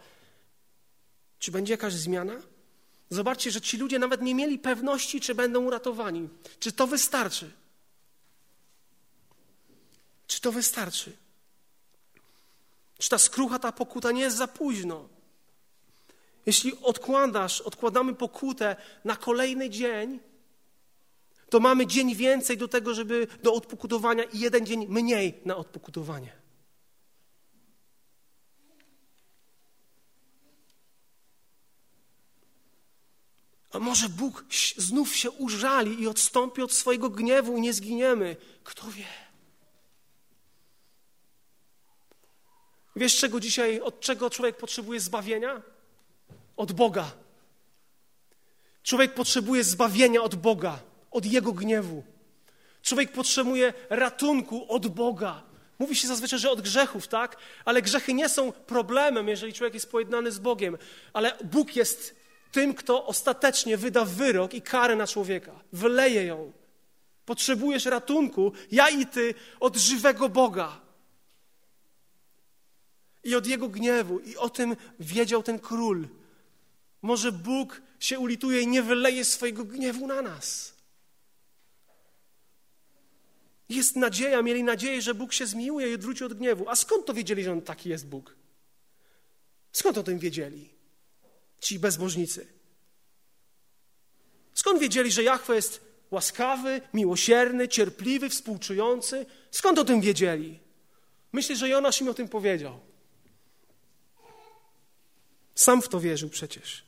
Czy 1.40 1.52
będzie 1.52 1.74
jakaś 1.74 1.94
zmiana? 1.94 2.34
Zobaczcie, 3.10 3.52
że 3.52 3.62
ci 3.62 3.78
ludzie 3.78 4.00
nawet 4.00 4.22
nie 4.22 4.36
mieli 4.36 4.60
pewności, 4.60 5.22
czy 5.22 5.36
będą 5.36 5.66
uratowani. 5.66 6.30
Czy 6.60 6.72
to 6.72 6.88
wystarczy? 6.88 7.52
Czy 10.28 10.42
to 10.42 10.52
wystarczy? 10.52 11.18
Czy 12.98 13.10
ta 13.10 13.18
skrucha, 13.18 13.60
ta 13.60 13.72
pokuta 13.72 14.12
nie 14.12 14.22
jest 14.22 14.38
za 14.38 14.48
późno? 14.48 15.10
Jeśli 16.46 16.78
odkładasz, 16.82 17.62
odkładamy 17.62 18.16
pokutę 18.16 18.76
na 19.04 19.16
kolejny 19.16 19.70
dzień, 19.70 20.20
to 21.50 21.60
mamy 21.60 21.88
dzień 21.88 22.16
więcej 22.16 22.58
do 22.58 22.68
tego, 22.68 22.94
żeby 22.94 23.28
do 23.44 23.54
odpokutowania 23.54 24.24
i 24.24 24.40
jeden 24.40 24.66
dzień 24.66 24.88
mniej 24.88 25.42
na 25.46 25.56
odpokutowanie. 25.56 26.32
A 33.72 33.80
może 33.80 34.10
Bóg 34.10 34.46
znów 34.78 35.16
się 35.16 35.32
użali 35.32 36.02
i 36.02 36.08
odstąpi 36.08 36.62
od 36.62 36.74
swojego 36.74 37.10
gniewu 37.10 37.58
i 37.58 37.62
nie 37.62 37.74
zginiemy? 37.74 38.36
Kto 38.64 38.92
wie? 38.92 39.06
Wiesz, 42.96 43.18
czego 43.18 43.40
dzisiaj, 43.40 43.82
od 43.82 44.00
czego 44.00 44.30
człowiek 44.30 44.58
potrzebuje 44.58 45.00
zbawienia? 45.00 45.62
Od 46.58 46.72
Boga. 46.72 47.12
Człowiek 48.84 49.14
potrzebuje 49.14 49.64
zbawienia 49.64 50.22
od 50.22 50.36
Boga, 50.36 50.80
od 51.18 51.26
Jego 51.26 51.54
gniewu. 51.54 52.04
Człowiek 52.82 53.12
potrzebuje 53.12 53.74
ratunku 53.90 54.66
od 54.74 54.88
Boga. 54.88 55.44
Mówi 55.80 55.96
się 55.96 56.08
zazwyczaj, 56.08 56.40
że 56.40 56.52
od 56.52 56.62
grzechów, 56.62 57.08
tak? 57.08 57.38
Ale 57.66 57.82
grzechy 57.82 58.14
nie 58.14 58.30
są 58.30 58.52
problemem, 58.52 59.28
jeżeli 59.28 59.54
człowiek 59.54 59.74
jest 59.74 59.92
pojednany 59.92 60.32
z 60.32 60.40
Bogiem. 60.40 60.78
Ale 61.14 61.38
Bóg 61.44 61.76
jest 61.76 62.16
tym, 62.52 62.74
kto 62.74 63.06
ostatecznie 63.06 63.78
wyda 63.78 64.06
wyrok 64.06 64.54
i 64.54 64.62
karę 64.62 64.96
na 64.96 65.08
człowieka. 65.08 65.60
Wyleje 65.74 66.26
ją. 66.26 66.52
Potrzebujesz 67.26 67.86
ratunku, 67.86 68.52
ja 68.72 68.90
i 68.90 69.06
ty, 69.06 69.34
od 69.60 69.78
żywego 69.78 70.30
Boga. 70.30 70.82
I 73.24 73.36
od 73.36 73.48
jego 73.48 73.70
gniewu. 73.70 74.20
I 74.20 74.36
o 74.36 74.50
tym 74.50 74.76
wiedział 75.00 75.44
ten 75.44 75.60
król. 75.60 76.08
Może 77.02 77.32
Bóg 77.32 77.82
się 78.00 78.20
ulituje 78.20 78.62
i 78.62 78.68
nie 78.68 78.84
wyleje 78.84 79.26
swojego 79.26 79.66
gniewu 79.66 80.08
na 80.08 80.22
nas. 80.22 80.77
Jest 83.70 83.96
nadzieja, 83.96 84.42
mieli 84.42 84.64
nadzieję, 84.64 85.02
że 85.02 85.14
Bóg 85.14 85.34
się 85.34 85.46
zmiłuje 85.46 85.92
i 85.92 85.94
odwróci 85.94 86.24
od 86.24 86.34
gniewu. 86.34 86.70
A 86.70 86.76
skąd 86.76 87.06
to 87.06 87.14
wiedzieli, 87.14 87.44
że 87.44 87.52
on 87.52 87.62
taki 87.62 87.90
jest 87.90 88.08
Bóg? 88.08 88.36
Skąd 89.72 89.98
o 89.98 90.04
tym 90.04 90.20
wiedzieli? 90.20 90.70
Ci 91.60 91.80
bezbożnicy. 91.80 92.48
Skąd 94.54 94.80
wiedzieli, 94.80 95.12
że 95.12 95.24
Jachwę 95.24 95.56
jest 95.56 95.82
łaskawy, 96.12 96.82
miłosierny, 96.94 97.68
cierpliwy, 97.68 98.30
współczujący? 98.30 99.26
Skąd 99.52 99.80
o 99.80 99.86
tym 99.86 100.02
wiedzieli? 100.02 100.60
Myślę, 101.32 101.56
że 101.56 101.70
Jonasz 101.70 102.02
im 102.02 102.08
o 102.10 102.14
tym 102.14 102.30
powiedział. 102.30 102.80
Sam 105.56 105.82
w 105.82 105.90
to 105.90 106.00
wierzył 106.00 106.30
przecież. 106.30 106.87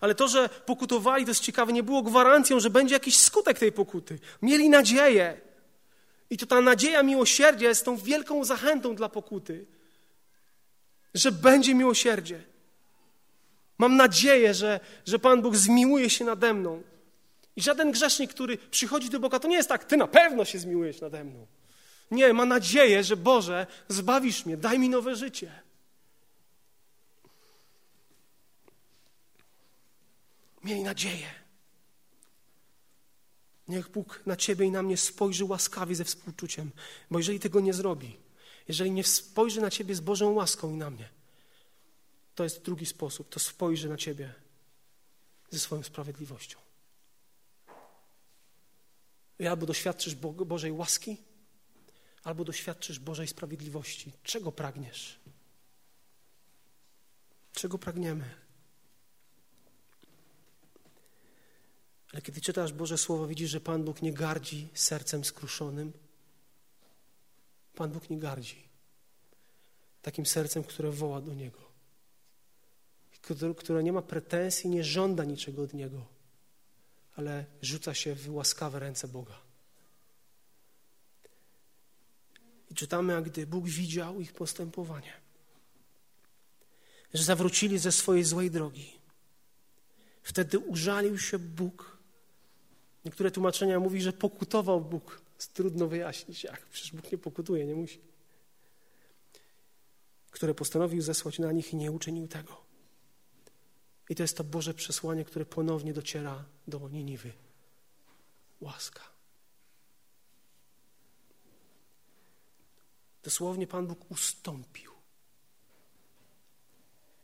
Ale 0.00 0.14
to, 0.14 0.28
że 0.28 0.48
pokutowali, 0.48 1.24
to 1.24 1.30
jest 1.30 1.40
ciekawe, 1.40 1.72
nie 1.72 1.82
było 1.82 2.02
gwarancją, 2.02 2.60
że 2.60 2.70
będzie 2.70 2.94
jakiś 2.94 3.16
skutek 3.16 3.58
tej 3.58 3.72
pokuty. 3.72 4.18
Mieli 4.42 4.68
nadzieję. 4.68 5.40
I 6.30 6.36
to 6.36 6.46
ta 6.46 6.60
nadzieja 6.60 7.02
miłosierdzia 7.02 7.68
jest 7.68 7.84
tą 7.84 7.96
wielką 7.96 8.44
zachętą 8.44 8.94
dla 8.94 9.08
pokuty, 9.08 9.66
że 11.14 11.32
będzie 11.32 11.74
miłosierdzie. 11.74 12.42
Mam 13.78 13.96
nadzieję, 13.96 14.54
że, 14.54 14.80
że 15.06 15.18
Pan 15.18 15.42
Bóg 15.42 15.56
zmiłuje 15.56 16.10
się 16.10 16.24
nade 16.24 16.54
mną. 16.54 16.82
I 17.56 17.62
żaden 17.62 17.90
grzesznik, 17.90 18.30
który 18.30 18.58
przychodzi 18.58 19.10
do 19.10 19.20
Boga, 19.20 19.38
to 19.38 19.48
nie 19.48 19.56
jest 19.56 19.68
tak, 19.68 19.84
Ty 19.84 19.96
na 19.96 20.06
pewno 20.06 20.44
się 20.44 20.58
zmiłujesz 20.58 21.00
nade 21.00 21.24
mną. 21.24 21.46
Nie, 22.10 22.32
ma 22.32 22.44
nadzieję, 22.44 23.04
że 23.04 23.16
Boże, 23.16 23.66
zbawisz 23.88 24.46
mnie, 24.46 24.56
daj 24.56 24.78
mi 24.78 24.88
nowe 24.88 25.16
życie. 25.16 25.62
Miej 30.68 30.82
nadzieję. 30.82 31.30
Niech 33.68 33.88
Bóg 33.88 34.22
na 34.26 34.36
Ciebie 34.36 34.66
i 34.66 34.70
na 34.70 34.82
mnie 34.82 34.96
spojrzy 34.96 35.44
łaskawie 35.44 35.94
ze 35.94 36.04
współczuciem, 36.04 36.70
bo 37.10 37.18
jeżeli 37.18 37.40
tego 37.40 37.60
nie 37.60 37.74
zrobi, 37.74 38.18
jeżeli 38.68 38.90
nie 38.90 39.04
spojrzy 39.04 39.60
na 39.60 39.70
Ciebie 39.70 39.94
z 39.94 40.00
Bożą 40.00 40.32
łaską 40.32 40.70
i 40.70 40.76
na 40.76 40.90
mnie, 40.90 41.08
to 42.34 42.44
jest 42.44 42.62
drugi 42.62 42.86
sposób, 42.86 43.28
to 43.28 43.40
spojrzy 43.40 43.88
na 43.88 43.96
Ciebie 43.96 44.34
ze 45.50 45.58
swoją 45.58 45.82
sprawiedliwością. 45.82 46.58
I 49.38 49.46
albo 49.46 49.66
doświadczysz 49.66 50.14
Bo 50.14 50.32
Bożej 50.32 50.72
łaski, 50.72 51.16
albo 52.24 52.44
doświadczysz 52.44 52.98
Bożej 52.98 53.28
sprawiedliwości. 53.28 54.12
Czego 54.22 54.52
pragniesz? 54.52 55.20
Czego 57.52 57.78
pragniemy? 57.78 58.47
Ale 62.12 62.22
kiedy 62.22 62.40
czytasz 62.40 62.72
Boże 62.72 62.98
Słowo, 62.98 63.26
widzisz, 63.26 63.50
że 63.50 63.60
Pan 63.60 63.84
Bóg 63.84 64.02
nie 64.02 64.12
gardzi 64.12 64.68
sercem 64.74 65.24
skruszonym. 65.24 65.92
Pan 67.74 67.90
Bóg 67.90 68.10
nie 68.10 68.18
gardzi 68.18 68.68
takim 70.02 70.26
sercem, 70.26 70.64
które 70.64 70.90
woła 70.90 71.20
do 71.20 71.34
Niego, 71.34 71.58
które 73.56 73.82
nie 73.82 73.92
ma 73.92 74.02
pretensji, 74.02 74.70
nie 74.70 74.84
żąda 74.84 75.24
niczego 75.24 75.62
od 75.62 75.74
Niego, 75.74 76.06
ale 77.16 77.44
rzuca 77.62 77.94
się 77.94 78.14
w 78.14 78.34
łaskawe 78.34 78.78
ręce 78.78 79.08
Boga. 79.08 79.38
I 82.70 82.74
czytamy, 82.74 83.12
jak 83.12 83.24
gdy 83.24 83.46
Bóg 83.46 83.66
widział 83.66 84.20
ich 84.20 84.32
postępowanie, 84.32 85.12
że 87.14 87.22
zawrócili 87.22 87.78
ze 87.78 87.92
swojej 87.92 88.24
złej 88.24 88.50
drogi. 88.50 88.98
Wtedy 90.22 90.58
użalił 90.58 91.18
się 91.18 91.38
Bóg 91.38 91.97
Niektóre 93.08 93.30
tłumaczenia 93.30 93.80
mówi, 93.80 94.02
że 94.02 94.12
pokutował 94.12 94.80
Bóg. 94.80 95.20
Trudno 95.54 95.86
wyjaśnić, 95.86 96.44
jak. 96.44 96.66
Przecież 96.66 96.92
Bóg 96.92 97.12
nie 97.12 97.18
pokutuje, 97.18 97.66
nie 97.66 97.74
musi. 97.74 98.00
Które 100.30 100.54
postanowił 100.54 101.02
zesłać 101.02 101.38
na 101.38 101.52
nich 101.52 101.72
i 101.72 101.76
nie 101.76 101.92
uczynił 101.92 102.28
tego. 102.28 102.64
I 104.08 104.14
to 104.14 104.22
jest 104.22 104.36
to 104.36 104.44
Boże 104.44 104.74
przesłanie, 104.74 105.24
które 105.24 105.46
ponownie 105.46 105.92
dociera 105.92 106.44
do 106.66 106.88
Niniwy. 106.88 107.32
Łaska. 108.60 109.02
Dosłownie 113.22 113.66
Pan 113.66 113.86
Bóg 113.86 114.10
ustąpił. 114.10 114.92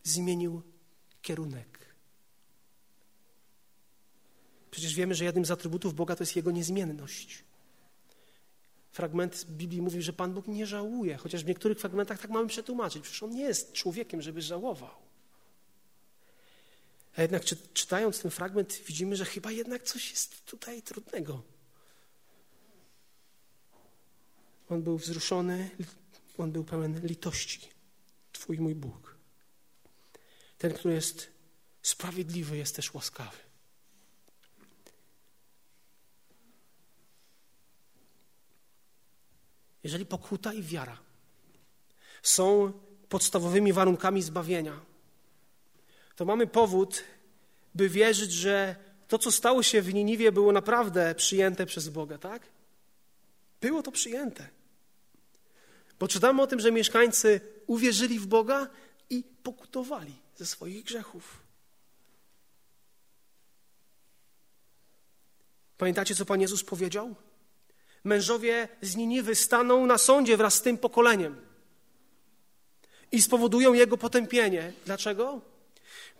Zmienił 0.02 0.62
kierunek. 1.22 1.73
Przecież 4.74 4.94
wiemy, 4.94 5.14
że 5.14 5.24
jednym 5.24 5.44
z 5.44 5.50
atrybutów 5.50 5.94
Boga 5.94 6.16
to 6.16 6.22
jest 6.22 6.36
Jego 6.36 6.50
niezmienność. 6.50 7.44
Fragment 8.92 9.44
Biblii 9.44 9.82
mówi, 9.82 10.02
że 10.02 10.12
Pan 10.12 10.34
Bóg 10.34 10.46
nie 10.48 10.66
żałuje, 10.66 11.16
chociaż 11.16 11.44
w 11.44 11.46
niektórych 11.46 11.78
fragmentach 11.78 12.20
tak 12.20 12.30
mamy 12.30 12.48
przetłumaczyć. 12.48 13.02
Przecież 13.02 13.22
On 13.22 13.30
nie 13.30 13.42
jest 13.42 13.72
człowiekiem, 13.72 14.22
żeby 14.22 14.42
żałował. 14.42 14.94
A 17.16 17.22
jednak 17.22 17.44
czy, 17.44 17.56
czytając 17.56 18.20
ten 18.20 18.30
fragment 18.30 18.80
widzimy, 18.86 19.16
że 19.16 19.24
chyba 19.24 19.50
jednak 19.50 19.82
coś 19.82 20.10
jest 20.10 20.44
tutaj 20.44 20.82
trudnego. 20.82 21.42
On 24.68 24.82
był 24.82 24.98
wzruszony, 24.98 25.70
on 26.38 26.52
był 26.52 26.64
pełen 26.64 27.06
litości. 27.06 27.60
Twój 28.32 28.58
mój 28.58 28.74
Bóg. 28.74 29.16
Ten, 30.58 30.72
który 30.72 30.94
jest 30.94 31.28
sprawiedliwy, 31.82 32.56
jest 32.56 32.76
też 32.76 32.94
łaskawy. 32.94 33.53
Jeżeli 39.84 40.06
pokuta 40.06 40.52
i 40.52 40.62
wiara 40.62 40.98
są 42.22 42.72
podstawowymi 43.08 43.72
warunkami 43.72 44.22
zbawienia, 44.22 44.80
to 46.16 46.24
mamy 46.24 46.46
powód, 46.46 47.04
by 47.74 47.88
wierzyć, 47.88 48.32
że 48.32 48.76
to, 49.08 49.18
co 49.18 49.32
stało 49.32 49.62
się 49.62 49.82
w 49.82 49.94
Niniwie, 49.94 50.32
było 50.32 50.52
naprawdę 50.52 51.14
przyjęte 51.14 51.66
przez 51.66 51.88
Boga, 51.88 52.18
tak? 52.18 52.42
Było 53.60 53.82
to 53.82 53.92
przyjęte. 53.92 54.48
Bo 55.98 56.08
czytamy 56.08 56.42
o 56.42 56.46
tym, 56.46 56.60
że 56.60 56.72
mieszkańcy 56.72 57.40
uwierzyli 57.66 58.18
w 58.18 58.26
Boga 58.26 58.70
i 59.10 59.24
pokutowali 59.42 60.16
ze 60.36 60.46
swoich 60.46 60.84
grzechów. 60.84 61.40
Pamiętacie, 65.78 66.14
co 66.14 66.24
Pan 66.24 66.40
Jezus 66.40 66.64
powiedział? 66.64 67.14
Mężowie 68.04 68.68
z 68.82 68.96
Niniwy 68.96 69.34
staną 69.34 69.86
na 69.86 69.98
sądzie 69.98 70.36
wraz 70.36 70.54
z 70.54 70.62
tym 70.62 70.78
pokoleniem 70.78 71.44
i 73.12 73.22
spowodują 73.22 73.72
jego 73.72 73.96
potępienie. 73.96 74.72
Dlaczego? 74.86 75.40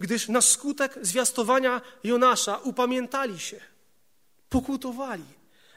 Gdyż 0.01 0.29
na 0.29 0.41
skutek 0.41 0.99
zwiastowania 1.03 1.81
Jonasza 2.05 2.57
upamiętali 2.57 3.41
się, 3.41 3.61
pokutowali. 4.49 5.25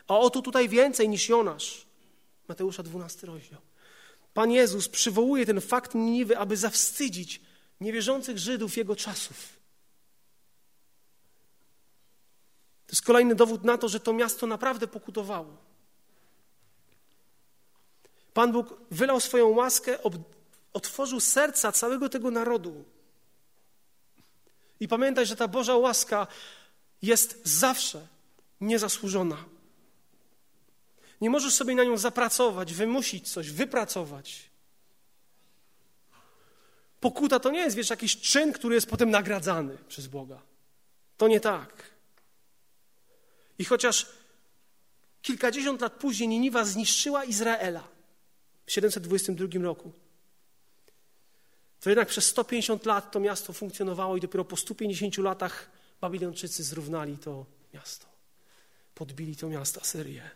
A 0.08 0.18
oto 0.18 0.42
tutaj 0.42 0.70
więcej 0.70 1.10
niż 1.10 1.30
Jonasz. 1.30 1.86
Mateusza 2.48 2.84
12 2.84 3.28
rozdział. 3.28 3.62
Pan 4.34 4.52
Jezus 4.52 4.90
przywołuje 4.90 5.46
ten 5.46 5.62
fakt 5.62 5.96
Niniwy, 5.96 6.38
aby 6.38 6.58
zawstydzić 6.58 7.42
niewierzących 7.82 8.38
Żydów 8.38 8.78
jego 8.78 8.96
czasów. 8.96 9.58
To 12.88 12.92
jest 12.92 13.06
kolejny 13.06 13.36
dowód 13.36 13.64
na 13.64 13.78
to, 13.78 13.90
że 13.90 14.00
to 14.00 14.14
miasto 14.14 14.48
naprawdę 14.48 14.88
pokutowało. 14.88 15.67
Pan 18.38 18.52
Bóg 18.52 18.74
wylał 18.92 19.20
swoją 19.20 19.48
łaskę, 19.50 19.98
otworzył 20.74 21.20
serca 21.20 21.72
całego 21.72 22.10
tego 22.10 22.32
narodu. 22.32 22.86
I 24.80 24.88
pamiętaj, 24.88 25.26
że 25.26 25.36
ta 25.36 25.48
Boża 25.48 25.76
łaska 25.78 26.28
jest 27.02 27.42
zawsze 27.44 28.08
niezasłużona. 28.62 29.46
Nie 31.22 31.30
możesz 31.30 31.54
sobie 31.54 31.76
na 31.76 31.84
nią 31.84 31.98
zapracować, 31.98 32.74
wymusić 32.74 33.32
coś, 33.32 33.52
wypracować. 33.52 34.50
Pokuta 37.00 37.40
to 37.40 37.52
nie 37.52 37.60
jest, 37.60 37.76
wiesz, 37.76 37.90
jakiś 37.90 38.18
czyn, 38.18 38.54
który 38.54 38.76
jest 38.76 38.90
potem 38.90 39.10
nagradzany 39.10 39.78
przez 39.88 40.08
Boga. 40.08 40.42
To 41.18 41.28
nie 41.28 41.40
tak. 41.40 41.84
I 43.60 43.66
chociaż 43.66 44.08
kilkadziesiąt 45.22 45.82
lat 45.82 45.94
później 45.94 46.30
Niniwa 46.30 46.66
zniszczyła 46.66 47.24
Izraela 47.24 47.97
w 48.68 48.72
722 48.72 49.64
roku, 49.64 49.92
to 51.80 51.90
jednak 51.90 52.08
przez 52.08 52.26
150 52.26 52.86
lat 52.86 53.12
to 53.12 53.20
miasto 53.20 53.54
funkcjonowało 53.54 54.18
i 54.18 54.22
dopiero 54.22 54.46
po 54.46 54.58
150 54.58 55.18
latach 55.18 55.70
Babilończycy 56.02 56.64
zrównali 56.64 57.18
to 57.18 57.46
miasto. 57.74 58.06
Podbili 58.96 59.36
to 59.36 59.50
miasto 59.50 59.82
Asyrię. 59.82 60.30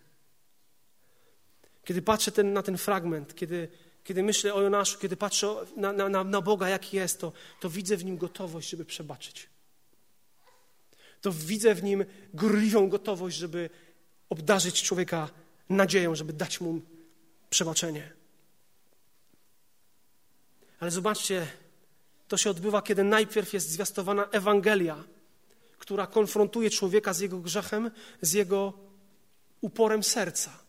Kiedy 1.86 2.02
patrzę 2.02 2.32
ten, 2.32 2.54
na 2.54 2.64
ten 2.64 2.78
fragment, 2.78 3.36
kiedy, 3.36 3.68
kiedy 4.04 4.24
myślę 4.24 4.54
o 4.54 4.62
Jonaszu, 4.62 5.00
kiedy 5.00 5.18
patrzę 5.18 5.56
na, 5.78 5.94
na, 5.94 6.24
na 6.24 6.42
Boga, 6.42 6.70
jaki 6.70 6.98
jest, 6.98 7.20
to, 7.20 7.34
to 7.60 7.70
widzę 7.70 7.98
w 7.98 8.06
nim 8.06 8.18
gotowość, 8.18 8.70
żeby 8.70 8.86
przebaczyć. 8.86 9.50
To 11.22 11.32
widzę 11.32 11.76
w 11.76 11.84
nim 11.84 12.06
gorliwą 12.34 12.90
gotowość, 12.90 13.38
żeby 13.38 13.70
obdarzyć 14.30 14.84
człowieka 14.84 15.30
nadzieją, 15.70 16.16
żeby 16.16 16.34
dać 16.34 16.62
mu 16.62 16.82
przebaczenie. 17.50 18.21
Ale 20.82 20.92
zobaczcie, 20.92 21.48
to 22.28 22.38
się 22.38 22.50
odbywa, 22.50 22.82
kiedy 22.82 23.04
najpierw 23.04 23.54
jest 23.54 23.70
zwiastowana 23.70 24.26
Ewangelia, 24.32 25.04
która 25.78 26.08
konfrontuje 26.08 26.70
człowieka 26.70 27.14
z 27.14 27.20
jego 27.20 27.40
grzechem, 27.40 27.92
z 28.22 28.34
jego 28.34 28.74
uporem 29.62 30.04
serca. 30.04 30.60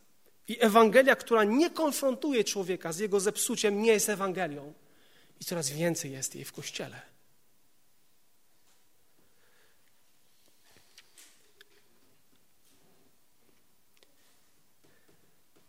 I 0.49 0.57
Ewangelia, 0.61 1.17
która 1.17 1.45
nie 1.45 1.71
konfrontuje 1.71 2.45
człowieka 2.45 2.93
z 2.93 2.99
jego 2.99 3.21
zepsuciem, 3.21 3.83
nie 3.83 3.93
jest 3.93 4.09
Ewangelią. 4.09 4.73
I 5.41 5.45
coraz 5.45 5.71
więcej 5.71 6.13
jest 6.13 6.35
jej 6.35 6.45
w 6.45 6.53
kościele. 6.53 7.01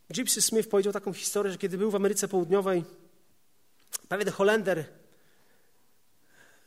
Gypsy 0.09 0.41
Smith 0.41 0.69
powiedział 0.69 0.93
taką 0.93 1.13
historię, 1.13 1.51
że 1.51 1.57
kiedy 1.57 1.77
był 1.77 1.91
w 1.91 1.95
Ameryce 1.95 2.27
Południowej, 2.27 2.83
pewien 4.17 4.33
Holender 4.33 4.85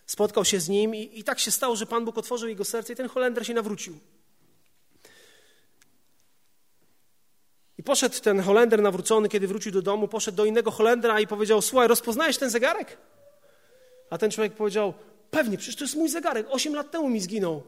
spotkał 0.07 0.45
się 0.45 0.61
z 0.61 0.69
nim 0.69 0.95
i, 0.95 1.19
i 1.19 1.25
tak 1.25 1.39
się 1.39 1.51
stało, 1.51 1.77
że 1.77 1.87
Pan 1.87 2.05
Bóg 2.05 2.19
otworzył 2.19 2.49
jego 2.49 2.65
serce 2.65 2.93
i 2.93 2.97
ten 2.97 3.09
Holender 3.09 3.47
się 3.47 3.55
nawrócił. 3.55 3.99
I 7.79 7.83
poszedł 7.83 8.21
ten 8.21 8.41
Holender 8.41 8.83
nawrócony, 8.83 9.29
kiedy 9.29 9.49
wrócił 9.49 9.73
do 9.73 9.83
domu, 9.83 10.09
poszedł 10.09 10.37
do 10.37 10.45
innego 10.45 10.71
Holendra 10.71 11.21
i 11.21 11.27
powiedział, 11.27 11.63
słuchaj, 11.63 11.89
rozpoznajesz 11.89 12.39
ten 12.39 12.51
zegarek? 12.51 12.99
A 14.11 14.19
ten 14.19 14.31
człowiek 14.31 14.55
powiedział, 14.55 14.95
pewnie, 15.31 15.59
przecież 15.59 15.77
to 15.77 15.85
jest 15.85 15.97
mój 15.97 16.09
zegarek, 16.09 16.47
osiem 16.51 16.75
lat 16.75 16.91
temu 16.91 17.09
mi 17.09 17.21
zginął. 17.21 17.63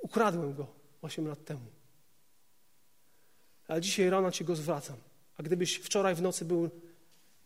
Ukradłem 0.00 0.54
go 0.54 0.66
osiem 1.02 1.28
lat 1.28 1.44
temu. 1.44 1.66
Ale 3.68 3.80
dzisiaj 3.80 4.10
rano 4.10 4.30
ci 4.30 4.44
go 4.44 4.56
zwracam. 4.56 4.96
A 5.36 5.42
gdybyś 5.42 5.76
wczoraj 5.76 6.14
w 6.14 6.22
nocy 6.22 6.44
był 6.44 6.70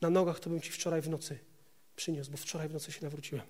na 0.04 0.10
nogach, 0.10 0.40
to 0.40 0.50
bym 0.50 0.60
ci 0.60 0.70
wczoraj 0.70 1.00
w 1.00 1.08
nocy 1.08 1.38
przyniósł, 1.96 2.30
bo 2.30 2.36
wczoraj 2.36 2.68
w 2.68 2.72
nocy 2.72 2.92
się 2.92 2.98
nawróciłem. 3.02 3.46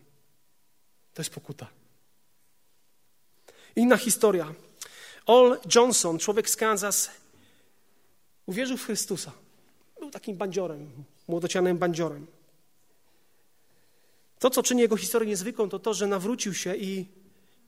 To 1.14 1.22
jest 1.22 1.34
pokuta. 1.34 1.66
Inna 3.76 3.96
historia. 3.96 4.55
Ol 5.26 5.59
Johnson, 5.74 6.18
człowiek 6.18 6.50
z 6.50 6.57
Kansas, 6.57 7.11
uwierzył 8.46 8.76
w 8.76 8.84
Chrystusa. 8.84 9.32
Był 10.00 10.11
takim 10.11 10.36
bandziorem, 10.36 10.90
młodocianym 11.28 11.78
bandziorem. 11.78 12.26
To, 14.38 14.50
co 14.50 14.62
czyni 14.62 14.80
jego 14.80 14.96
historię 14.96 15.28
niezwykłą, 15.28 15.68
to 15.68 15.78
to, 15.78 15.94
że 15.94 16.07
nawrócił 16.07 16.55
się 16.55 16.76
i 16.76 17.07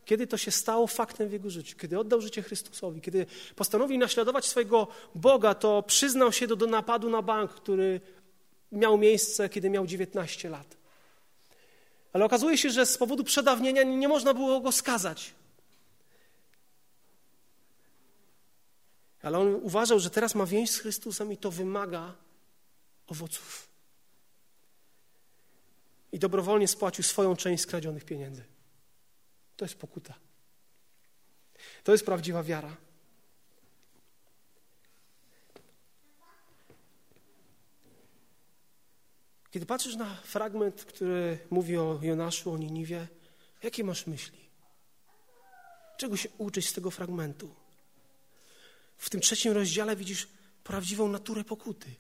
kiedy 0.05 0.26
to 0.26 0.37
się 0.37 0.51
stało 0.51 0.87
faktem 0.87 1.28
w 1.28 1.32
jego 1.32 1.51
życiu, 1.51 1.76
kiedy 1.78 1.99
oddał 1.99 2.20
życie 2.20 2.43
Chrystusowi, 2.43 3.01
kiedy 3.01 3.26
postanowił 3.57 3.99
naśladować 3.99 4.47
swojego 4.47 4.89
Boga, 5.14 5.55
to 5.55 5.82
przyznał 5.82 6.32
się 6.32 6.47
do, 6.47 6.57
do 6.57 6.66
napadu 6.66 7.11
na 7.11 7.22
bank, 7.22 7.51
który 7.51 8.01
miał 8.73 8.99
miejsce, 8.99 9.49
kiedy 9.49 9.71
miał 9.71 9.87
19 9.87 10.51
lat. 10.51 10.77
Ale 12.12 12.25
okazuje 12.25 12.59
się, 12.59 12.71
że 12.71 12.87
z 12.87 12.99
powodu 12.99 13.25
przedawnienia 13.25 13.83
nie 13.83 14.09
można 14.09 14.35
było 14.35 14.61
go 14.61 14.73
skazać. 14.73 15.35
Ale 19.23 19.39
on 19.39 19.55
uważał, 19.55 20.01
że 20.01 20.11
teraz 20.11 20.35
ma 20.35 20.47
więź 20.47 20.71
z 20.71 20.79
Chrystusem 20.79 21.33
i 21.33 21.37
to 21.37 21.51
wymaga 21.51 22.14
owoców. 23.07 23.69
I 26.12 26.19
dobrowolnie 26.19 26.69
spłacił 26.69 27.05
swoją 27.05 27.37
część 27.37 27.62
skradzionych 27.62 28.05
pieniędzy. 28.05 28.45
To 29.57 29.64
jest 29.64 29.75
pokuta. 29.75 30.14
To 31.85 31.93
jest 31.93 32.07
prawdziwa 32.07 32.43
wiara. 32.43 32.77
Kiedy 39.57 39.66
patrzysz 39.66 39.96
na 39.96 40.14
fragment, 40.14 40.84
który 40.84 41.38
mówi 41.50 41.76
o 41.76 41.98
Jonaszu, 42.02 42.52
o 42.52 42.59
Niniwie, 42.59 43.09
jakie 43.62 43.84
masz 43.84 44.07
myśli? 44.07 44.50
Czego 45.98 46.16
się 46.16 46.28
uczyć 46.38 46.68
z 46.68 46.72
tego 46.72 46.90
fragmentu? 46.90 47.54
W 48.96 49.11
tym 49.11 49.20
trzecim 49.20 49.52
rozdziale 49.52 49.96
widzisz 49.96 50.28
prawdziwą 50.64 51.09
naturę 51.09 51.44
pokuty. 51.44 51.94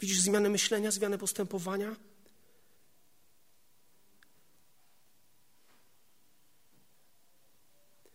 Widzisz 0.00 0.20
zmianę 0.20 0.48
myślenia, 0.48 0.90
zmianę 0.90 1.18
postępowania. 1.18 1.96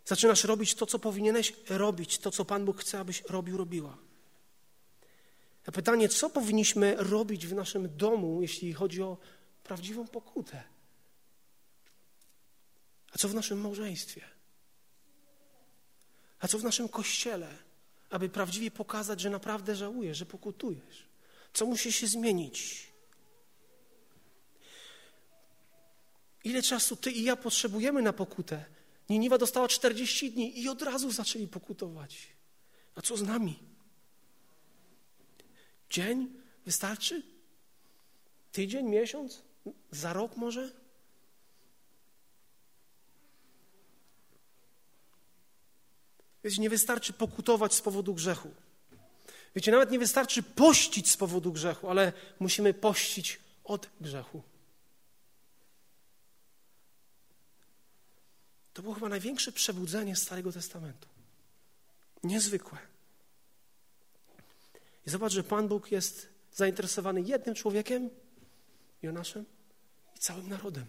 Zaczynasz 0.06 0.44
robić 0.44 0.76
to, 0.76 0.86
co 0.86 1.00
powinieneś 1.00 1.54
robić, 1.70 2.18
to, 2.18 2.32
co 2.32 2.46
Pan 2.46 2.66
Bóg 2.66 2.82
chce, 2.82 3.00
abyś 3.00 3.22
robił, 3.22 3.58
robiła. 3.58 4.13
A 5.66 5.72
pytanie, 5.72 6.10
co 6.10 6.30
powinniśmy 6.30 6.96
robić 6.96 7.48
w 7.48 7.54
naszym 7.54 7.98
domu, 7.98 8.42
jeśli 8.42 8.74
chodzi 8.74 9.02
o 9.02 9.18
prawdziwą 9.64 10.08
pokutę? 10.08 10.64
A 13.12 13.18
co 13.18 13.30
w 13.30 13.34
naszym 13.34 13.62
małżeństwie? 13.62 14.22
A 16.40 16.48
co 16.48 16.60
w 16.60 16.64
naszym 16.64 16.90
kościele, 16.90 17.58
aby 18.10 18.30
prawdziwie 18.30 18.72
pokazać, 18.72 19.22
że 19.22 19.30
naprawdę 19.30 19.76
żałujesz, 19.76 20.18
że 20.18 20.26
pokutujesz? 20.26 21.08
Co 21.54 21.66
musi 21.66 21.92
się 21.92 22.08
zmienić? 22.08 22.88
Ile 26.44 26.62
czasu 26.62 26.96
ty 26.96 27.12
i 27.12 27.24
ja 27.24 27.36
potrzebujemy 27.36 28.02
na 28.02 28.14
pokutę? 28.14 28.66
Niniwa 29.10 29.38
dostała 29.38 29.68
40 29.68 30.32
dni 30.32 30.60
i 30.60 30.70
od 30.70 30.82
razu 30.82 31.12
zaczęli 31.12 31.48
pokutować. 31.48 32.28
A 32.96 33.02
co 33.02 33.18
z 33.18 33.22
nami? 33.22 33.73
Dzień 35.94 36.42
wystarczy? 36.66 37.24
Tydzień, 38.52 38.86
miesiąc? 38.86 39.42
Za 39.92 40.14
rok 40.14 40.38
może? 40.38 40.72
Wiecie, 46.44 46.62
nie 46.62 46.70
wystarczy 46.70 47.14
pokutować 47.14 47.74
z 47.74 47.82
powodu 47.82 48.14
grzechu. 48.14 48.52
Wiecie, 49.56 49.72
nawet 49.72 49.92
nie 49.92 50.00
wystarczy 50.00 50.44
pościć 50.44 51.12
z 51.12 51.18
powodu 51.18 51.52
grzechu, 51.52 51.90
ale 51.90 52.14
musimy 52.40 52.74
pościć 52.74 53.40
od 53.64 53.90
grzechu. 54.02 54.44
To 58.74 58.82
było 58.82 58.94
chyba 58.94 59.10
największe 59.10 59.52
przebudzenie 59.52 60.16
Starego 60.16 60.52
Testamentu. 60.52 61.08
Niezwykłe. 62.24 62.93
I 65.08 65.10
zobacz, 65.10 65.34
że 65.34 65.44
Pan 65.44 65.68
Bóg 65.68 65.92
jest 65.92 66.30
zainteresowany 66.52 67.22
jednym 67.22 67.56
człowiekiem, 67.56 68.10
Jonaszem, 69.02 69.46
i 70.16 70.20
całym 70.20 70.50
narodem. 70.50 70.86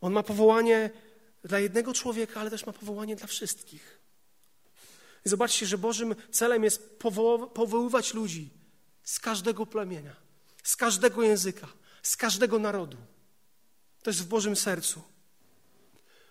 On 0.00 0.12
ma 0.12 0.22
powołanie 0.22 0.90
dla 1.44 1.58
jednego 1.58 1.94
człowieka, 1.94 2.40
ale 2.40 2.50
też 2.50 2.66
ma 2.66 2.72
powołanie 2.72 3.16
dla 3.16 3.26
wszystkich. 3.26 4.00
I 5.26 5.28
zobaczcie, 5.28 5.66
że 5.66 5.78
Bożym 5.78 6.14
celem 6.30 6.64
jest 6.64 6.98
powoływać 7.54 8.14
ludzi 8.14 8.50
z 9.02 9.18
każdego 9.18 9.66
plemienia, 9.66 10.16
z 10.62 10.76
każdego 10.76 11.22
języka, 11.22 11.68
z 12.02 12.16
każdego 12.16 12.58
narodu. 12.58 12.96
To 14.02 14.10
jest 14.10 14.22
w 14.22 14.26
Bożym 14.26 14.56
sercu. 14.56 15.02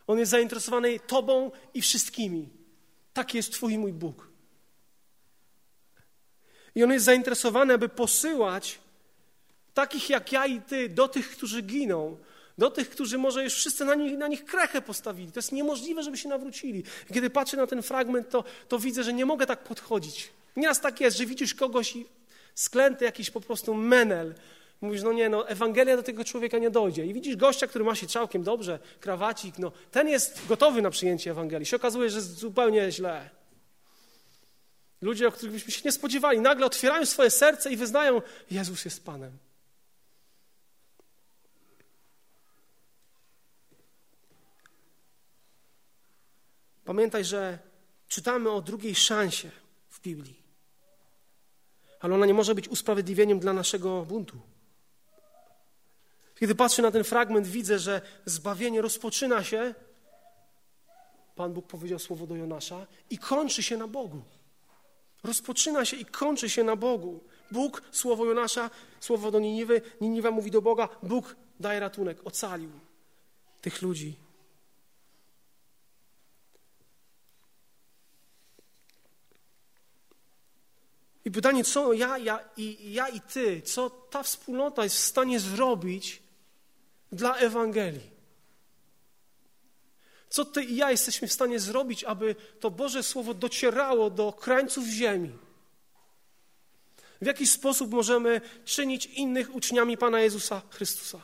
On 0.08 0.20
jest 0.20 0.32
zainteresowany 0.32 1.00
Tobą 1.00 1.52
i 1.74 1.82
wszystkimi. 1.82 2.50
Taki 3.14 3.38
jest 3.38 3.52
Twój 3.52 3.74
i 3.74 3.78
mój 3.78 3.94
Bóg. 3.94 4.30
I 6.78 6.84
On 6.84 6.92
jest 6.92 7.06
zainteresowany, 7.06 7.74
aby 7.74 7.90
posyłać 7.90 8.80
takich 9.74 10.10
jak 10.10 10.32
ja 10.32 10.46
i 10.46 10.62
Ty 10.62 10.90
do 10.90 11.08
tych, 11.08 11.30
którzy 11.30 11.62
giną, 11.62 12.18
do 12.58 12.72
tych, 12.72 12.90
którzy 12.90 13.18
może 13.18 13.44
już 13.44 13.54
wszyscy 13.54 13.86
na 13.86 13.96
nich, 13.96 14.18
na 14.18 14.28
nich 14.28 14.46
krechę 14.46 14.82
postawili. 14.82 15.32
To 15.32 15.40
jest 15.40 15.52
niemożliwe, 15.52 16.04
żeby 16.04 16.18
się 16.18 16.30
nawrócili. 16.30 16.84
I 17.10 17.14
kiedy 17.14 17.30
patrzę 17.30 17.58
na 17.58 17.68
ten 17.68 17.82
fragment, 17.82 18.30
to, 18.30 18.44
to 18.68 18.80
widzę, 18.80 19.04
że 19.04 19.14
nie 19.14 19.26
mogę 19.26 19.46
tak 19.46 19.64
podchodzić. 19.64 20.30
Nieraz 20.56 20.82
tak 20.82 21.02
jest, 21.02 21.18
że 21.18 21.26
widzisz 21.26 21.54
kogoś 21.54 21.96
i 21.96 22.06
sklęty 22.56 23.06
jakiś 23.06 23.32
po 23.32 23.42
prostu 23.42 23.74
menel. 23.74 24.34
Mówisz, 24.82 25.04
no 25.04 25.14
nie, 25.14 25.30
no 25.30 25.50
Ewangelia 25.50 25.96
do 25.96 26.04
tego 26.04 26.24
człowieka 26.24 26.58
nie 26.58 26.70
dojdzie. 26.70 27.06
I 27.06 27.14
widzisz 27.14 27.36
gościa, 27.36 27.68
który 27.68 27.84
ma 27.86 27.96
się 27.96 28.08
całkiem 28.08 28.44
dobrze, 28.44 28.80
krawacik, 29.00 29.58
no 29.58 29.72
ten 29.92 30.08
jest 30.08 30.42
gotowy 30.48 30.82
na 30.82 30.90
przyjęcie 30.90 31.32
Ewangelii. 31.32 31.66
Się 31.66 31.76
okazuje, 31.76 32.10
że 32.10 32.18
jest 32.18 32.38
zupełnie 32.38 32.92
źle. 32.92 33.30
Ludzie, 35.02 35.28
o 35.28 35.32
których 35.32 35.54
byśmy 35.54 35.72
się 35.72 35.82
nie 35.86 35.92
spodziewali, 35.92 36.40
nagle 36.40 36.66
otwierają 36.66 37.06
swoje 37.06 37.32
serce 37.32 37.72
i 37.72 37.78
wyznają, 37.78 38.22
Jezus 38.52 38.86
jest 38.86 39.06
Panem. 39.06 39.38
Pamiętaj, 46.86 47.26
że 47.26 47.60
czytamy 48.08 48.50
o 48.52 48.62
drugiej 48.62 48.96
szansie 48.96 49.52
w 49.90 50.02
Biblii, 50.02 50.44
ale 52.00 52.16
ona 52.16 52.26
nie 52.26 52.34
może 52.34 52.56
być 52.56 52.68
usprawiedliwieniem 52.68 53.40
dla 53.40 53.54
naszego 53.54 54.06
buntu. 54.06 54.40
Kiedy 56.40 56.56
patrzę 56.56 56.82
na 56.82 56.92
ten 56.92 57.04
fragment, 57.04 57.48
widzę, 57.48 57.80
że 57.80 58.02
zbawienie 58.26 58.82
rozpoczyna 58.82 59.44
się, 59.44 59.76
Pan 61.36 61.54
Bóg 61.54 61.68
powiedział 61.68 62.00
słowo 62.00 62.28
do 62.28 62.36
Jonasza, 62.36 62.88
i 63.10 63.18
kończy 63.18 63.64
się 63.64 63.78
na 63.78 63.88
Bogu. 63.88 64.22
Rozpoczyna 65.24 65.86
się 65.86 65.98
i 65.98 66.06
kończy 66.06 66.50
się 66.50 66.64
na 66.64 66.76
Bogu. 66.76 67.24
Bóg, 67.52 67.82
słowo 67.92 68.26
Jonasza, 68.26 68.70
słowo 69.00 69.32
do 69.32 69.40
Niniwy, 69.40 69.82
Niniwa 70.02 70.32
mówi 70.32 70.52
do 70.52 70.62
Boga, 70.62 70.90
Bóg 71.04 71.36
daje 71.60 71.80
ratunek, 71.80 72.28
ocalił 72.28 72.72
tych 73.62 73.82
ludzi. 73.82 74.18
I 81.26 81.32
pytanie, 81.32 81.64
co 81.64 81.94
ja, 81.94 82.18
ja, 82.18 82.40
i, 82.58 82.94
ja 82.94 83.08
i 83.08 83.22
ty, 83.22 83.62
co 83.62 83.90
ta 83.90 84.24
wspólnota 84.24 84.84
jest 84.84 84.96
w 84.96 85.00
stanie 85.00 85.40
zrobić 85.40 86.24
dla 87.12 87.36
Ewangelii? 87.36 88.17
Co 90.30 90.46
ty 90.46 90.64
i 90.64 90.76
ja 90.76 90.92
jesteśmy 90.92 91.28
w 91.28 91.34
stanie 91.34 91.60
zrobić, 91.60 92.04
aby 92.04 92.36
to 92.60 92.72
Boże 92.72 93.04
Słowo 93.04 93.34
docierało 93.34 94.10
do 94.10 94.34
krańców 94.34 94.88
ziemi? 94.88 95.32
W 97.22 97.26
jaki 97.26 97.48
sposób 97.48 97.92
możemy 97.92 98.42
czynić 98.66 99.06
innych 99.06 99.56
uczniami 99.56 99.98
Pana 99.98 100.22
Jezusa 100.22 100.62
Chrystusa? 100.70 101.22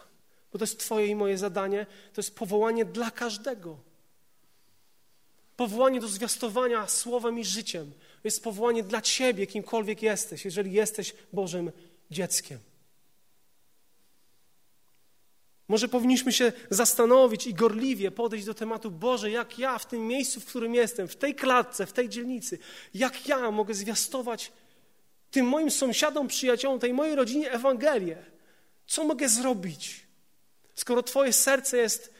Bo 0.51 0.59
to 0.59 0.63
jest 0.63 0.79
Twoje 0.79 1.07
i 1.07 1.15
moje 1.15 1.37
zadanie, 1.37 1.85
to 2.13 2.21
jest 2.21 2.35
powołanie 2.35 2.85
dla 2.85 3.11
każdego. 3.11 3.77
Powołanie 5.55 5.99
do 5.99 6.07
zwiastowania 6.07 6.87
słowem 6.87 7.39
i 7.39 7.45
życiem, 7.45 7.91
jest 8.23 8.43
powołanie 8.43 8.83
dla 8.83 9.01
Ciebie, 9.01 9.47
kimkolwiek 9.47 10.01
jesteś, 10.01 10.45
jeżeli 10.45 10.71
jesteś 10.71 11.13
Bożym 11.33 11.71
dzieckiem. 12.11 12.59
Może 15.73 15.87
powinniśmy 15.87 16.33
się 16.33 16.53
zastanowić 16.69 17.47
i 17.47 17.53
gorliwie 17.53 18.11
podejść 18.11 18.45
do 18.45 18.53
tematu 18.53 18.91
Boże, 18.91 19.31
jak 19.31 19.59
ja 19.59 19.77
w 19.77 19.85
tym 19.85 20.07
miejscu, 20.07 20.39
w 20.39 20.45
którym 20.45 20.75
jestem, 20.75 21.07
w 21.07 21.15
tej 21.15 21.35
klatce, 21.35 21.85
w 21.85 21.93
tej 21.93 22.09
dzielnicy, 22.09 22.59
jak 22.93 23.27
ja 23.27 23.51
mogę 23.51 23.73
zwiastować 23.73 24.51
tym 25.31 25.45
moim 25.45 25.71
sąsiadom, 25.71 26.27
przyjaciołom, 26.27 26.79
tej 26.79 26.93
mojej 26.93 27.15
rodzinie 27.15 27.51
Ewangelię. 27.51 28.25
Co 28.87 29.03
mogę 29.03 29.29
zrobić, 29.29 30.05
skoro 30.75 31.03
Twoje 31.03 31.33
serce 31.33 31.77
jest 31.77 32.13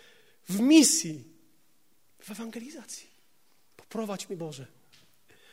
w 0.50 0.60
misji, 0.60 1.24
w 2.20 2.32
ewangelizacji? 2.32 3.08
Poprowadź 3.78 4.30
mi 4.30 4.36
Boże. 4.36 4.66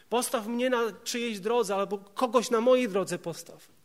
Postaw 0.08 0.46
mnie 0.46 0.70
na 0.70 0.92
czyjejś 1.04 1.40
drodze, 1.40 1.74
albo 1.74 1.98
kogoś 1.98 2.50
na 2.50 2.60
mojej 2.60 2.88
drodze 2.88 3.18
postaw. 3.18 3.79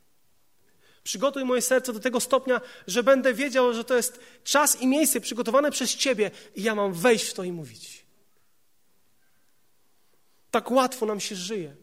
Przygotuj 1.06 1.46
moje 1.46 1.62
serce 1.62 1.94
do 1.94 2.00
tego 2.00 2.20
stopnia, 2.20 2.62
że 2.88 3.04
będę 3.04 3.34
wiedział, 3.34 3.74
że 3.74 3.84
to 3.84 3.96
jest 3.96 4.20
czas 4.44 4.82
i 4.82 4.88
miejsce 4.88 5.22
przygotowane 5.22 5.72
przez 5.72 5.96
Ciebie 5.96 6.32
i 6.56 6.64
ja 6.64 6.76
mam 6.76 6.94
wejść 6.94 7.26
w 7.26 7.34
to 7.34 7.44
i 7.44 7.52
mówić. 7.52 8.06
Tak 10.52 10.72
łatwo 10.72 11.06
nam 11.06 11.20
się 11.20 11.36
żyje. 11.36 11.76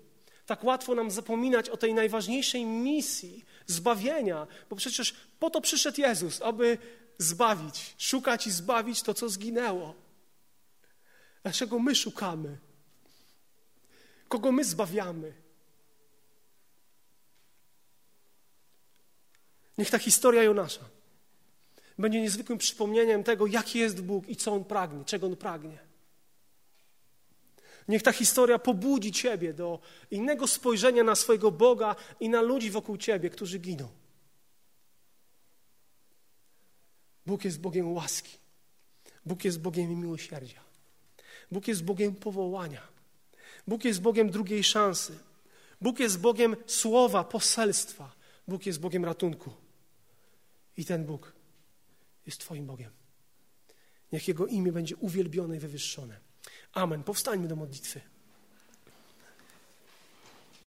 Tak 0.47 0.65
łatwo 0.65 0.95
nam 0.95 1.11
zapominać 1.11 1.69
o 1.69 1.77
tej 1.77 1.95
najważniejszej 1.95 2.65
misji 2.65 3.45
zbawienia, 3.67 4.47
bo 4.71 4.77
przecież 4.77 5.15
po 5.39 5.51
to 5.51 5.61
przyszedł 5.61 6.01
Jezus, 6.01 6.43
aby 6.43 6.79
zbawić, 7.19 7.95
szukać 7.99 8.47
i 8.47 8.51
zbawić 8.51 9.03
to, 9.03 9.15
co 9.15 9.29
zginęło. 9.29 9.95
Dlaczego 11.43 11.79
my 11.79 11.95
szukamy? 11.95 12.59
kogo 14.29 14.53
my 14.53 14.65
zbawiamy. 14.65 15.42
Niech 19.83 19.91
ta 19.91 19.99
historia 19.99 20.43
Jonasza 20.43 20.85
będzie 21.99 22.21
niezwykłym 22.21 22.59
przypomnieniem 22.59 23.25
tego, 23.25 23.47
jaki 23.47 23.79
jest 23.79 24.03
Bóg 24.03 24.29
i 24.29 24.37
co 24.37 24.53
On 24.53 24.65
pragnie, 24.65 25.05
czego 25.05 25.27
On 25.27 25.37
pragnie. 25.37 25.79
Niech 27.89 28.03
ta 28.03 28.13
historia 28.13 28.59
pobudzi 28.59 29.13
Ciebie 29.13 29.53
do 29.55 29.81
innego 30.11 30.47
spojrzenia 30.47 31.05
na 31.05 31.15
swojego 31.15 31.51
Boga 31.51 31.97
i 32.21 32.29
na 32.29 32.41
ludzi 32.41 32.71
wokół 32.71 32.97
Ciebie, 32.97 33.31
którzy 33.31 33.59
giną. 33.59 33.89
Bóg 37.27 37.45
jest 37.45 37.61
Bogiem 37.61 37.93
łaski. 37.93 38.39
Bóg 39.27 39.45
jest 39.45 39.61
Bogiem 39.61 40.01
miłosierdzia. 40.01 40.61
Bóg 41.51 41.69
jest 41.69 41.85
Bogiem 41.85 42.15
powołania. 42.15 42.83
Bóg 43.67 43.85
jest 43.85 44.01
Bogiem 44.01 44.31
drugiej 44.31 44.65
szansy. 44.65 45.19
Bóg 45.81 46.01
jest 46.01 46.21
Bogiem 46.21 46.57
słowa, 46.67 47.25
poselstwa. 47.25 48.13
Bóg 48.49 48.67
jest 48.67 48.81
Bogiem 48.81 49.05
ratunku. 49.05 49.62
I 50.77 50.85
ten 50.85 51.05
Bóg 51.05 51.33
jest 52.27 52.41
Twoim 52.41 52.67
Bogiem. 52.67 52.91
Niech 54.13 54.29
Jego 54.29 54.47
imię 54.47 54.73
będzie 54.73 54.97
uwielbione 54.97 55.57
i 55.57 55.59
wywyższone. 55.59 56.21
Amen. 56.73 57.05
Powstańmy 57.05 57.49
do 57.49 57.57
modlitwy. 57.57 58.01